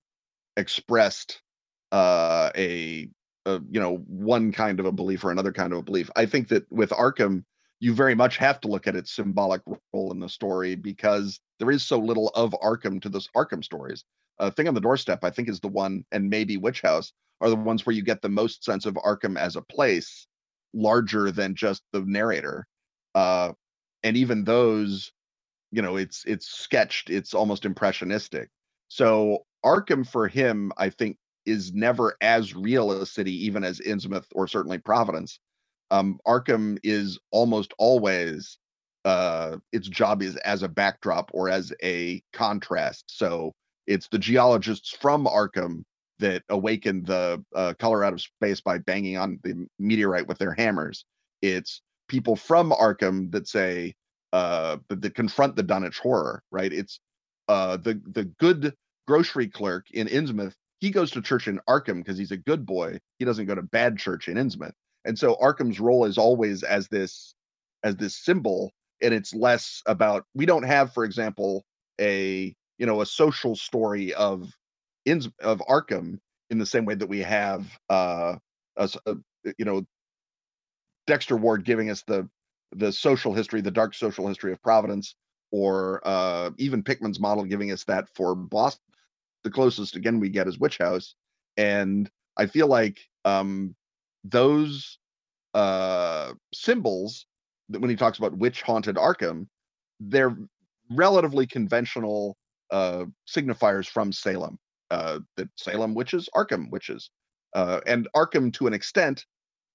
expressed 0.56 1.40
uh, 1.92 2.50
a, 2.56 3.08
a 3.46 3.60
you 3.70 3.80
know 3.80 3.96
one 4.06 4.52
kind 4.52 4.80
of 4.80 4.86
a 4.86 4.92
belief 4.92 5.24
or 5.24 5.30
another 5.30 5.52
kind 5.52 5.72
of 5.72 5.80
a 5.80 5.82
belief. 5.82 6.10
I 6.16 6.26
think 6.26 6.48
that 6.48 6.70
with 6.70 6.90
Arkham, 6.90 7.44
you 7.80 7.94
very 7.94 8.14
much 8.14 8.36
have 8.36 8.60
to 8.60 8.68
look 8.68 8.86
at 8.86 8.96
its 8.96 9.12
symbolic 9.12 9.60
role 9.92 10.12
in 10.12 10.20
the 10.20 10.28
story 10.28 10.74
because 10.74 11.40
there 11.58 11.70
is 11.70 11.82
so 11.82 11.98
little 11.98 12.28
of 12.28 12.54
Arkham 12.62 13.00
to 13.02 13.08
the 13.08 13.20
Arkham 13.36 13.64
stories. 13.64 14.04
Uh, 14.38 14.50
Thing 14.50 14.68
on 14.68 14.74
the 14.74 14.80
Doorstep, 14.80 15.22
I 15.22 15.30
think, 15.30 15.48
is 15.48 15.60
the 15.60 15.68
one, 15.68 16.04
and 16.10 16.30
maybe 16.30 16.56
Witch 16.56 16.80
House 16.80 17.12
are 17.40 17.50
the 17.50 17.56
ones 17.56 17.84
where 17.84 17.94
you 17.94 18.02
get 18.02 18.22
the 18.22 18.28
most 18.28 18.64
sense 18.64 18.86
of 18.86 18.94
Arkham 18.94 19.38
as 19.38 19.56
a 19.56 19.62
place, 19.62 20.26
larger 20.72 21.30
than 21.30 21.54
just 21.54 21.82
the 21.92 22.00
narrator. 22.00 22.66
Uh, 23.14 23.52
and 24.02 24.16
even 24.16 24.44
those, 24.44 25.12
you 25.70 25.82
know, 25.82 25.96
it's 25.96 26.24
it's 26.24 26.46
sketched, 26.46 27.10
it's 27.10 27.34
almost 27.34 27.64
impressionistic. 27.64 28.48
So 28.88 29.44
Arkham 29.64 30.06
for 30.06 30.28
him, 30.28 30.72
I 30.76 30.90
think, 30.90 31.16
is 31.46 31.72
never 31.72 32.16
as 32.20 32.54
real 32.54 32.92
a 32.92 33.06
city, 33.06 33.44
even 33.46 33.64
as 33.64 33.80
Innsmouth 33.80 34.26
or 34.34 34.46
certainly 34.46 34.78
Providence. 34.78 35.40
Um, 35.90 36.18
Arkham 36.26 36.78
is 36.82 37.18
almost 37.30 37.74
always 37.78 38.58
uh, 39.04 39.56
its 39.72 39.88
job 39.88 40.22
is 40.22 40.36
as 40.36 40.62
a 40.62 40.68
backdrop 40.68 41.30
or 41.34 41.48
as 41.48 41.72
a 41.82 42.22
contrast. 42.32 43.04
So 43.08 43.52
it's 43.86 44.08
the 44.08 44.18
geologists 44.18 44.90
from 44.90 45.26
Arkham 45.26 45.82
that 46.20 46.42
awaken 46.48 47.02
the 47.02 47.44
uh, 47.54 47.74
color 47.78 48.04
out 48.04 48.12
of 48.12 48.20
space 48.20 48.60
by 48.60 48.78
banging 48.78 49.16
on 49.16 49.40
the 49.42 49.66
meteorite 49.78 50.28
with 50.28 50.38
their 50.38 50.54
hammers. 50.54 51.04
It's 51.40 51.82
people 52.08 52.36
from 52.36 52.70
Arkham 52.70 53.32
that 53.32 53.48
say 53.48 53.94
uh, 54.32 54.78
that, 54.88 55.02
that 55.02 55.14
confront 55.14 55.56
the 55.56 55.64
Dunwich 55.64 55.98
horror. 55.98 56.42
Right? 56.52 56.72
It's 56.72 57.00
uh, 57.48 57.76
the 57.76 58.00
the 58.12 58.24
good 58.38 58.72
grocery 59.06 59.48
clerk 59.48 59.86
in 59.90 60.08
Innsmouth. 60.08 60.54
He 60.80 60.90
goes 60.90 61.12
to 61.12 61.22
church 61.22 61.46
in 61.48 61.60
Arkham 61.68 61.98
because 61.98 62.18
he's 62.18 62.32
a 62.32 62.36
good 62.36 62.66
boy. 62.66 62.98
He 63.18 63.24
doesn't 63.24 63.46
go 63.46 63.54
to 63.54 63.62
bad 63.62 63.98
church 63.98 64.28
in 64.28 64.36
Innsmouth. 64.36 64.72
And 65.04 65.18
so 65.18 65.36
Arkham's 65.36 65.80
role 65.80 66.04
is 66.04 66.18
always 66.18 66.62
as 66.62 66.88
this 66.88 67.34
as 67.82 67.96
this 67.96 68.16
symbol, 68.16 68.70
and 69.00 69.12
it's 69.12 69.34
less 69.34 69.82
about 69.86 70.24
we 70.34 70.46
don't 70.46 70.62
have, 70.62 70.92
for 70.92 71.04
example, 71.04 71.64
a 72.00 72.54
you 72.78 72.86
know 72.86 73.00
a 73.00 73.06
social 73.06 73.56
story 73.56 74.14
of 74.14 74.48
in 75.04 75.22
of 75.40 75.60
Arkham 75.68 76.18
in 76.50 76.58
the 76.58 76.66
same 76.66 76.84
way 76.84 76.94
that 76.94 77.08
we 77.08 77.20
have 77.20 77.66
uh, 77.88 78.36
a, 78.76 78.90
a, 79.06 79.16
you 79.58 79.64
know 79.64 79.84
Dexter 81.06 81.36
Ward 81.36 81.64
giving 81.64 81.90
us 81.90 82.02
the 82.06 82.28
the 82.74 82.92
social 82.92 83.34
history, 83.34 83.60
the 83.60 83.70
dark 83.70 83.94
social 83.94 84.28
history 84.28 84.52
of 84.52 84.62
Providence, 84.62 85.14
or 85.50 86.00
uh, 86.04 86.50
even 86.58 86.82
Pickman's 86.82 87.20
model 87.20 87.44
giving 87.44 87.70
us 87.72 87.84
that 87.84 88.08
for 88.14 88.34
Boston. 88.34 88.82
The 89.44 89.50
closest 89.50 89.96
again 89.96 90.20
we 90.20 90.28
get 90.28 90.48
is 90.48 90.58
Witch 90.58 90.78
House, 90.78 91.14
and 91.56 92.08
I 92.36 92.46
feel 92.46 92.68
like 92.68 93.00
um, 93.24 93.74
those 94.24 94.98
uh, 95.54 96.32
symbols 96.54 97.26
that 97.68 97.80
when 97.80 97.90
he 97.90 97.96
talks 97.96 98.18
about 98.18 98.36
witch 98.36 98.62
haunted 98.62 98.96
Arkham, 98.96 99.46
they're 100.00 100.36
relatively 100.90 101.46
conventional 101.46 102.36
uh, 102.70 103.04
signifiers 103.28 103.88
from 103.88 104.12
Salem. 104.12 104.58
Uh, 104.90 105.20
that 105.36 105.48
Salem 105.56 105.94
witches, 105.94 106.28
Arkham 106.36 106.70
witches, 106.70 107.10
uh, 107.54 107.80
and 107.86 108.08
Arkham 108.14 108.52
to 108.52 108.66
an 108.66 108.74
extent 108.74 109.24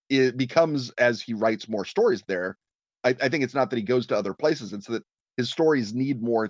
it 0.10 0.38
becomes 0.38 0.92
as 0.92 1.22
he 1.22 1.34
writes 1.34 1.68
more 1.68 1.86
stories 1.86 2.24
there. 2.28 2.56
I, 3.04 3.16
I 3.22 3.30
think 3.30 3.44
it's 3.44 3.56
not 3.56 3.70
that 3.72 3.78
he 3.78 3.84
goes 3.84 4.06
to 4.08 4.18
other 4.18 4.34
places; 4.34 4.74
it's 4.74 4.88
that 4.88 5.04
his 5.36 5.50
stories 5.50 5.94
need 5.94 6.22
more 6.22 6.50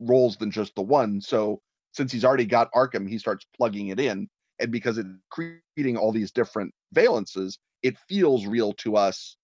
roles 0.00 0.38
than 0.38 0.50
just 0.50 0.74
the 0.74 0.82
one. 0.82 1.20
So 1.20 1.60
since 1.92 2.12
he's 2.12 2.24
already 2.24 2.46
got 2.46 2.72
Arkham, 2.72 3.08
he 3.08 3.18
starts 3.18 3.46
plugging 3.56 3.88
it 3.88 4.00
in, 4.00 4.28
and 4.58 4.70
because 4.70 4.98
it's 4.98 5.08
creating 5.30 5.96
all 5.96 6.12
these 6.12 6.30
different 6.30 6.72
valences, 6.94 7.58
it 7.82 7.96
feels 8.08 8.46
real 8.46 8.72
to 8.74 8.96
us 8.96 9.36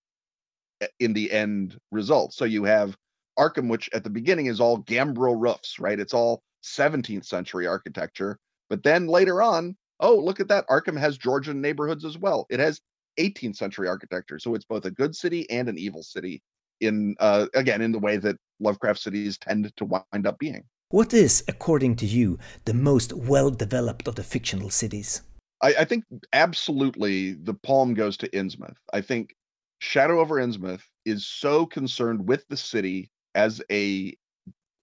eh, 0.81 0.87
in 1.01 1.13
the 1.13 1.31
end 1.33 1.79
result. 1.91 2.35
So 2.35 2.45
you 2.45 2.65
have 2.65 2.97
Arkham, 3.39 3.69
which 3.69 3.89
at 3.93 4.05
the 4.05 4.11
beginning 4.11 4.47
is 4.47 4.61
all 4.61 4.79
gambrel 4.79 5.37
roofs, 5.37 5.79
right? 5.79 5.99
It's 5.99 6.15
all 6.15 6.43
17th 6.65 7.25
century 7.25 7.67
architecture. 7.67 8.39
But 8.69 8.83
then 8.83 9.07
later 9.07 9.43
on, 9.43 9.77
oh, 10.01 10.17
look 10.17 10.41
at 10.41 10.49
that. 10.49 10.67
Arkham 10.69 10.99
has 10.99 11.17
Georgian 11.19 11.61
neighborhoods 11.61 12.05
as 12.05 12.19
well. 12.19 12.47
It 12.51 12.61
has 12.61 12.81
18th 13.19 13.57
century 13.57 13.89
architecture. 13.89 14.39
So 14.39 14.55
it's 14.55 14.65
both 14.65 14.85
a 14.85 14.91
good 14.91 15.15
city 15.15 15.49
and 15.51 15.69
an 15.69 15.79
evil 15.79 16.03
city 16.03 16.43
in 16.81 17.17
uh, 17.21 17.47
again 17.55 17.81
in 17.81 17.93
the 17.93 17.99
way 17.99 18.19
that 18.19 18.37
Lovecraft 18.61 19.01
cities 19.01 19.39
tend 19.39 19.73
to 19.77 19.85
wind 19.85 20.27
up 20.27 20.39
being. 20.39 20.65
What 20.91 21.13
is, 21.13 21.43
according 21.49 21.97
to 21.97 22.07
you, 22.07 22.39
the 22.65 22.73
most 22.73 23.13
well 23.13 23.51
developed 23.51 24.07
of 24.07 24.15
the 24.15 24.23
fictional 24.23 24.71
cities? 24.71 25.23
I, 25.61 25.75
I, 25.81 25.85
think 25.85 26.05
absolutely 26.33 27.33
the 27.33 27.55
palm 27.55 27.95
goes 27.95 28.17
to 28.19 28.29
Innsmouth. 28.29 28.77
I 28.93 29.01
think 29.01 29.35
Shadow 29.81 30.21
over 30.21 30.37
Innsmouth 30.37 30.83
is 31.05 31.27
so 31.27 31.67
concerned 31.67 32.29
with 32.29 32.47
the 32.49 32.57
city 32.57 33.11
as 33.35 33.61
a 33.69 34.17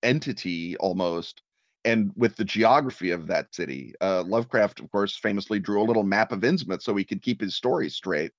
entity 0.01 0.75
almost 0.77 1.41
and 1.85 2.11
with 2.17 2.35
the 2.35 2.43
geography 2.43 3.11
of 3.11 3.27
that 3.27 3.55
city. 3.55 3.93
Uh, 4.01 4.23
Lovecraft, 4.23 4.81
of 4.81 4.91
course, 4.91 5.15
famously 5.15 5.59
drew 5.59 5.81
a 5.81 5.85
little 5.87 6.03
map 6.03 6.33
of 6.33 6.41
Innsmouth 6.41 6.81
so 6.81 6.97
he 6.97 7.05
could 7.05 7.21
keep 7.21 7.39
his 7.39 7.55
story 7.55 7.89
straight. 7.89 8.33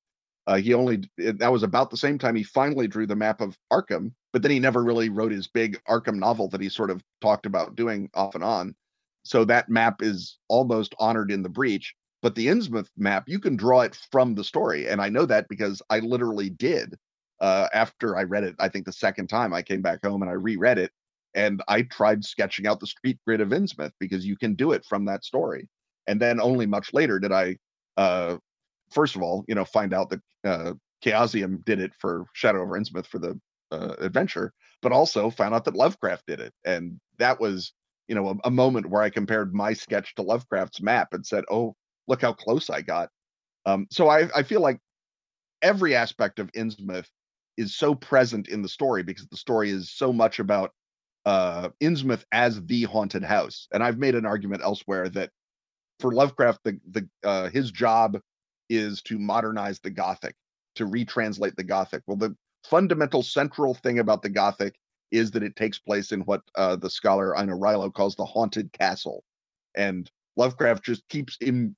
Uh, 0.46 0.56
he 0.56 0.74
only 0.74 1.02
that 1.16 1.52
was 1.52 1.62
about 1.62 1.90
the 1.90 1.96
same 1.96 2.18
time 2.18 2.36
he 2.36 2.42
finally 2.42 2.86
drew 2.86 3.06
the 3.06 3.16
map 3.16 3.40
of 3.40 3.56
Arkham, 3.72 4.12
but 4.32 4.42
then 4.42 4.50
he 4.50 4.58
never 4.58 4.84
really 4.84 5.08
wrote 5.08 5.32
his 5.32 5.48
big 5.48 5.80
Arkham 5.88 6.16
novel 6.16 6.48
that 6.48 6.60
he 6.60 6.68
sort 6.68 6.90
of 6.90 7.02
talked 7.20 7.46
about 7.46 7.76
doing 7.76 8.10
off 8.14 8.34
and 8.34 8.44
on. 8.44 8.74
So 9.24 9.44
that 9.46 9.70
map 9.70 10.02
is 10.02 10.38
almost 10.48 10.94
honored 10.98 11.30
in 11.30 11.42
the 11.42 11.48
breach. 11.48 11.94
But 12.20 12.34
the 12.34 12.46
Innsmouth 12.46 12.88
map, 12.96 13.24
you 13.26 13.38
can 13.38 13.56
draw 13.56 13.82
it 13.82 13.98
from 14.10 14.34
the 14.34 14.44
story, 14.44 14.88
and 14.88 15.00
I 15.00 15.10
know 15.10 15.26
that 15.26 15.46
because 15.48 15.82
I 15.90 15.98
literally 16.00 16.50
did. 16.50 16.96
Uh, 17.40 17.68
after 17.74 18.16
I 18.16 18.22
read 18.22 18.44
it, 18.44 18.54
I 18.58 18.68
think 18.68 18.86
the 18.86 18.92
second 18.92 19.28
time 19.28 19.52
I 19.52 19.60
came 19.60 19.82
back 19.82 20.02
home 20.02 20.22
and 20.22 20.30
I 20.30 20.34
reread 20.34 20.78
it, 20.78 20.90
and 21.34 21.62
I 21.68 21.82
tried 21.82 22.24
sketching 22.24 22.66
out 22.66 22.80
the 22.80 22.86
street 22.86 23.18
grid 23.26 23.40
of 23.42 23.48
Innsmouth 23.48 23.92
because 23.98 24.24
you 24.24 24.36
can 24.36 24.54
do 24.54 24.72
it 24.72 24.84
from 24.86 25.04
that 25.06 25.24
story. 25.24 25.68
And 26.06 26.20
then 26.20 26.40
only 26.40 26.64
much 26.64 26.94
later 26.94 27.18
did 27.18 27.32
I 27.32 27.58
uh, 27.96 28.38
first 28.94 29.16
of 29.16 29.22
all, 29.22 29.44
you 29.48 29.54
know, 29.54 29.64
find 29.64 29.92
out 29.92 30.10
that 30.10 30.20
uh, 30.44 30.72
Chaosium 31.04 31.64
did 31.64 31.80
it 31.80 31.92
for 31.98 32.24
Shadow 32.32 32.62
over 32.62 32.78
Innsmouth 32.78 33.06
for 33.06 33.18
the 33.18 33.38
uh, 33.70 33.94
adventure, 33.98 34.52
but 34.80 34.92
also 34.92 35.30
found 35.30 35.54
out 35.54 35.64
that 35.64 35.74
Lovecraft 35.74 36.24
did 36.26 36.40
it, 36.40 36.54
and 36.64 36.98
that 37.18 37.40
was, 37.40 37.72
you 38.08 38.14
know, 38.14 38.28
a, 38.28 38.34
a, 38.44 38.50
moment 38.50 38.88
where 38.88 39.02
I 39.02 39.10
compared 39.10 39.54
my 39.54 39.72
sketch 39.72 40.14
to 40.14 40.22
Lovecraft's 40.22 40.80
map 40.80 41.08
and 41.12 41.26
said, 41.26 41.44
"Oh, 41.50 41.74
look 42.06 42.22
how 42.22 42.32
close 42.32 42.70
I 42.70 42.80
got." 42.80 43.08
Um, 43.66 43.86
so 43.90 44.08
I, 44.08 44.28
I 44.34 44.42
feel 44.42 44.60
like 44.60 44.78
every 45.62 45.94
aspect 45.94 46.38
of 46.38 46.52
Innsmouth 46.52 47.08
is 47.56 47.76
so 47.76 47.94
present 47.94 48.48
in 48.48 48.62
the 48.62 48.68
story 48.68 49.02
because 49.02 49.26
the 49.26 49.36
story 49.36 49.70
is 49.70 49.90
so 49.90 50.12
much 50.12 50.38
about 50.38 50.72
uh, 51.24 51.70
Innsmouth 51.82 52.24
as 52.32 52.62
the 52.66 52.84
haunted 52.84 53.24
house, 53.24 53.66
and 53.72 53.82
I've 53.82 53.98
made 53.98 54.14
an 54.14 54.26
argument 54.26 54.62
elsewhere 54.62 55.08
that 55.10 55.30
for 56.00 56.12
Lovecraft, 56.12 56.60
the 56.64 56.78
the 56.90 57.08
uh, 57.24 57.48
his 57.48 57.70
job 57.70 58.18
is 58.68 59.02
to 59.02 59.18
modernize 59.18 59.80
the 59.80 59.90
Gothic, 59.90 60.34
to 60.76 60.86
retranslate 60.86 61.56
the 61.56 61.64
Gothic. 61.64 62.02
Well, 62.06 62.16
the 62.16 62.36
fundamental 62.64 63.22
central 63.22 63.74
thing 63.74 63.98
about 63.98 64.22
the 64.22 64.30
Gothic 64.30 64.74
is 65.10 65.30
that 65.32 65.42
it 65.42 65.54
takes 65.56 65.78
place 65.78 66.12
in 66.12 66.20
what 66.22 66.42
uh, 66.56 66.76
the 66.76 66.90
scholar 66.90 67.34
Eino 67.36 67.58
Railo 67.58 67.92
calls 67.92 68.16
the 68.16 68.24
haunted 68.24 68.72
castle. 68.72 69.22
And 69.76 70.10
Lovecraft 70.36 70.84
just 70.84 71.08
keeps 71.08 71.36
in, 71.40 71.76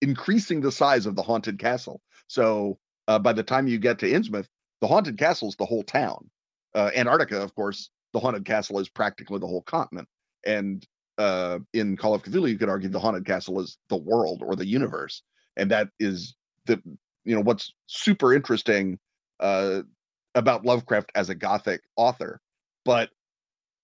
increasing 0.00 0.60
the 0.60 0.72
size 0.72 1.06
of 1.06 1.14
the 1.14 1.22
haunted 1.22 1.58
castle. 1.58 2.00
So 2.26 2.78
uh, 3.08 3.18
by 3.18 3.32
the 3.32 3.42
time 3.42 3.68
you 3.68 3.78
get 3.78 3.98
to 4.00 4.10
Innsmouth, 4.10 4.46
the 4.80 4.88
haunted 4.88 5.18
castle 5.18 5.48
is 5.48 5.56
the 5.56 5.66
whole 5.66 5.84
town. 5.84 6.28
Uh, 6.74 6.90
Antarctica, 6.96 7.40
of 7.40 7.54
course, 7.54 7.90
the 8.12 8.20
haunted 8.20 8.44
castle 8.44 8.78
is 8.80 8.88
practically 8.88 9.38
the 9.38 9.46
whole 9.46 9.62
continent. 9.62 10.08
And 10.44 10.84
uh, 11.18 11.60
in 11.72 11.96
Call 11.96 12.14
of 12.14 12.22
Cthulhu, 12.22 12.50
you 12.50 12.58
could 12.58 12.68
argue 12.68 12.88
the 12.88 12.98
haunted 12.98 13.26
castle 13.26 13.60
is 13.60 13.78
the 13.88 13.96
world 13.96 14.42
or 14.44 14.56
the 14.56 14.66
universe, 14.66 15.22
and 15.56 15.70
that 15.70 15.88
is 15.98 16.34
the 16.66 16.80
you 17.24 17.34
know 17.34 17.42
what's 17.42 17.72
super 17.86 18.34
interesting 18.34 18.98
uh, 19.40 19.82
about 20.34 20.64
Lovecraft 20.64 21.10
as 21.14 21.28
a 21.28 21.34
Gothic 21.34 21.80
author. 21.96 22.40
But 22.84 23.10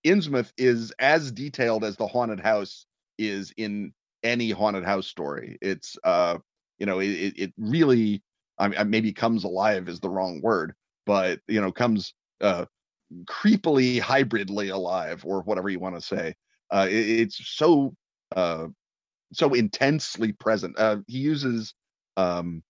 Innsmouth 0.04 0.52
is 0.56 0.92
as 0.98 1.32
detailed 1.32 1.84
as 1.84 1.96
the 1.96 2.06
haunted 2.06 2.40
house 2.40 2.86
is 3.18 3.52
in 3.56 3.92
any 4.22 4.50
haunted 4.50 4.84
house 4.84 5.06
story. 5.06 5.58
It's 5.60 5.96
uh, 6.04 6.38
you 6.78 6.86
know, 6.86 7.00
it, 7.00 7.34
it 7.36 7.52
really 7.58 8.22
I 8.58 8.68
mean, 8.68 8.90
maybe 8.90 9.12
comes 9.12 9.44
alive 9.44 9.88
is 9.88 10.00
the 10.00 10.10
wrong 10.10 10.40
word, 10.42 10.74
but 11.06 11.40
you 11.48 11.60
know, 11.60 11.72
comes 11.72 12.14
uh, 12.40 12.66
creepily 13.24 14.00
hybridly 14.00 14.68
alive 14.68 15.24
or 15.24 15.42
whatever 15.42 15.68
you 15.68 15.80
want 15.80 15.94
to 15.94 16.00
say. 16.00 16.34
Uh, 16.70 16.86
it, 16.88 17.20
it's 17.20 17.40
so 17.56 17.94
uh, 18.34 18.66
so 19.32 19.54
intensely 19.54 20.32
present. 20.32 20.78
Uh, 20.78 20.98
he 21.06 21.18
uses 21.18 21.74
um, 22.16 22.62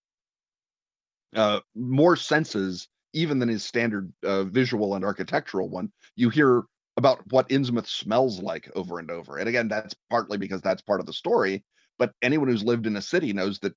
uh, 1.35 1.59
more 1.75 2.15
senses 2.15 2.87
even 3.13 3.39
than 3.39 3.49
his 3.49 3.63
standard 3.63 4.11
uh, 4.23 4.43
visual 4.43 4.95
and 4.95 5.03
architectural 5.03 5.69
one. 5.69 5.91
You 6.15 6.29
hear 6.29 6.63
about 6.97 7.21
what 7.31 7.49
Innsmouth 7.49 7.87
smells 7.87 8.41
like 8.41 8.69
over 8.75 8.99
and 8.99 9.09
over. 9.09 9.37
And 9.37 9.47
again, 9.47 9.67
that's 9.67 9.95
partly 10.09 10.37
because 10.37 10.61
that's 10.61 10.81
part 10.81 10.99
of 10.99 11.05
the 11.05 11.13
story. 11.13 11.63
But 11.97 12.11
anyone 12.21 12.49
who's 12.49 12.63
lived 12.63 12.87
in 12.87 12.95
a 12.97 13.01
city 13.01 13.33
knows 13.33 13.59
that 13.59 13.73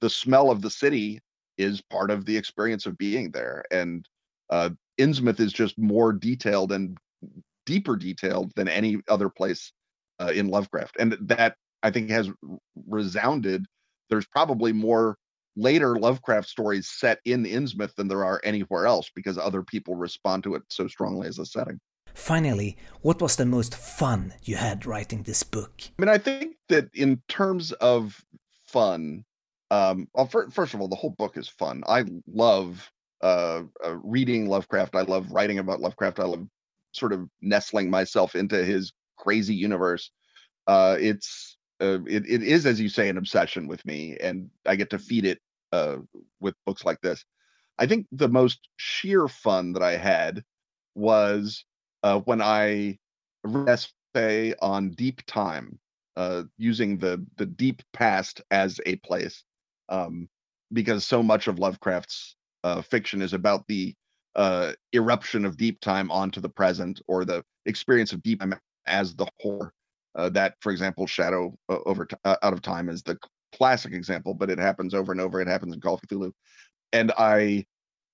the 0.00 0.10
smell 0.10 0.50
of 0.50 0.62
the 0.62 0.70
city 0.70 1.20
is 1.56 1.80
part 1.80 2.10
of 2.10 2.24
the 2.24 2.36
experience 2.36 2.86
of 2.86 2.96
being 2.98 3.30
there. 3.30 3.64
And 3.70 4.06
uh, 4.48 4.70
Innsmouth 4.98 5.40
is 5.40 5.52
just 5.52 5.78
more 5.78 6.12
detailed 6.12 6.72
and 6.72 6.96
deeper 7.66 7.96
detailed 7.96 8.52
than 8.54 8.68
any 8.68 9.00
other 9.08 9.28
place 9.28 9.72
uh, 10.20 10.32
in 10.34 10.48
Lovecraft. 10.48 10.96
And 10.98 11.16
that 11.20 11.56
I 11.82 11.90
think 11.90 12.10
has 12.10 12.30
resounded. 12.88 13.66
There's 14.10 14.26
probably 14.26 14.72
more 14.72 15.16
later 15.56 15.98
Lovecraft 15.98 16.48
stories 16.48 16.88
set 16.88 17.20
in 17.24 17.44
Innsmouth 17.44 17.94
than 17.96 18.08
there 18.08 18.24
are 18.24 18.40
anywhere 18.44 18.86
else 18.86 19.10
because 19.14 19.36
other 19.38 19.62
people 19.62 19.96
respond 19.96 20.44
to 20.44 20.54
it 20.54 20.62
so 20.70 20.88
strongly 20.88 21.28
as 21.28 21.38
a 21.38 21.46
setting. 21.46 21.80
Finally, 22.14 22.76
what 23.02 23.20
was 23.20 23.36
the 23.36 23.46
most 23.46 23.74
fun 23.74 24.34
you 24.42 24.56
had 24.56 24.86
writing 24.86 25.22
this 25.22 25.42
book? 25.42 25.82
I 25.98 26.02
mean, 26.02 26.08
I 26.08 26.18
think 26.18 26.56
that 26.68 26.88
in 26.94 27.22
terms 27.28 27.72
of 27.72 28.24
fun, 28.66 29.24
um, 29.70 30.08
well, 30.14 30.26
first 30.26 30.74
of 30.74 30.80
all, 30.80 30.88
the 30.88 30.96
whole 30.96 31.14
book 31.16 31.36
is 31.36 31.48
fun. 31.48 31.82
I 31.86 32.04
love 32.26 32.90
uh, 33.22 33.62
uh, 33.84 33.96
reading 34.02 34.46
Lovecraft. 34.46 34.94
I 34.94 35.02
love 35.02 35.30
writing 35.30 35.58
about 35.58 35.80
Lovecraft. 35.80 36.20
I 36.20 36.24
love 36.24 36.46
sort 36.92 37.12
of 37.12 37.28
nestling 37.40 37.90
myself 37.90 38.34
into 38.34 38.64
his 38.64 38.92
crazy 39.18 39.54
universe. 39.54 40.10
Uh, 40.66 40.96
it's 41.00 41.56
uh, 41.80 41.98
it, 42.06 42.24
it 42.28 42.42
is, 42.42 42.66
as 42.66 42.80
you 42.80 42.88
say, 42.88 43.08
an 43.08 43.18
obsession 43.18 43.68
with 43.68 43.84
me, 43.86 44.16
and 44.20 44.50
I 44.66 44.76
get 44.76 44.90
to 44.90 44.98
feed 44.98 45.24
it 45.24 45.40
uh, 45.72 45.96
with 46.40 46.54
books 46.66 46.84
like 46.84 47.00
this. 47.00 47.24
I 47.78 47.86
think 47.86 48.06
the 48.10 48.28
most 48.28 48.68
sheer 48.76 49.28
fun 49.28 49.72
that 49.74 49.82
I 49.82 49.96
had 49.96 50.42
was 50.94 51.64
uh, 52.02 52.20
when 52.20 52.42
I 52.42 52.98
read 53.44 53.68
essay 54.14 54.54
on 54.60 54.90
deep 54.90 55.22
time, 55.26 55.78
uh, 56.16 56.44
using 56.56 56.98
the 56.98 57.24
the 57.36 57.46
deep 57.46 57.82
past 57.92 58.42
as 58.50 58.80
a 58.86 58.96
place, 58.96 59.44
um, 59.88 60.28
because 60.72 61.06
so 61.06 61.22
much 61.22 61.46
of 61.46 61.58
Lovecraft's 61.58 62.36
uh, 62.64 62.82
fiction 62.82 63.22
is 63.22 63.32
about 63.32 63.66
the 63.68 63.94
uh, 64.34 64.72
eruption 64.92 65.44
of 65.44 65.56
deep 65.56 65.80
time 65.80 66.10
onto 66.10 66.40
the 66.40 66.48
present 66.48 67.00
or 67.06 67.24
the 67.24 67.44
experience 67.66 68.12
of 68.12 68.22
deep 68.22 68.40
time 68.40 68.54
as 68.88 69.14
the 69.14 69.26
horror. 69.40 69.72
Uh, 70.14 70.28
that, 70.30 70.54
for 70.60 70.72
example, 70.72 71.06
Shadow 71.06 71.56
uh, 71.68 71.78
over 71.86 72.04
t- 72.04 72.16
uh, 72.24 72.36
out 72.42 72.52
of 72.52 72.62
time 72.62 72.88
is 72.88 73.02
the 73.02 73.16
classic 73.52 73.92
example, 73.92 74.34
but 74.34 74.50
it 74.50 74.58
happens 74.58 74.94
over 74.94 75.12
and 75.12 75.20
over. 75.20 75.40
It 75.40 75.48
happens 75.48 75.74
in 75.74 75.80
Call 75.80 75.94
of 75.94 76.00
Cthulhu, 76.00 76.32
and 76.92 77.12
I 77.16 77.66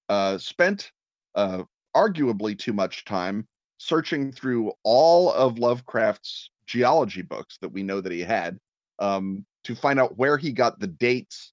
uh, 0.09 0.39
spent 0.39 0.91
uh, 1.35 1.63
arguably 1.97 2.59
too 2.59 2.73
much 2.73 3.05
time 3.05 3.47
searching 3.79 4.33
through 4.33 4.73
all 4.83 5.33
of 5.33 5.59
Lovecraft's 5.59 6.51
geology 6.67 7.23
books 7.23 7.59
that 7.61 7.71
we 7.73 7.83
know 7.83 8.01
that 8.01 8.13
he 8.13 8.21
had 8.21 8.59
um, 8.99 9.45
to 9.65 9.75
find 9.75 9.99
out 9.99 10.19
where 10.19 10.37
he 10.37 10.53
got 10.53 10.79
the 10.79 10.87
dates 10.87 11.53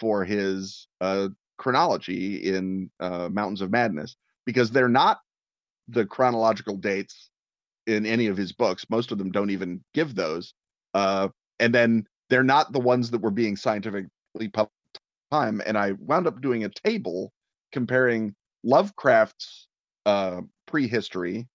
for 0.00 0.24
his 0.24 0.86
uh, 1.00 1.28
chronology 1.56 2.36
in 2.36 2.90
Mountains 3.00 3.60
of 3.60 3.70
Madness 3.70 4.16
because 4.46 4.70
they're 4.70 4.88
not 4.88 5.18
the 5.88 6.06
chronological 6.06 6.76
dates 6.76 7.27
in 7.88 8.06
any 8.06 8.26
of 8.26 8.36
his 8.36 8.52
books. 8.52 8.86
Most 8.90 9.10
of 9.10 9.18
them 9.18 9.32
don't 9.32 9.50
even 9.50 9.82
give 9.94 10.14
those. 10.14 10.54
Uh, 10.94 11.28
and 11.58 11.74
then 11.74 12.06
they're 12.28 12.42
not 12.42 12.72
the 12.72 12.80
ones 12.80 13.10
that 13.10 13.22
were 13.22 13.30
being 13.30 13.56
scientifically 13.56 14.48
published 14.52 14.72
at 14.94 15.00
the 15.30 15.36
time. 15.36 15.62
And 15.66 15.76
I 15.76 15.92
wound 15.92 16.26
up 16.26 16.40
doing 16.40 16.64
a 16.64 16.68
table 16.68 17.32
comparing 17.72 18.34
Lovecraft's 18.62 19.66
uh, 20.06 20.42
prehistory 20.66 21.48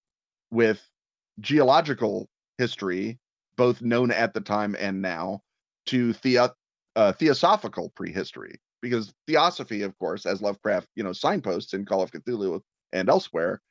with 0.51 0.81
geological 1.39 2.27
history, 2.57 3.19
both 3.55 3.81
known 3.81 4.11
at 4.11 4.33
the 4.33 4.41
time 4.41 4.75
and 4.79 5.01
now, 5.01 5.41
to 5.87 6.13
the- 6.13 6.53
uh, 6.95 7.11
theosophical 7.13 7.89
prehistory 7.95 8.59
because 8.81 9.13
theosophy, 9.27 9.81
of 9.81 9.97
course, 9.97 10.25
as 10.25 10.41
Lovecraft, 10.41 10.87
you 10.95 11.03
know, 11.03 11.13
signposts 11.13 11.73
in 11.73 11.85
Call 11.85 12.01
of 12.01 12.11
Cthulhu 12.11 12.61
and 12.91 13.09
elsewhere, 13.09 13.61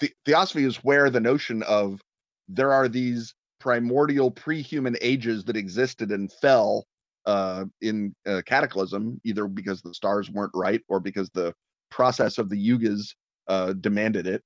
the- 0.00 0.12
theosophy 0.24 0.64
is 0.64 0.76
where 0.76 1.10
the 1.10 1.20
notion 1.20 1.62
of 1.62 2.00
there 2.48 2.72
are 2.72 2.88
these 2.88 3.34
primordial 3.60 4.30
pre-human 4.30 4.96
ages 5.00 5.44
that 5.44 5.56
existed 5.56 6.10
and 6.10 6.30
fell 6.32 6.84
uh, 7.26 7.64
in 7.80 8.14
uh, 8.26 8.42
cataclysm, 8.44 9.20
either 9.24 9.46
because 9.46 9.80
the 9.80 9.94
stars 9.94 10.30
weren't 10.30 10.52
right 10.54 10.82
or 10.88 11.00
because 11.00 11.30
the 11.30 11.54
process 11.90 12.38
of 12.38 12.50
the 12.50 12.68
yugas 12.68 13.14
uh, 13.48 13.72
demanded 13.72 14.26
it. 14.26 14.42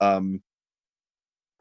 Um, 0.00 0.40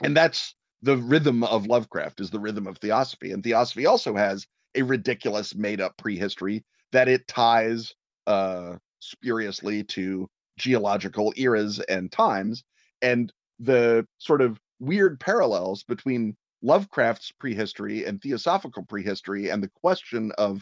and 0.04 0.16
that's 0.16 0.56
the 0.82 0.98
rhythm 0.98 1.44
of 1.44 1.66
Lovecraft 1.66 2.22
is 2.22 2.30
the 2.30 2.40
rhythm 2.40 2.68
of 2.68 2.78
theosophy, 2.78 3.32
and 3.32 3.44
theosophy 3.44 3.86
also 3.86 4.16
has 4.16 4.46
a 4.76 4.84
ridiculous 4.84 5.56
made-up 5.56 5.98
prehistory 5.98 6.64
that 6.92 7.08
it 7.08 7.28
ties 7.28 7.94
uh, 8.28 8.76
spuriously 9.00 9.84
to 9.84 10.30
geological 10.58 11.34
eras 11.36 11.80
and 11.80 12.12
times, 12.12 12.64
and 13.02 13.32
the 13.60 14.06
sort 14.18 14.42
of 14.42 14.60
weird 14.80 15.20
parallels 15.20 15.84
between 15.84 16.36
Lovecraft's 16.62 17.32
prehistory 17.40 18.06
and 18.06 18.22
theosophical 18.22 18.84
prehistory, 18.84 19.50
and 19.50 19.64
the 19.64 19.72
question 19.82 20.32
of 20.38 20.62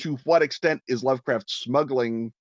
to 0.00 0.16
what 0.24 0.42
extent 0.42 0.82
is 0.88 1.04
Lovecraft 1.04 1.50
smuggling 1.50 2.32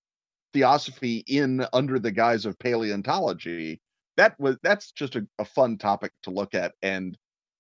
theosophy 0.54 1.24
in 1.28 1.66
under 1.74 2.00
the 2.00 2.12
guise 2.12 2.46
of 2.46 2.60
paleontology? 2.60 3.80
That 4.18 4.40
was 4.40 4.58
that's 4.64 4.92
just 4.92 5.16
a, 5.16 5.28
a 5.40 5.46
fun 5.46 5.78
topic 5.78 6.12
to 6.24 6.32
look 6.32 6.54
at, 6.54 6.74
and 6.82 7.18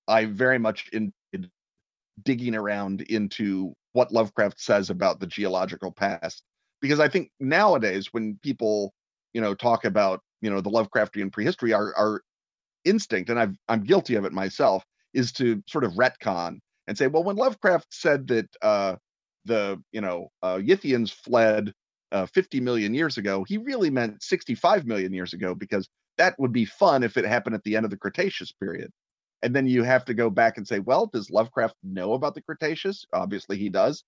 I 0.07 0.26
very 0.26 0.59
much 0.59 0.89
in, 0.93 1.14
in 1.32 1.49
digging 2.24 2.55
around 2.55 3.01
into 3.01 3.74
what 3.93 4.11
Lovecraft 4.11 4.59
says 4.59 4.89
about 4.89 5.20
the 5.20 5.28
geological 5.28 5.91
past 5.91 6.43
because 6.84 6.99
I 6.99 7.07
think 7.07 7.32
nowadays 7.39 8.09
when 8.11 8.38
people 8.43 8.93
you 9.34 9.41
know 9.41 9.55
talk 9.55 9.86
about 9.86 10.22
you 10.44 10.50
know 10.50 10.62
the 10.62 10.70
Lovecraftian 10.70 11.32
prehistory, 11.32 11.74
our 11.74 11.96
our 11.96 12.22
instinct, 12.86 13.30
and 13.30 13.39
I've, 13.39 13.56
I'm 13.70 13.84
guilty 13.84 14.16
of 14.16 14.26
it 14.26 14.34
myself, 14.34 14.84
is 15.14 15.32
to 15.34 15.64
sort 15.68 15.86
of 15.86 15.94
retcon 15.94 16.60
and 16.86 16.98
say, 16.98 17.08
well, 17.08 17.24
when 17.24 17.38
Lovecraft 17.38 17.88
said 17.91 18.28
that 18.28 18.48
uh, 18.62 18.96
the 19.46 19.82
you 19.91 20.02
know 20.02 20.28
uh, 20.41 20.58
Yithians 20.58 21.12
fled 21.12 21.74
uh, 22.12 22.26
50 22.28 22.60
million 22.60 22.94
years 22.94 23.18
ago, 23.18 23.46
he 23.48 23.58
really 23.58 23.89
meant 23.89 24.22
65 24.22 24.86
million 24.86 25.14
years 25.14 25.34
ago 25.34 25.56
because 25.56 25.88
that 26.18 26.36
would 26.38 26.52
be 26.52 26.66
fun 26.66 27.04
if 27.04 27.18
it 27.18 27.26
happened 27.26 27.56
at 27.56 27.64
the 27.64 27.76
end 27.76 27.86
of 27.86 27.91
the 27.91 27.98
Cretaceous 27.98 28.52
period. 28.52 28.91
And 29.41 29.56
then 29.56 29.66
you 29.66 29.84
have 29.84 30.06
to 30.06 30.14
go 30.14 30.30
back 30.30 30.58
and 30.58 30.68
say, 30.68 30.80
well, 30.80 31.08
does 31.08 31.32
Lovecraft 31.32 31.76
know 31.84 32.14
about 32.14 32.36
the 32.36 32.41
Cretaceous? 32.41 33.06
Obviously, 33.14 33.58
he 33.58 33.70
does. 33.70 34.04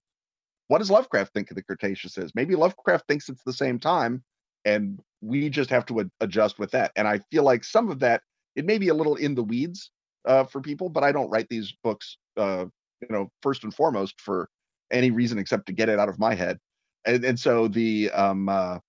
What 0.68 0.80
does 0.80 0.92
Lovecraft 0.92 1.34
think 1.34 1.50
of 1.50 1.56
the 1.56 1.64
Cretaceous 1.64 2.18
is? 2.18 2.34
Maybe 2.36 2.56
Lovecraft 2.56 3.08
thinks 3.08 3.30
it's 3.30 3.44
the 3.44 3.54
same 3.54 3.80
time, 3.80 4.24
and 4.66 5.00
we 5.26 5.50
just 5.50 5.70
have 5.70 5.86
to 5.88 6.10
adjust 6.22 6.60
with 6.60 6.72
that. 6.72 6.92
And 6.96 7.08
I 7.08 7.20
feel 7.32 7.44
like 7.44 7.64
some 7.64 7.90
of 7.90 8.00
that 8.00 8.22
it 8.56 8.66
may 8.66 8.78
be 8.78 8.88
a 8.88 8.94
little 8.94 9.16
in 9.16 9.36
the 9.36 9.44
weeds 9.44 9.92
uh, 10.26 10.46
for 10.46 10.62
people, 10.62 10.90
but 10.90 11.04
I 11.04 11.12
don't 11.12 11.30
write 11.30 11.50
these 11.50 11.74
books, 11.84 12.18
uh, 12.38 12.66
you 13.02 13.08
know, 13.10 13.30
first 13.42 13.64
and 13.64 13.74
foremost 13.74 14.20
for 14.22 14.50
any 14.92 15.12
reason 15.12 15.38
except 15.38 15.66
to 15.68 15.74
get 15.74 15.90
it 15.90 16.00
out 16.00 16.10
of 16.10 16.20
my 16.20 16.36
head. 16.36 16.58
And, 17.06 17.24
and 17.26 17.40
so 17.40 17.68
the, 17.68 18.12
um, 18.12 18.48
uh, 18.48 18.80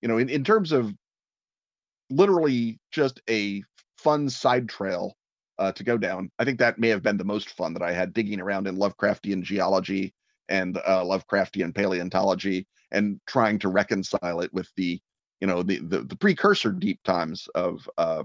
you 0.00 0.08
know, 0.08 0.18
in, 0.18 0.28
in 0.28 0.42
terms 0.42 0.72
of 0.72 0.92
literally 2.08 2.78
just 2.90 3.20
a 3.28 3.62
fun 3.98 4.30
side 4.30 4.68
trail 4.68 5.14
uh, 5.58 5.72
to 5.72 5.84
go 5.84 5.98
down. 5.98 6.30
I 6.38 6.44
think 6.44 6.58
that 6.58 6.78
may 6.78 6.88
have 6.88 7.02
been 7.02 7.18
the 7.18 7.24
most 7.24 7.50
fun 7.50 7.74
that 7.74 7.82
I 7.82 7.92
had 7.92 8.14
digging 8.14 8.40
around 8.40 8.66
in 8.66 8.76
Lovecraftian 8.76 9.42
geology 9.42 10.14
and 10.48 10.78
uh, 10.78 11.04
Lovecraftian 11.04 11.74
paleontology 11.74 12.66
and 12.90 13.20
trying 13.26 13.58
to 13.60 13.68
reconcile 13.68 14.40
it 14.40 14.52
with 14.52 14.68
the, 14.76 15.00
you 15.40 15.46
know, 15.46 15.62
the 15.62 15.78
the, 15.78 16.00
the 16.00 16.16
precursor 16.16 16.72
deep 16.72 17.02
times 17.04 17.48
of 17.54 17.88
uh, 17.98 18.24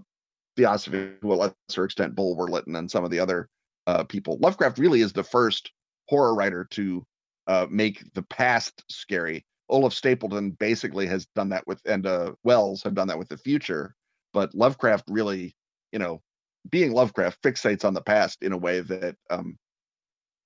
Theosophy 0.55 1.11
to 1.21 1.33
a 1.33 1.53
lesser 1.69 1.85
extent, 1.85 2.15
Bulwer 2.15 2.47
Lytton 2.47 2.75
and 2.75 2.89
some 2.89 3.03
of 3.03 3.11
the 3.11 3.19
other 3.19 3.49
uh, 3.87 4.03
people. 4.03 4.37
Lovecraft 4.39 4.77
really 4.77 5.01
is 5.01 5.13
the 5.13 5.23
first 5.23 5.71
horror 6.07 6.35
writer 6.35 6.65
to 6.71 7.05
uh, 7.47 7.67
make 7.69 8.03
the 8.13 8.23
past 8.23 8.83
scary. 8.89 9.45
Olaf 9.69 9.93
Stapledon 9.93 10.57
basically 10.57 11.07
has 11.07 11.25
done 11.35 11.49
that 11.49 11.65
with, 11.65 11.79
and 11.85 12.05
uh, 12.05 12.33
Wells 12.43 12.83
have 12.83 12.93
done 12.93 13.07
that 13.07 13.17
with 13.17 13.29
the 13.29 13.37
future. 13.37 13.95
But 14.33 14.53
Lovecraft 14.53 15.05
really, 15.09 15.55
you 15.91 15.99
know, 15.99 16.21
being 16.69 16.91
Lovecraft 16.91 17.41
fixates 17.41 17.85
on 17.85 17.93
the 17.93 18.01
past 18.01 18.43
in 18.43 18.51
a 18.51 18.57
way 18.57 18.81
that 18.81 19.15
um, 19.29 19.57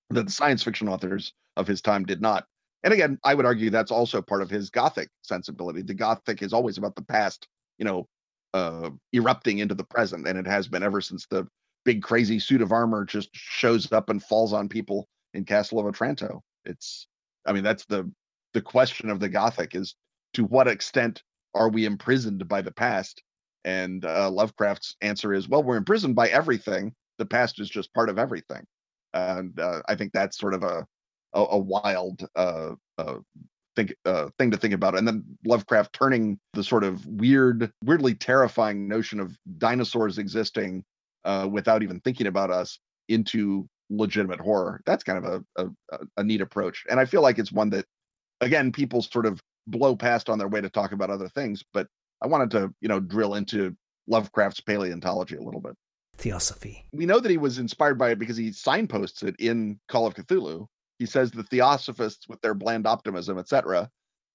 that 0.09 0.25
the 0.25 0.31
science 0.31 0.63
fiction 0.63 0.87
authors 0.87 1.33
of 1.55 1.67
his 1.67 1.81
time 1.81 2.05
did 2.05 2.21
not. 2.21 2.45
And 2.83 2.93
again, 2.93 3.19
I 3.23 3.33
would 3.33 3.45
argue 3.45 3.69
that's 3.69 3.91
also 3.91 4.21
part 4.21 4.41
of 4.41 4.49
his 4.49 4.69
Gothic 4.69 5.09
sensibility. 5.21 5.81
The 5.81 5.93
Gothic 5.93 6.41
is 6.41 6.53
always 6.53 6.77
about 6.77 6.95
the 6.95 7.03
past, 7.03 7.47
you 7.77 7.85
know, 7.85 8.07
uh, 8.53 8.89
erupting 9.13 9.59
into 9.59 9.75
the 9.75 9.83
present, 9.83 10.27
and 10.27 10.37
it 10.37 10.47
has 10.47 10.67
been 10.67 10.83
ever 10.83 11.01
since 11.01 11.27
the 11.27 11.47
big 11.85 12.01
crazy 12.01 12.39
suit 12.39 12.61
of 12.61 12.71
armor 12.71 13.05
just 13.05 13.29
shows 13.33 13.91
up 13.91 14.09
and 14.09 14.23
falls 14.23 14.53
on 14.53 14.69
people 14.69 15.07
in 15.33 15.45
Castle 15.45 15.79
of 15.79 15.85
Otranto. 15.85 16.41
It's, 16.65 17.07
I 17.45 17.53
mean, 17.53 17.63
that's 17.63 17.85
the 17.85 18.11
the 18.53 18.61
question 18.61 19.09
of 19.09 19.19
the 19.19 19.29
Gothic 19.29 19.75
is 19.75 19.95
to 20.33 20.43
what 20.45 20.67
extent 20.67 21.21
are 21.53 21.69
we 21.69 21.85
imprisoned 21.85 22.47
by 22.47 22.61
the 22.61 22.71
past 22.71 23.21
and 23.65 24.05
uh, 24.05 24.29
Lovecraft's 24.29 24.95
answer 25.01 25.33
is, 25.33 25.47
well, 25.47 25.63
we're 25.63 25.77
imprisoned 25.77 26.15
by 26.15 26.29
everything. 26.29 26.93
The 27.17 27.25
past 27.25 27.59
is 27.59 27.69
just 27.69 27.93
part 27.93 28.09
of 28.09 28.17
everything. 28.17 28.65
And 29.13 29.59
uh, 29.59 29.81
I 29.87 29.95
think 29.95 30.13
that's 30.13 30.37
sort 30.37 30.53
of 30.53 30.63
a 30.63 30.85
a, 31.33 31.39
a 31.51 31.57
wild 31.57 32.27
uh, 32.35 32.71
uh 32.97 33.15
think 33.75 33.95
uh, 34.05 34.29
thing 34.37 34.51
to 34.51 34.57
think 34.57 34.73
about. 34.73 34.97
And 34.97 35.07
then 35.07 35.23
Lovecraft 35.45 35.93
turning 35.93 36.39
the 36.53 36.63
sort 36.63 36.83
of 36.83 37.05
weird, 37.05 37.71
weirdly 37.83 38.15
terrifying 38.15 38.87
notion 38.87 39.19
of 39.19 39.37
dinosaurs 39.57 40.17
existing 40.17 40.83
uh, 41.25 41.47
without 41.49 41.83
even 41.83 41.99
thinking 42.01 42.27
about 42.27 42.51
us 42.51 42.79
into 43.07 43.67
legitimate 43.89 44.39
horror. 44.39 44.81
That's 44.85 45.03
kind 45.03 45.23
of 45.25 45.43
a, 45.57 45.65
a, 45.91 45.99
a 46.17 46.23
neat 46.23 46.41
approach. 46.41 46.85
And 46.89 46.99
I 46.99 47.05
feel 47.05 47.21
like 47.21 47.39
it's 47.39 47.51
one 47.51 47.69
that, 47.71 47.85
again, 48.41 48.71
people 48.71 49.01
sort 49.01 49.25
of 49.25 49.39
blow 49.67 49.95
past 49.95 50.29
on 50.29 50.37
their 50.37 50.47
way 50.47 50.61
to 50.61 50.69
talk 50.69 50.91
about 50.91 51.09
other 51.09 51.29
things, 51.29 51.63
but 51.73 51.87
I 52.21 52.27
wanted 52.27 52.51
to, 52.51 52.73
you 52.81 52.89
know, 52.89 52.99
drill 52.99 53.35
into 53.35 53.75
Lovecraft's 54.07 54.61
paleontology 54.61 55.35
a 55.35 55.41
little 55.41 55.61
bit. 55.61 55.75
Theosophy. 56.17 56.85
We 56.91 57.05
know 57.05 57.19
that 57.19 57.31
he 57.31 57.37
was 57.37 57.59
inspired 57.59 57.97
by 57.97 58.11
it 58.11 58.19
because 58.19 58.35
he 58.35 58.51
signposts 58.51 59.23
it 59.23 59.35
in 59.39 59.79
Call 59.87 60.05
of 60.05 60.15
Cthulhu. 60.15 60.67
He 60.99 61.05
says 61.05 61.31
the 61.31 61.43
Theosophists, 61.43 62.27
with 62.27 62.41
their 62.41 62.53
bland 62.53 62.85
optimism, 62.85 63.39
etc. 63.39 63.89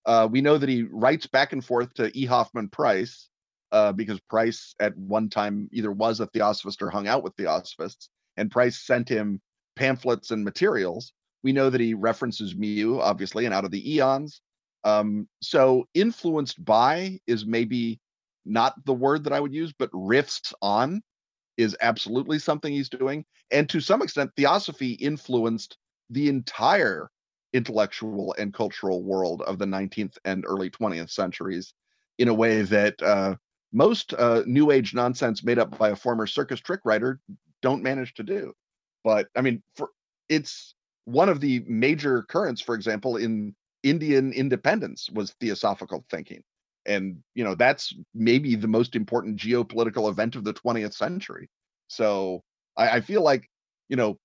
Uh, 0.07 0.29
we 0.31 0.41
know 0.41 0.59
that 0.59 0.69
he 0.69 0.83
writes 0.83 1.27
back 1.27 1.53
and 1.53 1.65
forth 1.65 1.93
to 1.95 2.11
E. 2.19 2.25
Hoffman 2.25 2.69
Price 2.69 3.29
uh, 3.73 3.93
because 3.93 4.21
Price 4.21 4.75
at 4.81 4.97
one 4.97 5.29
time 5.29 5.69
either 5.73 5.93
was 5.93 6.21
a 6.21 6.27
Theosophist 6.27 6.83
or 6.83 6.91
hung 6.91 7.07
out 7.07 7.23
with 7.23 7.35
Theosophists, 7.37 8.09
and 8.37 8.51
Price 8.51 8.79
sent 8.79 9.09
him 9.09 9.41
pamphlets 9.77 10.31
and 10.31 10.45
materials. 10.45 11.13
We 11.43 11.53
know 11.53 11.71
that 11.71 11.81
he 11.81 11.93
references 11.95 12.55
Mu, 12.55 12.99
obviously, 13.01 13.45
and 13.45 13.55
Out 13.55 13.65
of 13.65 13.71
the 13.71 13.95
Eons. 13.95 14.41
Um, 14.85 15.29
so 15.43 15.87
influenced 15.95 16.65
by 16.65 17.19
is 17.27 17.47
maybe 17.47 18.01
not 18.45 18.75
the 18.85 18.95
word 18.95 19.25
that 19.25 19.33
I 19.33 19.41
would 19.41 19.55
use, 19.55 19.73
but 19.79 19.91
riffs 19.93 20.53
on 20.63 21.03
is 21.57 21.77
absolutely 21.81 22.39
something 22.39 22.73
he's 22.73 22.89
doing. 22.89 23.25
And 23.51 23.69
to 23.71 23.81
some 23.81 24.03
extent, 24.03 24.31
theosophy 24.37 24.93
influenced 24.93 25.77
the 26.11 26.29
entire 26.29 27.11
intellectual 27.53 28.35
and 28.39 28.53
cultural 28.53 29.03
world 29.03 29.43
of 29.43 29.59
the 29.59 29.65
19th 29.65 30.17
and 30.25 30.45
early 30.47 30.71
20th 30.71 31.11
centuries 31.11 31.73
in 32.19 32.29
a 32.29 32.35
way 32.35 32.63
that 32.63 33.01
uh, 33.03 33.35
most 33.73 34.13
uh, 34.15 34.43
new 34.47 34.71
age 34.71 34.95
nonsense 34.95 35.45
made 35.45 35.59
up 35.59 35.77
by 35.79 35.91
a 35.91 35.97
former 35.97 36.27
circus 36.27 36.61
trick 36.61 36.81
writer 36.85 37.21
don't 37.63 37.83
manage 37.83 38.15
to 38.15 38.23
do. 38.23 38.53
But 39.03 39.29
I 39.37 39.41
mean, 39.41 39.63
for, 39.77 39.91
it's 40.29 40.75
one 41.05 41.29
of 41.29 41.41
the 41.41 41.63
major 41.67 42.23
currents, 42.23 42.61
for 42.61 42.75
example, 42.75 43.17
in 43.17 43.55
Indian 43.83 44.33
independence 44.33 45.09
was 45.13 45.33
theosophical 45.41 46.05
thinking. 46.11 46.43
And, 46.87 47.19
you 47.35 47.45
know, 47.45 47.55
that's 47.55 47.95
maybe 48.15 48.57
the 48.57 48.69
most 48.69 48.97
important 48.97 49.39
geopolitical 49.39 50.11
event 50.11 50.37
of 50.37 50.45
the 50.45 50.55
20th 50.55 50.95
century. 50.95 51.49
So 51.89 52.43
I, 52.77 52.91
I 52.91 53.01
feel 53.01 53.23
like, 53.23 53.49
you 53.89 53.97
know, 53.97 54.19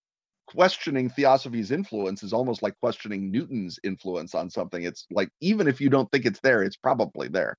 questioning 0.49 1.09
theosophy's 1.09 1.71
influence 1.71 2.23
is 2.23 2.33
almost 2.33 2.63
like 2.63 2.79
questioning 2.79 3.31
Newton's 3.31 3.79
influence 3.83 4.33
on 4.33 4.49
something. 4.49 4.83
It's 4.83 5.05
like, 5.11 5.29
even 5.41 5.67
if 5.67 5.79
you 5.79 5.89
don't 5.89 6.11
think 6.11 6.25
it's 6.25 6.39
there, 6.41 6.63
it's 6.63 6.75
probably 6.75 7.27
there. 7.27 7.55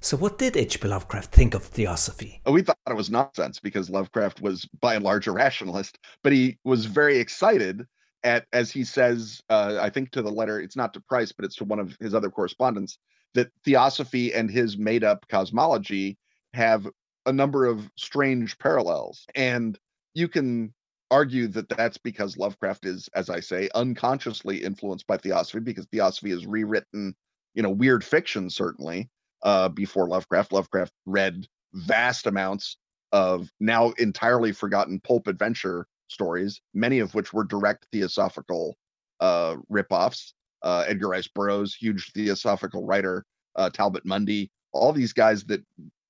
So, 0.00 0.16
what 0.16 0.38
did 0.38 0.56
H.P. 0.56 0.86
Lovecraft 0.86 1.32
think 1.32 1.54
of 1.54 1.64
theosophy? 1.64 2.40
Oh, 2.46 2.52
we 2.52 2.62
thought 2.62 2.78
it 2.88 2.94
was 2.94 3.10
nonsense 3.10 3.58
because 3.58 3.90
Lovecraft 3.90 4.40
was, 4.40 4.64
by 4.80 4.94
and 4.94 5.04
large, 5.04 5.26
a 5.26 5.32
rationalist, 5.32 5.98
but 6.22 6.32
he 6.32 6.58
was 6.64 6.86
very 6.86 7.18
excited 7.18 7.84
at 8.22 8.46
as 8.52 8.70
he 8.70 8.84
says, 8.84 9.40
uh, 9.48 9.78
I 9.80 9.90
think 9.90 10.10
to 10.12 10.22
the 10.22 10.30
letter, 10.30 10.60
it's 10.60 10.76
not 10.76 10.92
to 10.94 11.00
Price, 11.00 11.32
but 11.32 11.44
it's 11.44 11.56
to 11.56 11.64
one 11.64 11.78
of 11.78 11.96
his 12.00 12.14
other 12.14 12.30
correspondents, 12.30 12.98
that 13.34 13.50
theosophy 13.64 14.34
and 14.34 14.50
his 14.50 14.76
made 14.76 15.04
up 15.04 15.26
cosmology 15.28 16.16
have 16.54 16.86
a 17.26 17.32
number 17.32 17.66
of 17.66 17.90
strange 17.96 18.58
parallels. 18.58 19.26
And 19.34 19.78
you 20.14 20.28
can 20.28 20.74
argue 21.10 21.48
that 21.48 21.68
that's 21.68 21.98
because 21.98 22.36
Lovecraft 22.36 22.86
is, 22.86 23.08
as 23.14 23.30
I 23.30 23.40
say, 23.40 23.68
unconsciously 23.74 24.62
influenced 24.62 25.06
by 25.06 25.16
theosophy 25.16 25.60
because 25.60 25.86
theosophy 25.86 26.30
is 26.30 26.46
rewritten, 26.46 27.14
you 27.54 27.62
know, 27.62 27.70
weird 27.70 28.04
fiction, 28.04 28.50
certainly, 28.50 29.08
uh, 29.42 29.68
before 29.68 30.08
Lovecraft. 30.08 30.52
Lovecraft 30.52 30.92
read 31.06 31.46
vast 31.72 32.26
amounts 32.26 32.76
of 33.12 33.48
now 33.60 33.90
entirely 33.92 34.52
forgotten 34.52 35.00
pulp 35.00 35.26
adventure 35.26 35.86
stories, 36.08 36.60
many 36.74 36.98
of 36.98 37.14
which 37.14 37.32
were 37.32 37.44
direct 37.44 37.86
theosophical 37.92 38.76
uh, 39.20 39.56
ripoffs. 39.70 40.32
Uh, 40.62 40.84
Edgar 40.88 41.08
Rice 41.08 41.28
Burroughs, 41.28 41.74
huge 41.74 42.10
theosophical 42.12 42.84
writer, 42.84 43.24
uh, 43.54 43.70
Talbot 43.70 44.04
Mundy, 44.04 44.50
all 44.72 44.92
these 44.92 45.12
guys 45.12 45.44
that 45.44 45.62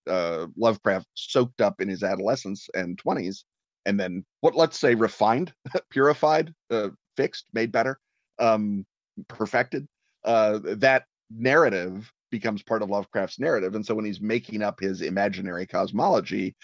uh, 0.09 0.47
Lovecraft 0.57 1.07
soaked 1.15 1.61
up 1.61 1.81
in 1.81 1.89
his 1.89 2.03
adolescence 2.03 2.69
and 2.75 2.99
20s, 3.03 3.45
and 3.89 3.99
then 3.99 4.25
what 4.43 4.55
let's 4.55 4.79
say 4.79 4.95
refined, 4.95 5.53
purified, 5.91 6.55
uh, 6.71 6.91
fixed, 7.17 7.47
made 7.55 7.73
better, 7.73 7.99
um, 8.39 8.85
perfected. 9.29 9.89
Uh, 10.25 10.61
that 10.63 11.05
narrative 11.31 12.13
becomes 12.31 12.63
part 12.63 12.83
of 12.83 12.91
Lovecraft's 12.91 13.41
narrative, 13.41 13.75
and 13.75 13.85
so 13.85 13.95
when 13.95 14.05
he's 14.05 14.21
making 14.21 14.63
up 14.63 14.79
his 14.79 15.01
imaginary 15.01 15.67
cosmology, 15.67 16.55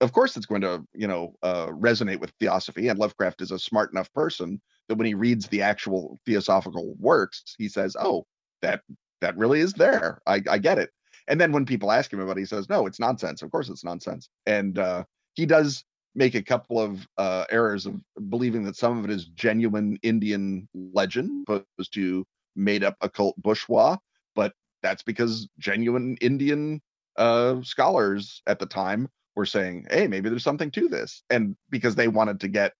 of 0.00 0.12
course 0.12 0.36
it's 0.36 0.46
going 0.46 0.60
to 0.60 0.84
you 0.94 1.06
know 1.06 1.34
uh, 1.42 1.68
resonate 1.68 2.20
with 2.20 2.32
theosophy 2.40 2.88
and 2.88 2.98
lovecraft 2.98 3.40
is 3.40 3.52
a 3.52 3.58
smart 3.58 3.92
enough 3.92 4.12
person 4.12 4.60
that 4.88 4.96
when 4.96 5.06
he 5.06 5.14
reads 5.14 5.46
the 5.48 5.62
actual 5.62 6.18
theosophical 6.24 6.94
works 6.98 7.54
he 7.58 7.68
says 7.68 7.96
oh 7.98 8.24
that 8.62 8.82
that 9.20 9.36
really 9.36 9.60
is 9.60 9.72
there. 9.72 10.20
I, 10.26 10.42
I 10.48 10.58
get 10.58 10.78
it. 10.78 10.90
And 11.26 11.40
then 11.40 11.50
when 11.50 11.66
people 11.66 11.90
ask 11.90 12.12
him 12.12 12.20
about 12.20 12.36
it 12.36 12.40
he 12.40 12.46
says 12.46 12.68
no 12.68 12.86
it's 12.86 13.00
nonsense. 13.00 13.42
Of 13.42 13.50
course 13.50 13.68
it's 13.68 13.84
nonsense. 13.84 14.28
And 14.46 14.78
uh, 14.78 15.04
he 15.34 15.46
does 15.46 15.84
make 16.18 16.34
a 16.34 16.42
couple 16.42 16.80
of 16.80 17.06
uh, 17.16 17.44
errors 17.48 17.86
of 17.86 17.94
believing 18.28 18.64
that 18.64 18.76
some 18.76 18.98
of 18.98 19.04
it 19.04 19.10
is 19.10 19.26
genuine 19.26 19.98
indian 20.02 20.68
legend 20.74 21.46
opposed 21.48 21.94
to 21.94 22.24
made 22.56 22.84
up 22.84 22.96
occult 23.00 23.36
bourgeois 23.36 23.96
but 24.34 24.52
that's 24.82 25.02
because 25.02 25.48
genuine 25.58 26.16
indian 26.20 26.80
uh, 27.18 27.60
scholars 27.62 28.42
at 28.46 28.58
the 28.58 28.66
time 28.66 29.08
were 29.38 29.46
saying, 29.46 29.86
"Hey, 29.90 30.06
maybe 30.06 30.28
there's 30.28 30.44
something 30.44 30.70
to 30.72 30.88
this," 30.88 31.22
and 31.30 31.56
because 31.70 31.94
they 31.94 32.08
wanted 32.08 32.40
to 32.40 32.48
get 32.48 32.72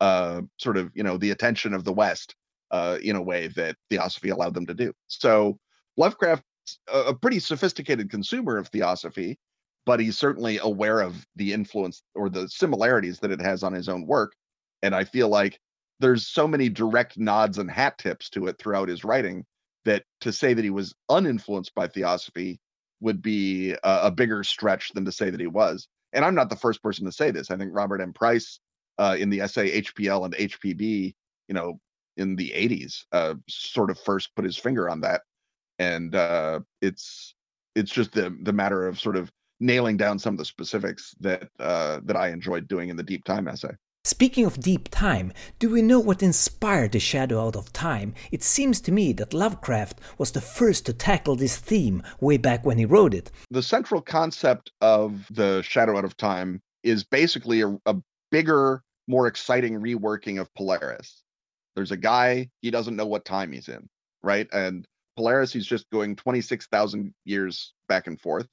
uh, 0.00 0.42
sort 0.58 0.76
of 0.76 0.90
you 0.94 1.02
know 1.02 1.16
the 1.16 1.30
attention 1.30 1.74
of 1.74 1.84
the 1.84 1.92
West 1.92 2.34
uh, 2.70 2.98
in 3.02 3.16
a 3.16 3.22
way 3.22 3.48
that 3.48 3.76
Theosophy 3.90 4.30
allowed 4.30 4.54
them 4.54 4.66
to 4.66 4.74
do. 4.74 4.92
So 5.06 5.58
Lovecraft's 5.96 6.44
a, 6.92 6.98
a 7.00 7.14
pretty 7.14 7.38
sophisticated 7.38 8.10
consumer 8.10 8.56
of 8.58 8.68
Theosophy, 8.68 9.38
but 9.86 10.00
he's 10.00 10.18
certainly 10.18 10.58
aware 10.58 11.00
of 11.00 11.26
the 11.36 11.52
influence 11.52 12.02
or 12.14 12.28
the 12.28 12.48
similarities 12.48 13.18
that 13.20 13.30
it 13.30 13.40
has 13.40 13.62
on 13.62 13.72
his 13.72 13.88
own 13.88 14.06
work. 14.06 14.34
And 14.82 14.94
I 14.94 15.04
feel 15.04 15.28
like 15.28 15.60
there's 16.00 16.26
so 16.26 16.48
many 16.48 16.68
direct 16.68 17.18
nods 17.18 17.58
and 17.58 17.70
hat 17.70 17.98
tips 17.98 18.30
to 18.30 18.46
it 18.46 18.58
throughout 18.58 18.88
his 18.88 19.04
writing 19.04 19.44
that 19.84 20.04
to 20.20 20.32
say 20.32 20.54
that 20.54 20.64
he 20.64 20.70
was 20.70 20.94
uninfluenced 21.10 21.74
by 21.74 21.86
Theosophy 21.86 22.58
would 23.00 23.20
be 23.20 23.72
a, 23.72 23.78
a 24.04 24.10
bigger 24.10 24.42
stretch 24.42 24.92
than 24.92 25.04
to 25.04 25.12
say 25.12 25.30
that 25.30 25.40
he 25.40 25.46
was 25.46 25.88
and 26.14 26.24
I'm 26.24 26.34
not 26.34 26.48
the 26.48 26.56
first 26.56 26.82
person 26.82 27.04
to 27.04 27.12
say 27.12 27.30
this. 27.30 27.50
I 27.50 27.56
think 27.56 27.72
Robert 27.74 28.00
M. 28.00 28.12
Price 28.12 28.60
uh, 28.98 29.16
in 29.18 29.28
the 29.28 29.40
essay 29.40 29.82
HPL 29.82 30.24
and 30.24 30.34
HPB, 30.34 31.14
you 31.48 31.54
know, 31.54 31.80
in 32.16 32.36
the 32.36 32.50
80s, 32.50 33.04
uh, 33.12 33.34
sort 33.48 33.90
of 33.90 33.98
first 33.98 34.34
put 34.36 34.44
his 34.44 34.56
finger 34.56 34.88
on 34.88 35.00
that, 35.00 35.22
and 35.80 36.14
uh, 36.14 36.60
it's 36.80 37.34
it's 37.74 37.90
just 37.90 38.12
the 38.12 38.34
the 38.42 38.52
matter 38.52 38.86
of 38.86 39.00
sort 39.00 39.16
of 39.16 39.30
nailing 39.60 39.96
down 39.96 40.18
some 40.18 40.34
of 40.34 40.38
the 40.38 40.44
specifics 40.44 41.14
that 41.20 41.48
uh, 41.58 42.00
that 42.04 42.16
I 42.16 42.28
enjoyed 42.28 42.68
doing 42.68 42.88
in 42.88 42.96
the 42.96 43.02
deep 43.02 43.24
time 43.24 43.48
essay. 43.48 43.74
Speaking 44.06 44.44
of 44.44 44.60
deep 44.60 44.90
time, 44.90 45.32
do 45.58 45.70
we 45.70 45.80
know 45.80 45.98
what 45.98 46.22
inspired 46.22 46.92
The 46.92 47.00
Shadow 47.00 47.46
Out 47.46 47.56
of 47.56 47.72
Time? 47.72 48.12
It 48.30 48.42
seems 48.42 48.82
to 48.82 48.92
me 48.92 49.14
that 49.14 49.32
Lovecraft 49.32 49.98
was 50.18 50.32
the 50.32 50.42
first 50.42 50.84
to 50.84 50.92
tackle 50.92 51.36
this 51.36 51.56
theme 51.56 52.02
way 52.20 52.36
back 52.36 52.66
when 52.66 52.76
he 52.76 52.84
wrote 52.84 53.14
it. 53.14 53.30
The 53.50 53.62
central 53.62 54.02
concept 54.02 54.70
of 54.82 55.26
The 55.30 55.62
Shadow 55.62 55.96
Out 55.96 56.04
of 56.04 56.18
Time 56.18 56.60
is 56.82 57.02
basically 57.02 57.62
a, 57.62 57.78
a 57.86 57.96
bigger, 58.30 58.82
more 59.08 59.26
exciting 59.26 59.80
reworking 59.80 60.38
of 60.38 60.52
Polaris. 60.52 61.22
There's 61.74 61.90
a 61.90 61.96
guy, 61.96 62.50
he 62.60 62.70
doesn't 62.70 62.96
know 62.96 63.06
what 63.06 63.24
time 63.24 63.52
he's 63.52 63.68
in, 63.68 63.88
right? 64.22 64.48
And 64.52 64.86
Polaris, 65.16 65.50
he's 65.50 65.66
just 65.66 65.88
going 65.90 66.16
26,000 66.16 67.14
years 67.24 67.72
back 67.88 68.06
and 68.06 68.20
forth, 68.20 68.48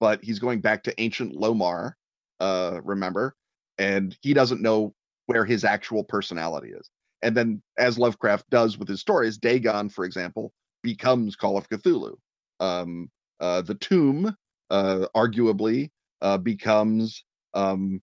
but 0.00 0.22
he's 0.22 0.38
going 0.38 0.60
back 0.60 0.84
to 0.84 1.00
ancient 1.00 1.34
Lomar, 1.34 1.92
uh, 2.40 2.80
remember? 2.82 3.34
and 3.78 4.16
he 4.22 4.34
doesn't 4.34 4.62
know 4.62 4.94
where 5.26 5.44
his 5.44 5.64
actual 5.64 6.04
personality 6.04 6.70
is. 6.70 6.90
And 7.22 7.36
then, 7.36 7.62
as 7.78 7.98
Lovecraft 7.98 8.48
does 8.50 8.76
with 8.78 8.88
his 8.88 9.00
stories, 9.00 9.38
Dagon, 9.38 9.88
for 9.88 10.04
example, 10.04 10.52
becomes 10.82 11.36
Call 11.36 11.56
of 11.56 11.68
Cthulhu. 11.68 12.16
Um, 12.60 13.10
uh, 13.40 13.62
the 13.62 13.74
tomb, 13.74 14.36
uh, 14.70 15.06
arguably, 15.16 15.90
uh, 16.20 16.36
becomes 16.38 17.24
um, 17.54 18.02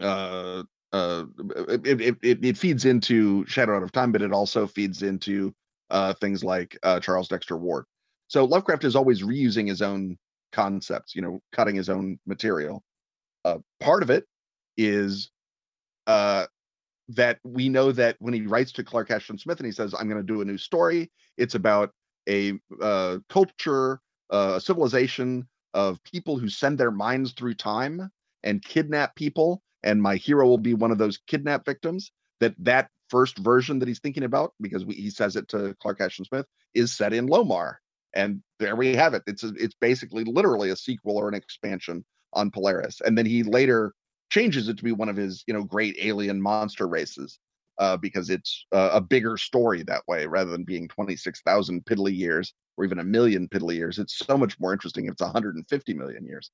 uh, 0.00 0.62
uh, 0.92 1.24
it, 1.68 2.16
it, 2.22 2.44
it, 2.44 2.58
feeds 2.58 2.84
into 2.84 3.46
Shadow 3.46 3.76
Out 3.76 3.82
of 3.82 3.92
Time, 3.92 4.12
but 4.12 4.22
it 4.22 4.32
also 4.32 4.66
feeds 4.66 5.02
into 5.02 5.54
uh, 5.90 6.12
things 6.14 6.44
like 6.44 6.76
Charles 7.00 7.28
Dexter 7.28 7.56
Ward. 7.56 7.84
So 8.28 8.44
Lovecraft 8.44 8.84
is 8.84 8.96
always 8.96 9.22
reusing 9.22 9.68
his 9.68 9.82
own 9.82 10.18
concepts, 10.52 11.14
you 11.14 11.22
know, 11.22 11.40
cutting 11.52 11.76
his 11.76 11.88
own 11.88 12.18
material. 12.26 12.82
Uh, 13.44 13.58
part 13.80 14.02
of 14.02 14.10
it 14.10 14.26
is 14.76 15.30
uh, 16.06 16.46
that 17.08 17.38
we 17.44 17.68
know 17.68 17.92
that 17.92 18.16
when 18.18 18.34
he 18.34 18.42
writes 18.42 18.72
to 18.72 18.84
Clark 18.84 19.10
Ashton 19.10 19.38
Smith 19.38 19.58
and 19.58 19.66
he 19.66 19.72
says, 19.72 19.94
"I'm 19.94 20.08
going 20.08 20.20
to 20.20 20.26
do 20.26 20.40
a 20.40 20.44
new 20.44 20.58
story," 20.58 21.10
it's 21.36 21.54
about 21.54 21.92
a 22.28 22.54
uh, 22.80 23.18
culture, 23.28 24.00
uh, 24.30 24.54
a 24.56 24.60
civilization 24.60 25.48
of 25.74 26.02
people 26.02 26.38
who 26.38 26.48
send 26.48 26.78
their 26.78 26.90
minds 26.90 27.32
through 27.32 27.54
time 27.54 28.10
and 28.42 28.62
kidnap 28.62 29.14
people, 29.16 29.62
and 29.82 30.02
my 30.02 30.16
hero 30.16 30.46
will 30.46 30.58
be 30.58 30.74
one 30.74 30.90
of 30.90 30.98
those 30.98 31.18
kidnap 31.26 31.64
victims. 31.64 32.12
That 32.40 32.54
that 32.58 32.88
first 33.08 33.38
version 33.38 33.80
that 33.80 33.88
he's 33.88 33.98
thinking 33.98 34.22
about, 34.22 34.54
because 34.60 34.84
we, 34.84 34.94
he 34.94 35.10
says 35.10 35.36
it 35.36 35.48
to 35.48 35.74
Clark 35.80 36.00
Ashton 36.00 36.24
Smith, 36.24 36.46
is 36.74 36.96
set 36.96 37.12
in 37.12 37.28
Lomar, 37.28 37.76
and 38.14 38.42
there 38.58 38.76
we 38.76 38.94
have 38.94 39.14
it. 39.14 39.22
It's 39.26 39.44
a, 39.44 39.52
it's 39.56 39.74
basically 39.80 40.24
literally 40.24 40.70
a 40.70 40.76
sequel 40.76 41.16
or 41.16 41.28
an 41.28 41.34
expansion 41.34 42.04
on 42.32 42.50
Polaris. 42.50 43.00
And 43.04 43.16
then 43.16 43.26
he 43.26 43.42
later 43.42 43.94
changes 44.30 44.68
it 44.68 44.76
to 44.76 44.84
be 44.84 44.92
one 44.92 45.08
of 45.08 45.16
his, 45.16 45.44
you 45.46 45.54
know, 45.54 45.64
great 45.64 45.96
alien 46.00 46.40
monster 46.40 46.86
races 46.86 47.38
uh, 47.78 47.96
because 47.96 48.30
it's 48.30 48.66
uh, 48.72 48.90
a 48.92 49.00
bigger 49.00 49.36
story 49.36 49.82
that 49.82 50.06
way 50.06 50.26
rather 50.26 50.50
than 50.50 50.64
being 50.64 50.88
26,000 50.88 51.84
piddly 51.84 52.16
years 52.16 52.52
or 52.76 52.84
even 52.84 53.00
a 53.00 53.04
million 53.04 53.48
piddly 53.48 53.74
years. 53.76 53.98
It's 53.98 54.16
so 54.16 54.36
much 54.36 54.58
more 54.60 54.72
interesting 54.72 55.06
if 55.06 55.12
it's 55.12 55.22
150 55.22 55.94
million 55.94 56.24
years. 56.24 56.50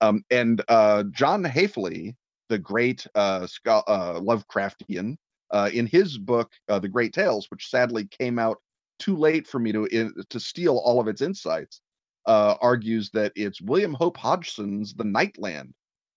Um, 0.00 0.24
and 0.30 0.62
uh, 0.68 1.04
John 1.04 1.44
Haefele, 1.44 2.14
the 2.48 2.58
great 2.58 3.06
uh, 3.14 3.46
uh, 3.66 4.20
Lovecraftian, 4.20 5.16
uh, 5.52 5.70
in 5.72 5.86
his 5.86 6.16
book, 6.18 6.50
The 6.66 6.88
Great 6.88 7.12
Tales, 7.12 7.46
which 7.50 7.68
sadly 7.68 8.06
came 8.06 8.38
out 8.38 8.58
too 8.98 9.16
late 9.16 9.46
for 9.46 9.58
me 9.58 9.72
to 9.72 9.84
in, 9.86 10.12
to 10.30 10.40
steal 10.40 10.76
all 10.78 11.00
of 11.00 11.08
its 11.08 11.22
insights, 11.22 11.80
uh, 12.26 12.54
argues 12.60 13.10
that 13.10 13.32
it's 13.34 13.60
William 13.60 13.94
Hope 13.94 14.16
Hodgson's 14.16 14.94
The 14.94 15.04
Nightland 15.04 15.72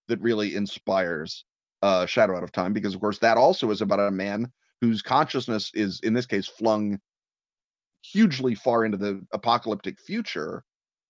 that 0.07 0.21
really 0.21 0.55
inspires 0.55 1.45
uh, 1.81 2.05
Shadow 2.05 2.35
Out 2.37 2.43
of 2.43 2.51
Time, 2.51 2.73
because 2.73 2.93
of 2.93 3.01
course 3.01 3.19
that 3.19 3.37
also 3.37 3.71
is 3.71 3.81
about 3.81 3.99
a 3.99 4.11
man 4.11 4.51
whose 4.81 5.01
consciousness 5.01 5.71
is, 5.73 5.99
in 6.01 6.13
this 6.13 6.25
case, 6.25 6.47
flung 6.47 6.99
hugely 8.03 8.53
far 8.53 8.85
into 8.85 8.97
the 8.97 9.25
apocalyptic 9.31 9.99
future, 9.99 10.63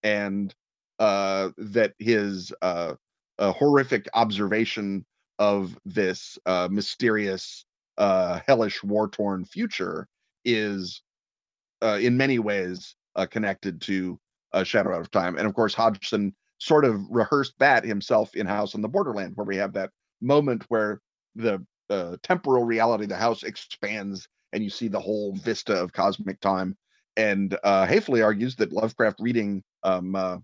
and 0.03 0.55
uh, 0.99 1.49
that 1.57 1.93
his 1.99 2.53
uh, 2.61 2.93
horrific 3.39 4.07
observation 4.13 5.05
of 5.39 5.77
this 5.83 6.37
uh, 6.45 6.69
mysterious, 6.71 7.65
uh, 7.97 8.39
hellish, 8.47 8.81
war 8.81 9.09
torn 9.09 9.43
future 9.43 10.07
is, 10.45 11.01
uh, 11.85 11.97
in 11.97 12.17
many 12.17 12.39
ways, 12.39 12.95
uh, 13.15 13.25
connected 13.25 13.79
to 13.81 14.19
uh, 14.53 14.63
Shadow 14.63 14.95
Out 14.95 15.01
of 15.01 15.11
Time. 15.11 15.37
And 15.37 15.45
of 15.45 15.53
course, 15.53 15.73
Hodgson 15.73 16.33
sort 16.57 16.85
of 16.85 17.01
rehearsed 17.09 17.53
that 17.59 17.83
himself 17.83 18.35
in 18.35 18.47
House 18.47 18.73
on 18.75 18.81
the 18.81 18.87
Borderland, 18.87 19.33
where 19.35 19.45
we 19.45 19.57
have 19.57 19.73
that 19.73 19.91
moment 20.21 20.63
where 20.69 21.01
the 21.35 21.63
uh, 21.89 22.17
temporal 22.23 22.63
reality 22.63 23.03
of 23.03 23.09
the 23.09 23.15
house 23.15 23.43
expands 23.43 24.27
and 24.53 24.63
you 24.63 24.69
see 24.69 24.87
the 24.87 24.99
whole 24.99 25.35
vista 25.35 25.73
of 25.73 25.93
cosmic 25.93 26.39
time. 26.39 26.75
And 27.17 27.57
uh, 27.63 27.85
Haefele 27.85 28.23
argues 28.23 28.55
that 28.55 28.71
Lovecraft 28.71 29.19
reading 29.19 29.63
um, 29.83 30.15
uh, 30.15 30.37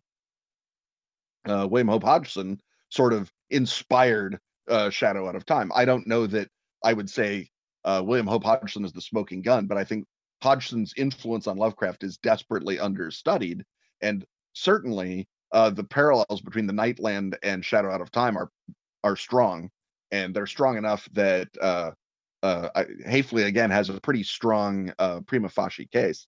uh, 1.48 1.68
William 1.70 1.88
Hope 1.88 2.04
Hodgson 2.04 2.62
sort 2.90 3.14
of 3.14 3.32
inspired 3.50 4.38
uh, 4.68 4.90
Shadow 4.90 5.28
Out 5.28 5.36
of 5.36 5.46
Time. 5.46 5.72
I 5.74 5.86
don't 5.86 6.08
know 6.08 6.28
that 6.28 6.50
I 6.84 6.94
would 6.94 7.10
say 7.10 7.50
uh, 7.84 8.04
William 8.06 8.28
Hope 8.28 8.44
Hodgson 8.44 8.86
is 8.86 8.94
the 8.94 9.02
smoking 9.02 9.42
gun, 9.42 9.66
but 9.66 9.78
I 9.78 9.84
think 9.84 10.06
Hodgson's 10.42 10.94
influence 10.98 11.48
on 11.48 11.58
Lovecraft 11.58 12.04
is 12.04 12.18
desperately 12.18 12.80
understudied 12.80 13.64
and 14.02 14.26
certainly 14.54 15.28
uh, 15.52 15.70
the 15.70 15.84
parallels 15.84 16.42
between 16.42 16.68
the 16.68 16.74
Nightland 16.74 17.36
and 17.44 17.64
Shadow 17.64 17.92
Out 17.92 18.02
of 18.02 18.12
Time 18.12 18.38
are 18.38 18.50
are 19.04 19.16
strong, 19.16 19.70
and 20.12 20.34
they're 20.34 20.48
strong 20.48 20.78
enough 20.78 21.10
that 21.14 21.50
uh, 21.60 21.92
uh, 22.44 22.70
Haefele 23.08 23.46
again 23.46 23.72
has 23.72 23.90
a 23.90 24.00
pretty 24.00 24.24
strong 24.24 24.94
uh, 25.00 25.22
prima 25.22 25.50
facie 25.50 25.88
case. 25.88 26.28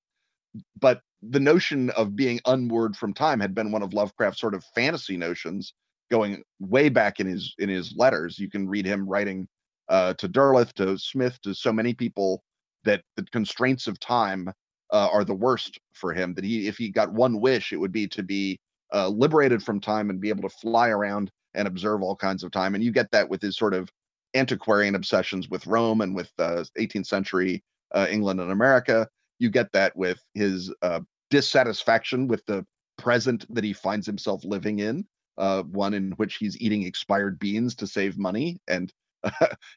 But 0.80 1.01
the 1.22 1.39
notion 1.39 1.89
of 1.91 2.16
being 2.16 2.39
unmoored 2.45 2.95
from 2.95 3.14
time 3.14 3.39
had 3.39 3.55
been 3.55 3.72
one 3.72 3.84
of 3.84 3.93
Lovecraft's 3.93 4.41
sort 4.41 4.53
of 4.55 4.64
fantasy 4.76 5.18
notions 5.18 5.74
going 6.11 6.43
way 6.59 6.89
back 6.89 7.20
in 7.20 7.28
his 7.28 7.53
in 7.59 7.70
his 7.70 7.93
letters. 7.95 8.39
You 8.39 8.49
can 8.49 8.68
read 8.68 8.86
him 8.86 9.07
writing 9.07 9.47
uh, 9.89 10.14
to 10.16 10.28
Derleth, 10.28 10.74
to 10.74 10.97
Smith, 10.97 11.39
to 11.41 11.53
so 11.53 11.72
many 11.72 11.93
people 11.93 12.43
that 12.86 13.04
the 13.16 13.24
constraints 13.32 13.88
of 13.88 14.00
time 14.00 14.50
uh, 14.92 15.10
are 15.12 15.24
the 15.24 15.34
worst 15.34 15.80
for 15.94 16.14
him. 16.14 16.34
That 16.34 16.44
he, 16.44 16.68
if 16.68 16.78
he 16.78 16.90
got 16.90 17.12
one 17.12 17.40
wish, 17.40 17.74
it 17.74 17.78
would 17.78 17.92
be 17.92 18.08
to 18.10 18.24
be 18.24 18.60
uh, 18.94 19.10
liberated 19.10 19.64
from 19.64 19.80
time 19.80 20.10
and 20.10 20.22
be 20.22 20.30
able 20.30 20.48
to 20.48 20.56
fly 20.56 20.90
around 20.90 21.32
and 21.56 21.68
observe 21.68 22.02
all 22.02 22.16
kinds 22.16 22.44
of 22.44 22.52
time. 22.52 22.76
And 22.76 22.84
you 22.84 22.92
get 22.92 23.12
that 23.12 23.30
with 23.30 23.42
his 23.42 23.58
sort 23.58 23.74
of 23.74 23.90
antiquarian 24.36 24.96
obsessions 24.96 25.50
with 25.50 25.68
Rome 25.68 26.02
and 26.02 26.16
with 26.16 26.32
uh, 26.40 26.64
18th 26.80 27.08
century 27.08 27.64
uh, 27.94 28.08
England 28.10 28.40
and 28.40 28.52
America. 28.52 29.08
You 29.40 29.50
get 29.50 29.72
that 29.74 29.96
with 29.96 30.20
his 30.34 30.74
uh, 30.82 31.02
dissatisfaction 31.30 32.28
with 32.28 32.46
the 32.46 32.66
present 32.98 33.46
that 33.54 33.64
he 33.64 33.74
finds 33.74 34.06
himself 34.06 34.44
living 34.46 34.80
in, 34.80 35.06
uh, 35.38 35.64
one 35.64 35.94
in 35.94 36.12
which 36.14 36.36
he's 36.36 36.60
eating 36.62 36.84
expired 36.84 37.40
beans 37.40 37.76
to 37.76 37.88
save 37.88 38.18
money. 38.18 38.60
And 38.68 38.92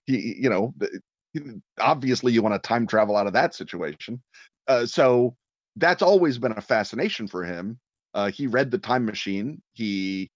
he, 0.06 0.36
you 0.38 0.50
know, 0.50 0.74
obviously 1.78 2.32
you 2.32 2.42
want 2.42 2.60
to 2.60 2.68
time 2.68 2.86
travel 2.86 3.16
out 3.16 3.26
of 3.26 3.32
that 3.34 3.54
situation. 3.54 4.22
Uh, 4.68 4.86
so 4.86 5.36
that's 5.76 6.02
always 6.02 6.38
been 6.38 6.52
a 6.52 6.60
fascination 6.60 7.28
for 7.28 7.44
him. 7.44 7.78
Uh, 8.14 8.30
he 8.30 8.46
read 8.46 8.70
the 8.70 8.78
Time 8.78 9.04
Machine. 9.04 9.62
He 9.74 10.30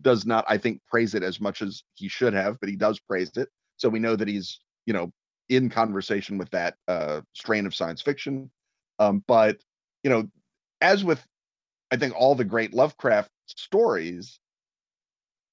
does 0.00 0.26
not, 0.26 0.44
I 0.48 0.58
think, 0.58 0.80
praise 0.88 1.14
it 1.14 1.22
as 1.22 1.40
much 1.40 1.62
as 1.62 1.82
he 1.94 2.08
should 2.08 2.34
have, 2.34 2.58
but 2.60 2.68
he 2.68 2.76
does 2.76 3.00
praise 3.00 3.30
it. 3.36 3.48
So 3.76 3.88
we 3.88 3.98
know 3.98 4.16
that 4.16 4.28
he's, 4.28 4.60
you 4.86 4.92
know, 4.92 5.10
in 5.48 5.70
conversation 5.70 6.38
with 6.38 6.50
that 6.50 6.74
uh, 6.88 7.20
strain 7.32 7.66
of 7.66 7.74
science 7.74 8.02
fiction. 8.02 8.50
Um, 8.98 9.22
but 9.26 9.58
you 10.02 10.10
know, 10.10 10.28
as 10.80 11.04
with, 11.04 11.24
I 11.90 11.96
think 11.96 12.14
all 12.14 12.34
the 12.34 12.44
great 12.44 12.74
Lovecraft 12.74 13.30
stories, 13.46 14.38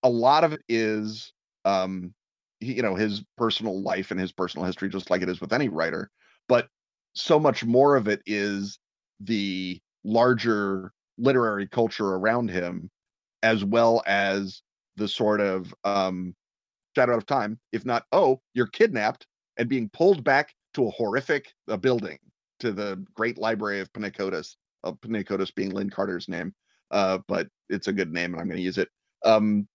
a 0.03 0.09
lot 0.09 0.43
of 0.43 0.53
it 0.53 0.61
is, 0.67 1.33
um, 1.65 2.13
you 2.62 2.82
know, 2.82 2.95
his 2.95 3.24
personal 3.38 3.82
life 3.82 4.12
and 4.12 4.20
his 4.20 4.32
personal 4.32 4.66
history, 4.66 4.89
just 4.89 5.09
like 5.09 5.22
it 5.22 5.30
is 5.30 5.41
with 5.41 5.53
any 5.53 5.68
writer. 5.68 6.09
But 6.47 6.68
so 7.14 7.39
much 7.39 7.66
more 7.66 7.95
of 7.95 8.07
it 8.07 8.22
is 8.26 8.80
the 9.20 9.80
larger 10.03 10.93
literary 11.18 11.68
culture 11.68 12.07
around 12.07 12.49
him, 12.49 12.89
as 13.43 13.66
well 13.66 14.01
as 14.05 14.62
the 14.95 15.07
sort 15.07 15.41
of 15.41 15.74
um, 15.84 16.36
shadow 16.95 17.18
of 17.18 17.26
time. 17.26 17.59
If 17.72 17.86
not, 17.86 18.05
oh, 18.12 18.41
you're 18.53 18.68
kidnapped 18.68 19.28
and 19.57 19.68
being 19.68 19.89
pulled 19.89 20.24
back 20.24 20.53
to 20.76 20.88
a 20.88 20.91
horrific 20.91 21.51
building, 21.82 22.18
to 22.59 22.72
the 22.72 23.03
Great 23.14 23.38
Library 23.38 23.80
of 23.80 23.91
Pnakotus, 23.93 24.55
of 24.84 24.99
Pnakotus 25.01 25.53
being 25.53 25.72
Lin 25.72 25.89
Carter's 25.89 26.30
name, 26.30 26.53
uh, 26.91 27.20
but 27.28 27.47
it's 27.70 27.88
a 27.88 27.93
good 27.93 28.14
name 28.14 28.34
and 28.34 28.41
I'm 28.41 28.47
going 28.47 28.57
to 28.57 28.64
use 28.64 28.78
it. 28.78 28.89
Um, 29.26 29.68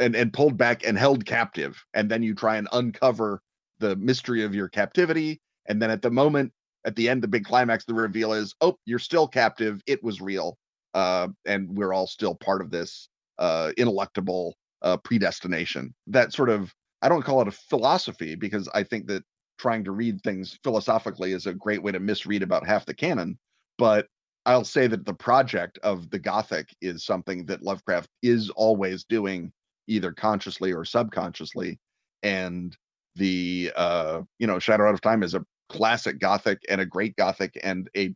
and 0.00 0.16
and 0.16 0.32
pulled 0.32 0.56
back 0.56 0.84
and 0.86 0.98
held 0.98 1.26
captive, 1.26 1.84
and 1.94 2.10
then 2.10 2.22
you 2.22 2.34
try 2.34 2.56
and 2.56 2.68
uncover 2.72 3.40
the 3.78 3.96
mystery 3.96 4.42
of 4.42 4.54
your 4.54 4.68
captivity, 4.68 5.40
and 5.66 5.80
then 5.80 5.90
at 5.90 6.02
the 6.02 6.10
moment 6.10 6.52
at 6.84 6.96
the 6.96 7.08
end, 7.08 7.22
the 7.22 7.28
big 7.28 7.44
climax, 7.44 7.84
the 7.84 7.94
reveal 7.94 8.32
is, 8.32 8.54
oh, 8.60 8.76
you're 8.86 8.98
still 8.98 9.28
captive. 9.28 9.82
It 9.86 10.02
was 10.02 10.20
real, 10.20 10.56
uh, 10.94 11.28
and 11.44 11.68
we're 11.76 11.92
all 11.92 12.06
still 12.06 12.34
part 12.34 12.62
of 12.62 12.70
this 12.70 13.08
uh, 13.38 13.72
ineluctable 13.76 14.52
uh, 14.82 14.96
predestination. 14.98 15.94
That 16.06 16.32
sort 16.32 16.48
of 16.48 16.74
I 17.02 17.08
don't 17.08 17.22
call 17.22 17.42
it 17.42 17.48
a 17.48 17.52
philosophy 17.52 18.34
because 18.34 18.68
I 18.74 18.82
think 18.82 19.06
that 19.08 19.24
trying 19.58 19.84
to 19.84 19.92
read 19.92 20.22
things 20.22 20.58
philosophically 20.64 21.32
is 21.32 21.46
a 21.46 21.54
great 21.54 21.82
way 21.82 21.92
to 21.92 22.00
misread 22.00 22.42
about 22.42 22.66
half 22.66 22.86
the 22.86 22.94
canon. 22.94 23.38
But 23.78 24.06
I'll 24.46 24.64
say 24.64 24.86
that 24.86 25.04
the 25.04 25.14
project 25.14 25.78
of 25.82 26.10
the 26.10 26.18
Gothic 26.18 26.74
is 26.80 27.04
something 27.04 27.46
that 27.46 27.62
Lovecraft 27.62 28.08
is 28.22 28.50
always 28.50 29.04
doing, 29.04 29.52
either 29.90 30.12
consciously 30.12 30.72
or 30.72 30.84
subconsciously. 30.84 31.78
And 32.22 32.76
the 33.16 33.72
uh, 33.76 34.22
you 34.38 34.46
know, 34.46 34.58
Shadow 34.58 34.86
Out 34.86 34.94
of 34.94 35.00
Time 35.00 35.22
is 35.22 35.34
a 35.34 35.44
classic 35.68 36.18
Gothic 36.18 36.62
and 36.68 36.80
a 36.80 36.86
great 36.86 37.16
Gothic 37.16 37.58
and 37.62 37.90
a 37.96 38.14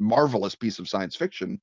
marvelous 0.00 0.54
piece 0.54 0.78
of 0.78 0.88
science 0.88 1.14
fiction. 1.14 1.60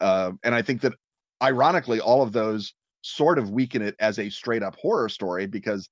Uh, 0.00 0.32
and 0.42 0.54
I 0.54 0.62
think 0.62 0.80
that 0.82 0.94
ironically, 1.42 2.00
all 2.00 2.22
of 2.22 2.32
those 2.32 2.72
sort 3.02 3.38
of 3.38 3.50
weaken 3.50 3.82
it 3.82 3.94
as 4.00 4.18
a 4.18 4.30
straight 4.30 4.62
up 4.62 4.76
horror 4.76 5.08
story 5.08 5.46
because 5.46 5.88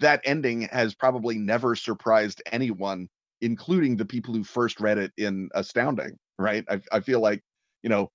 that 0.00 0.20
ending 0.24 0.62
has 0.62 0.94
probably 0.94 1.38
never 1.38 1.74
surprised 1.74 2.42
anyone, 2.52 3.08
including 3.40 3.96
the 3.96 4.04
people 4.04 4.34
who 4.34 4.44
first 4.44 4.80
read 4.80 4.98
it 4.98 5.12
in 5.16 5.48
Astounding, 5.54 6.16
right? 6.38 6.64
I, 6.68 6.80
I 6.92 7.00
feel 7.00 7.20
like, 7.20 7.42
you 7.82 7.88
know, 7.88 8.10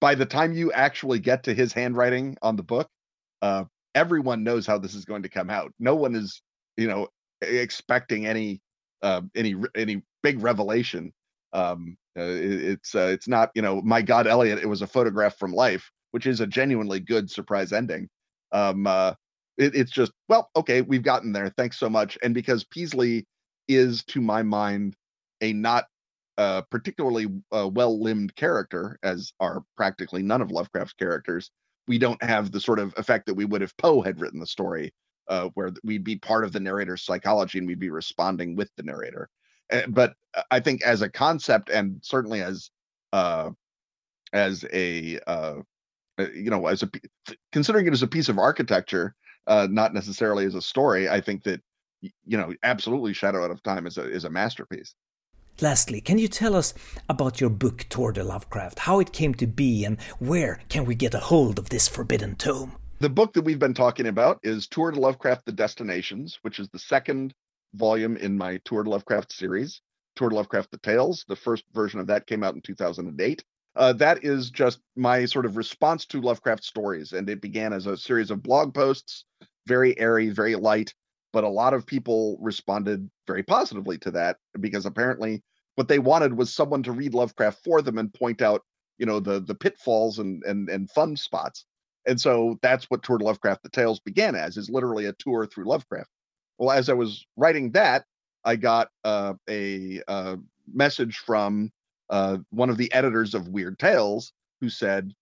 by 0.00 0.14
the 0.14 0.26
time 0.26 0.52
you 0.52 0.72
actually 0.72 1.18
get 1.18 1.44
to 1.44 1.54
his 1.54 1.72
handwriting 1.72 2.36
on 2.42 2.56
the 2.56 2.62
book, 2.62 2.88
uh, 3.46 3.64
everyone 3.94 4.44
knows 4.44 4.66
how 4.66 4.78
this 4.78 4.94
is 4.94 5.04
going 5.04 5.22
to 5.22 5.28
come 5.28 5.50
out. 5.50 5.72
No 5.78 5.94
one 5.94 6.14
is, 6.14 6.42
you 6.76 6.88
know, 6.88 7.08
expecting 7.40 8.26
any 8.26 8.60
uh, 9.02 9.22
any 9.34 9.54
any 9.74 10.02
big 10.22 10.42
revelation. 10.42 11.12
Um, 11.52 11.96
uh, 12.18 12.22
it, 12.22 12.64
it's 12.64 12.94
uh, 12.94 13.10
it's 13.12 13.28
not, 13.28 13.50
you 13.54 13.62
know, 13.62 13.80
my 13.82 14.02
God, 14.02 14.26
Eliot, 14.26 14.58
it 14.58 14.68
was 14.68 14.82
a 14.82 14.86
photograph 14.86 15.38
from 15.38 15.52
life 15.52 15.90
which 16.16 16.26
is 16.26 16.40
a 16.40 16.46
genuinely 16.46 16.98
good 16.98 17.30
surprise 17.30 17.74
ending. 17.74 18.08
Um, 18.50 18.86
uh, 18.86 19.12
it, 19.58 19.74
it's 19.74 19.90
just, 19.90 20.12
well, 20.30 20.48
okay, 20.56 20.80
we've 20.80 21.02
gotten 21.02 21.30
there. 21.30 21.52
Thanks 21.58 21.78
so 21.78 21.90
much. 21.90 22.16
And 22.22 22.34
because 22.34 22.64
Peaslee 22.64 23.26
is, 23.68 24.02
to 24.04 24.22
my 24.22 24.42
mind, 24.42 24.96
a 25.42 25.52
not 25.52 25.84
uh, 26.38 26.62
particularly 26.70 27.26
uh, 27.52 27.68
well 27.68 28.02
limbed 28.02 28.34
character, 28.34 28.98
as 29.02 29.34
are 29.40 29.62
practically 29.76 30.22
none 30.22 30.40
of 30.40 30.50
Lovecraft's 30.50 30.94
characters, 30.94 31.50
we 31.88 31.98
don't 31.98 32.22
have 32.22 32.52
the 32.52 32.60
sort 32.60 32.78
of 32.78 32.94
effect 32.96 33.26
that 33.26 33.34
we 33.34 33.44
would 33.44 33.62
if 33.62 33.76
Poe 33.76 34.02
had 34.02 34.20
written 34.20 34.40
the 34.40 34.46
story, 34.46 34.92
uh, 35.28 35.48
where 35.54 35.72
we'd 35.84 36.04
be 36.04 36.16
part 36.16 36.44
of 36.44 36.52
the 36.52 36.60
narrator's 36.60 37.02
psychology 37.02 37.58
and 37.58 37.66
we'd 37.66 37.78
be 37.78 37.90
responding 37.90 38.56
with 38.56 38.70
the 38.76 38.82
narrator. 38.82 39.28
Uh, 39.72 39.82
but 39.88 40.14
I 40.50 40.60
think 40.60 40.82
as 40.82 41.02
a 41.02 41.08
concept 41.08 41.70
and 41.70 41.98
certainly 42.02 42.42
as 42.42 42.70
uh, 43.12 43.50
as 44.32 44.64
a 44.72 45.18
uh, 45.26 45.56
uh, 46.18 46.26
you 46.34 46.50
know, 46.50 46.66
as 46.66 46.82
a 46.82 46.90
considering 47.52 47.86
it 47.86 47.92
as 47.92 48.02
a 48.02 48.06
piece 48.06 48.28
of 48.28 48.38
architecture, 48.38 49.14
uh, 49.46 49.66
not 49.70 49.94
necessarily 49.94 50.44
as 50.44 50.54
a 50.54 50.62
story, 50.62 51.08
I 51.08 51.20
think 51.20 51.44
that 51.44 51.60
you 52.00 52.36
know, 52.36 52.54
absolutely, 52.62 53.12
Shadow 53.12 53.44
Out 53.44 53.50
of 53.50 53.62
Time 53.62 53.86
is 53.86 53.98
a 53.98 54.08
is 54.08 54.24
a 54.24 54.30
masterpiece. 54.30 54.94
Lastly, 55.60 56.00
can 56.00 56.18
you 56.18 56.28
tell 56.28 56.54
us 56.54 56.74
about 57.08 57.40
your 57.40 57.50
book 57.50 57.86
Tour 57.88 58.12
de 58.12 58.22
Lovecraft, 58.22 58.80
how 58.80 59.00
it 59.00 59.12
came 59.12 59.34
to 59.34 59.46
be, 59.46 59.84
and 59.84 60.00
where 60.18 60.60
can 60.68 60.84
we 60.84 60.94
get 60.94 61.14
a 61.14 61.18
hold 61.18 61.58
of 61.58 61.70
this 61.70 61.88
forbidden 61.88 62.36
tome? 62.36 62.76
The 62.98 63.08
book 63.08 63.32
that 63.34 63.42
we've 63.42 63.58
been 63.58 63.74
talking 63.74 64.06
about 64.06 64.38
is 64.42 64.66
Tour 64.66 64.90
de 64.90 65.00
Lovecraft: 65.00 65.46
The 65.46 65.52
Destinations, 65.52 66.38
which 66.42 66.58
is 66.58 66.68
the 66.68 66.78
second 66.78 67.34
volume 67.74 68.16
in 68.16 68.36
my 68.36 68.58
Tour 68.64 68.84
de 68.84 68.90
Lovecraft 68.90 69.32
series. 69.32 69.80
Tour 70.14 70.30
de 70.30 70.34
Lovecraft: 70.36 70.70
The 70.70 70.78
Tales. 70.78 71.24
The 71.28 71.36
first 71.36 71.64
version 71.72 72.00
of 72.00 72.06
that 72.08 72.26
came 72.26 72.42
out 72.42 72.54
in 72.54 72.60
2008 72.60 73.44
uh, 73.76 73.92
that 73.92 74.24
is 74.24 74.50
just 74.50 74.80
my 74.96 75.26
sort 75.26 75.44
of 75.44 75.56
response 75.56 76.06
to 76.06 76.20
Lovecraft 76.20 76.64
stories. 76.64 77.12
And 77.12 77.28
it 77.28 77.40
began 77.40 77.72
as 77.72 77.86
a 77.86 77.96
series 77.96 78.30
of 78.30 78.42
blog 78.42 78.74
posts, 78.74 79.24
very 79.66 79.98
airy, 79.98 80.30
very 80.30 80.56
light, 80.56 80.94
but 81.36 81.44
a 81.44 81.48
lot 81.50 81.74
of 81.74 81.84
people 81.84 82.38
responded 82.40 83.10
very 83.26 83.42
positively 83.42 83.98
to 83.98 84.10
that 84.10 84.38
because 84.58 84.86
apparently 84.86 85.42
what 85.74 85.86
they 85.86 85.98
wanted 85.98 86.32
was 86.32 86.54
someone 86.54 86.82
to 86.82 86.92
read 86.92 87.12
Lovecraft 87.12 87.62
for 87.62 87.82
them 87.82 87.98
and 87.98 88.10
point 88.14 88.40
out, 88.40 88.62
you 88.96 89.04
know, 89.04 89.20
the 89.20 89.40
the 89.40 89.54
pitfalls 89.54 90.18
and 90.18 90.42
and 90.44 90.70
and 90.70 90.90
fun 90.92 91.14
spots. 91.14 91.66
And 92.06 92.18
so 92.18 92.58
that's 92.62 92.86
what 92.86 93.02
Tour 93.02 93.18
Lovecraft 93.18 93.64
the 93.64 93.68
Tales 93.68 94.00
began 94.00 94.34
as, 94.34 94.56
is 94.56 94.70
literally 94.70 95.04
a 95.04 95.12
tour 95.12 95.44
through 95.44 95.66
Lovecraft. 95.66 96.08
Well, 96.56 96.70
as 96.70 96.88
I 96.88 96.94
was 96.94 97.26
writing 97.36 97.72
that, 97.72 98.06
I 98.42 98.56
got 98.56 98.88
uh, 99.04 99.34
a 99.46 100.00
uh, 100.08 100.36
message 100.72 101.18
from 101.18 101.70
uh, 102.08 102.38
one 102.48 102.70
of 102.70 102.78
the 102.78 102.90
editors 102.94 103.34
of 103.34 103.48
Weird 103.48 103.78
Tales 103.78 104.32
who 104.62 104.70
said, 104.70 105.12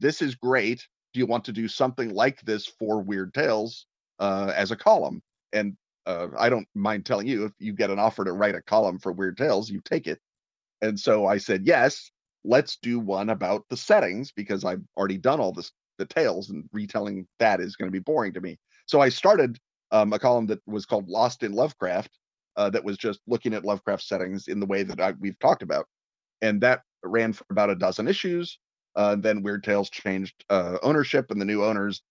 This 0.00 0.22
is 0.22 0.34
great. 0.34 0.84
Do 1.14 1.20
you 1.20 1.26
want 1.26 1.44
to 1.44 1.52
do 1.52 1.68
something 1.68 2.10
like 2.12 2.40
this 2.40 2.66
for 2.66 3.00
Weird 3.00 3.32
Tales 3.32 3.86
uh, 4.18 4.52
as 4.52 4.72
a 4.72 4.76
column? 4.76 5.22
And 5.56 5.76
uh, 6.06 6.28
I 6.38 6.48
don't 6.48 6.68
mind 6.74 7.04
telling 7.04 7.26
you, 7.26 7.44
if 7.46 7.52
you 7.58 7.72
get 7.72 7.90
an 7.90 7.98
offer 7.98 8.24
to 8.24 8.32
write 8.32 8.54
a 8.54 8.62
column 8.62 8.98
for 8.98 9.12
Weird 9.12 9.36
Tales, 9.36 9.70
you 9.70 9.80
take 9.84 10.06
it. 10.06 10.20
And 10.82 10.98
so 10.98 11.26
I 11.26 11.38
said, 11.38 11.66
Yes, 11.66 12.10
let's 12.44 12.76
do 12.76 13.00
one 13.00 13.30
about 13.30 13.64
the 13.68 13.76
settings 13.76 14.30
because 14.30 14.64
I've 14.64 14.82
already 14.96 15.18
done 15.18 15.40
all 15.40 15.52
this, 15.52 15.72
the 15.98 16.06
tales, 16.06 16.50
and 16.50 16.68
retelling 16.72 17.26
that 17.38 17.60
is 17.60 17.76
going 17.76 17.88
to 17.88 17.92
be 17.92 17.98
boring 17.98 18.32
to 18.34 18.40
me. 18.40 18.58
So 18.86 19.00
I 19.00 19.08
started 19.08 19.58
um, 19.90 20.12
a 20.12 20.18
column 20.18 20.46
that 20.46 20.60
was 20.66 20.86
called 20.86 21.08
Lost 21.08 21.42
in 21.42 21.52
Lovecraft, 21.52 22.10
uh, 22.56 22.70
that 22.70 22.84
was 22.84 22.96
just 22.96 23.20
looking 23.26 23.52
at 23.54 23.64
Lovecraft 23.64 24.02
settings 24.02 24.48
in 24.48 24.60
the 24.60 24.66
way 24.66 24.82
that 24.82 25.00
I, 25.00 25.12
we've 25.18 25.38
talked 25.38 25.62
about 25.62 25.86
and 26.42 26.60
that 26.60 26.82
ran 27.02 27.32
for 27.32 27.44
about 27.50 27.70
a 27.70 27.74
dozen 27.74 28.08
issues. 28.08 28.58
Uh, 28.94 29.16
then 29.16 29.42
Weird 29.42 29.62
Tales 29.62 29.90
changed 29.90 30.44
uh, 30.48 30.78
ownership, 30.82 31.30
and 31.30 31.40
the 31.40 31.44
new 31.44 31.64
owners 31.64 32.02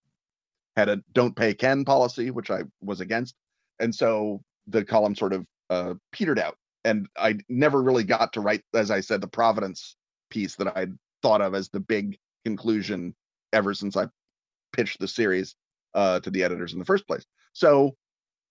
had 0.76 0.88
a 0.88 1.02
"don't 1.12 1.36
pay 1.36 1.54
Ken" 1.54 1.84
policy, 1.84 2.30
which 2.30 2.50
I 2.50 2.62
was 2.80 3.00
against, 3.00 3.34
and 3.80 3.94
so 3.94 4.42
the 4.66 4.84
column 4.84 5.14
sort 5.14 5.32
of 5.32 5.46
uh, 5.70 5.94
petered 6.12 6.38
out. 6.38 6.56
And 6.84 7.08
I 7.16 7.38
never 7.48 7.82
really 7.82 8.04
got 8.04 8.32
to 8.34 8.40
write, 8.40 8.62
as 8.74 8.90
I 8.90 9.00
said, 9.00 9.20
the 9.20 9.26
Providence 9.28 9.96
piece 10.30 10.54
that 10.56 10.76
I'd 10.76 10.96
thought 11.22 11.40
of 11.40 11.54
as 11.54 11.68
the 11.68 11.80
big 11.80 12.18
conclusion 12.44 13.14
ever 13.52 13.74
since 13.74 13.96
I 13.96 14.06
pitched 14.72 15.00
the 15.00 15.08
series 15.08 15.56
uh, 15.94 16.20
to 16.20 16.30
the 16.30 16.44
editors 16.44 16.72
in 16.72 16.78
the 16.78 16.84
first 16.84 17.06
place. 17.06 17.24
So 17.52 17.96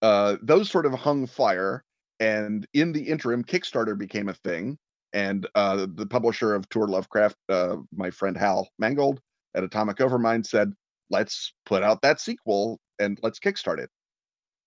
uh, 0.02 0.38
those 0.42 0.70
sort 0.70 0.86
of 0.86 0.94
hung 0.94 1.28
fire. 1.28 1.84
And 2.20 2.66
in 2.74 2.94
the 2.94 3.04
interim, 3.04 3.44
Kickstarter 3.44 3.98
became 3.98 4.30
a 4.30 4.34
thing 4.34 4.78
and 5.16 5.48
uh, 5.56 5.88
the 5.96 6.06
publisher 6.06 6.54
of 6.54 6.68
Tour 6.70 6.88
Lovecraft, 6.88 7.38
uh, 7.48 7.78
my 7.96 8.12
friend 8.12 8.38
Hal 8.38 8.70
Mangold 8.80 9.22
at 9.56 9.64
Atomic 9.64 9.98
Overmind, 9.98 10.46
said, 10.46 10.74
"Let's 11.10 11.54
put 11.66 11.84
out 11.84 12.02
that 12.02 12.20
sequel 12.20 12.80
and 13.00 13.20
let's 13.24 13.40
kickstart 13.40 13.80
it." 13.80 13.90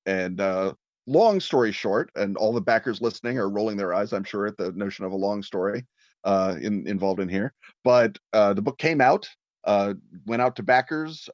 And 0.07 0.41
uh, 0.41 0.75
long 1.07 1.41
story 1.41 1.73
short, 1.73 2.11
and 2.15 2.37
all 2.37 2.53
the 2.53 2.61
backers 2.61 3.01
listening 3.01 3.39
are 3.39 3.49
rolling 3.51 3.77
their 3.77 3.95
eyes, 3.95 4.13
I'm 4.13 4.25
sure, 4.25 4.47
at 4.47 4.57
the 4.57 4.73
notion 4.73 5.05
of 5.05 5.13
a 5.13 5.17
long 5.17 5.43
story 5.43 5.87
uh, 6.25 6.57
in, 6.61 6.87
involved 6.87 7.21
in 7.21 7.29
here. 7.29 7.53
But 7.85 8.19
uh, 8.33 8.55
the 8.55 8.63
book 8.63 8.79
came 8.79 9.01
out, 9.01 9.29
uh, 9.65 9.95
went 10.27 10.43
out 10.43 10.57
to 10.57 10.63
backers 10.63 11.29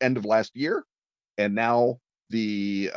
end 0.00 0.16
of 0.16 0.24
last 0.24 0.54
year, 0.54 0.84
and 1.38 1.54
now 1.54 1.98
the 2.30 2.90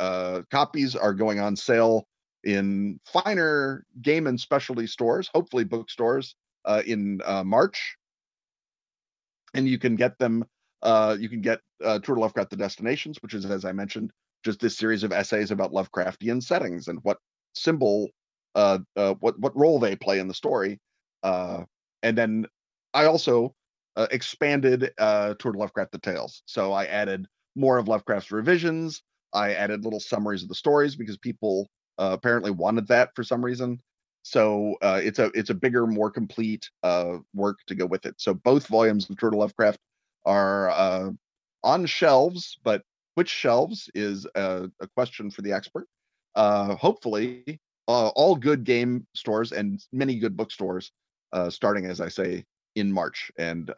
copies 0.50 0.96
are 0.96 1.14
going 1.14 1.40
on 1.40 1.56
sale 1.56 2.06
in 2.44 2.98
finer 3.04 3.84
game 4.02 4.26
and 4.26 4.40
specialty 4.40 4.86
stores, 4.86 5.28
hopefully 5.34 5.64
bookstores, 5.64 6.34
uh, 6.64 6.82
in 6.86 7.20
uh, 7.24 7.44
March. 7.44 7.96
And 9.54 9.68
you 9.68 9.78
can 9.78 9.96
get 9.96 10.18
them. 10.18 10.44
Uh, 10.82 11.16
you 11.18 11.28
can 11.28 11.40
get 11.40 11.60
uh, 11.84 11.98
Tour 11.98 12.16
de 12.16 12.20
Lovecraft: 12.20 12.50
The 12.50 12.56
Destinations, 12.56 13.18
which 13.22 13.34
is, 13.34 13.44
as 13.44 13.64
I 13.64 13.72
mentioned, 13.72 14.12
just 14.44 14.60
this 14.60 14.76
series 14.76 15.02
of 15.02 15.12
essays 15.12 15.50
about 15.50 15.72
Lovecraftian 15.72 16.42
settings 16.42 16.88
and 16.88 16.98
what 17.02 17.18
symbol, 17.54 18.08
uh, 18.54 18.78
uh, 18.96 19.14
what 19.20 19.38
what 19.38 19.56
role 19.56 19.78
they 19.78 19.96
play 19.96 20.18
in 20.18 20.28
the 20.28 20.34
story. 20.34 20.80
Uh, 21.22 21.64
and 22.02 22.16
then 22.16 22.46
I 22.94 23.04
also 23.04 23.54
uh, 23.96 24.06
expanded 24.10 24.92
uh, 24.98 25.34
Tour 25.38 25.52
de 25.52 25.58
Lovecraft: 25.58 25.92
The 25.92 25.98
Tales. 25.98 26.42
So 26.46 26.72
I 26.72 26.86
added 26.86 27.26
more 27.56 27.78
of 27.78 27.88
Lovecraft's 27.88 28.30
revisions. 28.30 29.02
I 29.32 29.54
added 29.54 29.84
little 29.84 30.00
summaries 30.00 30.42
of 30.42 30.48
the 30.48 30.54
stories 30.54 30.96
because 30.96 31.18
people 31.18 31.68
uh, 31.98 32.10
apparently 32.12 32.50
wanted 32.50 32.88
that 32.88 33.10
for 33.14 33.22
some 33.22 33.44
reason. 33.44 33.80
So 34.22 34.74
uh, 34.82 35.00
it's 35.02 35.18
a 35.18 35.30
it's 35.34 35.50
a 35.50 35.54
bigger, 35.54 35.86
more 35.86 36.10
complete 36.10 36.70
uh, 36.82 37.18
work 37.34 37.58
to 37.66 37.74
go 37.74 37.86
with 37.86 38.06
it. 38.06 38.14
So 38.18 38.34
both 38.34 38.66
volumes 38.66 39.08
of 39.08 39.16
Tour 39.18 39.30
de 39.30 39.36
Lovecraft 39.36 39.78
are 40.24 40.70
uh, 40.70 41.10
on 41.62 41.86
shelves, 41.86 42.58
but 42.62 42.82
which 43.14 43.28
shelves 43.28 43.90
is 43.94 44.26
a, 44.34 44.70
a 44.80 44.86
question 44.88 45.30
for 45.30 45.42
the 45.42 45.52
expert. 45.52 45.86
Uh, 46.34 46.74
hopefully, 46.76 47.60
uh, 47.88 48.08
all 48.08 48.36
good 48.36 48.64
game 48.64 49.06
stores 49.14 49.52
and 49.52 49.84
many 49.92 50.18
good 50.18 50.36
bookstores, 50.36 50.92
starting 51.48 51.86
as 51.86 52.00
I 52.00 52.08
say 52.08 52.44
in 52.76 52.92
March, 52.92 53.30
and 53.38 53.72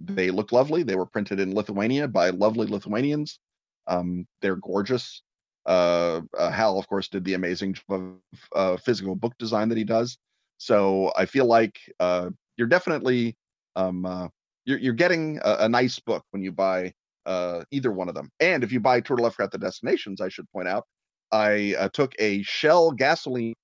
they 0.00 0.30
look 0.30 0.52
lovely. 0.52 0.82
They 0.82 0.96
were 0.96 1.06
printed 1.06 1.38
in 1.40 1.54
Lithuania 1.54 2.08
by 2.08 2.30
lovely 2.30 2.66
Lithuanians. 2.66 3.38
Um, 3.86 4.26
they're 4.40 4.56
gorgeous. 4.56 5.22
Uh, 5.66 6.22
uh, 6.36 6.50
Hal, 6.50 6.78
of 6.78 6.88
course, 6.88 7.08
did 7.08 7.24
the 7.24 7.34
amazing 7.34 7.74
job 7.74 7.84
of 7.90 8.14
uh, 8.54 8.76
physical 8.76 9.14
book 9.14 9.34
design 9.38 9.68
that 9.68 9.78
he 9.78 9.84
does. 9.84 10.18
So 10.58 11.12
I 11.16 11.26
feel 11.26 11.46
like 11.46 11.78
uh, 12.00 12.30
you're 12.56 12.68
definitely 12.68 13.36
um, 13.76 14.04
uh, 14.04 14.28
you're, 14.64 14.78
you're 14.78 14.92
getting 14.92 15.38
a, 15.44 15.56
a, 15.60 15.68
nice 15.68 15.98
book 15.98 16.24
when 16.30 16.42
you 16.42 16.52
buy 16.52 16.92
uh, 17.26 17.64
either 17.70 17.92
one 17.92 18.08
of 18.08 18.14
them. 18.14 18.30
And 18.40 18.64
if 18.64 18.72
you 18.72 18.80
buy 18.80 19.00
Tour 19.00 19.16
de, 19.16 19.22
Lovecraft: 19.22 19.52
The 19.52 19.58
Destinations, 19.58 20.20
I 20.20 20.28
should 20.28 20.50
point 20.52 20.68
out, 20.68 20.86
I 21.30 21.74
uh, 21.78 21.88
took 21.88 22.14
a 22.18 22.42
Shell 22.42 22.92
gasoline 22.92 23.54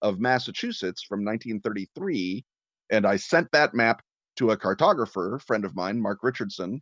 of 0.00 0.20
Massachusetts 0.20 1.02
from 1.02 1.24
1933, 1.24 2.44
and 2.90 3.06
I 3.06 3.16
sent 3.16 3.50
that 3.52 3.74
map 3.74 4.02
to 4.36 4.50
a 4.50 4.56
cartographer, 4.56 5.40
friend 5.42 5.64
of 5.64 5.76
mine, 5.76 6.00
Mark 6.00 6.20
Richardson. 6.22 6.80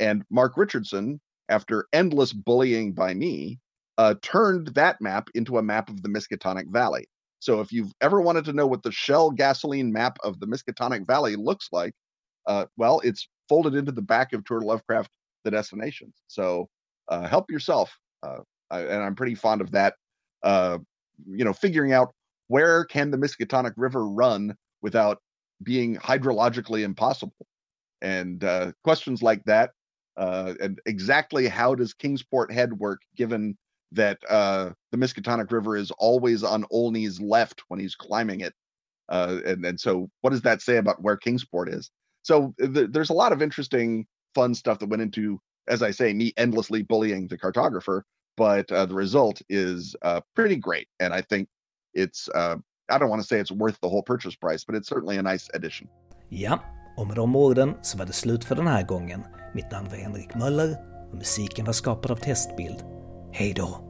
And 0.00 0.24
Mark 0.30 0.56
Richardson, 0.56 1.20
after 1.48 1.86
endless 1.92 2.32
bullying 2.32 2.92
by 2.92 3.14
me, 3.14 3.58
uh, 3.96 4.14
turned 4.22 4.68
that 4.68 5.00
map 5.00 5.28
into 5.34 5.58
a 5.58 5.62
map 5.62 5.88
of 5.90 6.02
the 6.02 6.08
Miskatonic 6.08 6.70
Valley. 6.70 7.06
So 7.40 7.60
if 7.60 7.72
you've 7.72 7.92
ever 8.00 8.20
wanted 8.20 8.44
to 8.46 8.52
know 8.52 8.66
what 8.66 8.82
the 8.82 8.92
Shell 8.92 9.32
gasoline 9.32 9.92
map 9.92 10.18
of 10.24 10.40
the 10.40 10.46
Miskatonic 10.46 11.06
Valley 11.06 11.36
looks 11.36 11.68
like, 11.72 11.94
uh, 12.48 12.64
well, 12.76 13.00
it's 13.04 13.28
folded 13.48 13.74
into 13.74 13.92
the 13.92 14.02
back 14.02 14.32
of 14.32 14.44
Tour 14.44 14.62
Lovecraft: 14.62 15.10
The 15.44 15.50
Destinations. 15.50 16.14
So 16.26 16.68
uh, 17.08 17.28
help 17.28 17.50
yourself, 17.50 17.96
uh, 18.22 18.38
I, 18.70 18.80
and 18.80 19.02
I'm 19.02 19.14
pretty 19.14 19.34
fond 19.34 19.60
of 19.60 19.70
that. 19.72 19.94
Uh, 20.42 20.78
you 21.26 21.44
know, 21.44 21.52
figuring 21.52 21.92
out 21.92 22.12
where 22.48 22.84
can 22.86 23.10
the 23.10 23.18
Miskatonic 23.18 23.74
River 23.76 24.08
run 24.08 24.56
without 24.82 25.18
being 25.62 25.96
hydrologically 25.96 26.82
impossible, 26.82 27.46
and 28.00 28.42
uh, 28.42 28.72
questions 28.82 29.22
like 29.22 29.44
that, 29.44 29.70
and 30.16 30.80
exactly 30.86 31.48
how 31.48 31.74
does 31.74 31.92
Kingsport 31.92 32.50
Head 32.50 32.72
work, 32.72 33.00
given 33.14 33.56
that 33.92 34.18
uh, 34.28 34.70
the 34.92 34.98
Miskatonic 34.98 35.50
River 35.50 35.76
is 35.76 35.90
always 35.92 36.42
on 36.42 36.64
Olney's 36.70 37.20
left 37.20 37.62
when 37.68 37.80
he's 37.80 37.94
climbing 37.94 38.40
it, 38.40 38.54
uh, 39.08 39.38
and 39.44 39.66
and 39.66 39.78
so 39.78 40.08
what 40.22 40.30
does 40.30 40.42
that 40.42 40.62
say 40.62 40.78
about 40.78 41.02
where 41.02 41.16
Kingsport 41.16 41.68
is? 41.68 41.90
So 42.28 42.54
th- 42.60 42.90
there's 42.92 43.08
a 43.08 43.20
lot 43.22 43.32
of 43.32 43.40
interesting, 43.40 44.06
fun 44.34 44.54
stuff 44.54 44.78
that 44.80 44.90
went 44.90 45.02
into, 45.06 45.40
as 45.66 45.82
I 45.82 45.92
say, 45.92 46.12
me 46.12 46.32
endlessly 46.36 46.82
bullying 46.82 47.26
the 47.28 47.38
cartographer, 47.38 48.02
but 48.36 48.70
uh, 48.70 48.84
the 48.84 48.94
result 48.94 49.40
is 49.48 49.96
uh, 50.02 50.20
pretty 50.36 50.56
great, 50.56 50.88
and 51.00 51.14
I 51.14 51.22
think 51.22 51.48
it's 51.94 52.28
uh, 52.40 52.56
I 52.94 52.98
don't 52.98 53.08
want 53.08 53.22
to 53.22 53.28
say 53.28 53.40
it's 53.40 53.50
worth 53.50 53.78
the 53.80 53.88
whole 53.88 54.02
purchase 54.02 54.36
price, 54.36 54.62
but 54.66 54.74
it's 54.76 54.88
certainly 54.88 55.16
a 55.16 55.22
nice 55.22 55.48
addition. 55.54 55.88
Ja, 56.28 56.60
och 56.96 57.06
med 57.06 57.16
de 57.16 57.36
orden 57.36 57.74
så 57.82 57.98
var 57.98 58.06
det 58.06 58.12
slut 58.12 58.44
för 58.44 58.54
den 58.56 58.66
här 58.66 58.86
gången. 58.86 59.20
Mitt 59.54 59.70
namn 59.70 59.88
var 59.88 59.96
Henrik 59.96 60.34
Möller 60.34 60.76
och 61.10 61.16
musiken 61.16 61.64
var 61.64 61.72
skapad 61.72 62.10
av 62.10 62.16
Testbild. 62.16 62.84
Hej 63.32 63.54
då! 63.56 63.87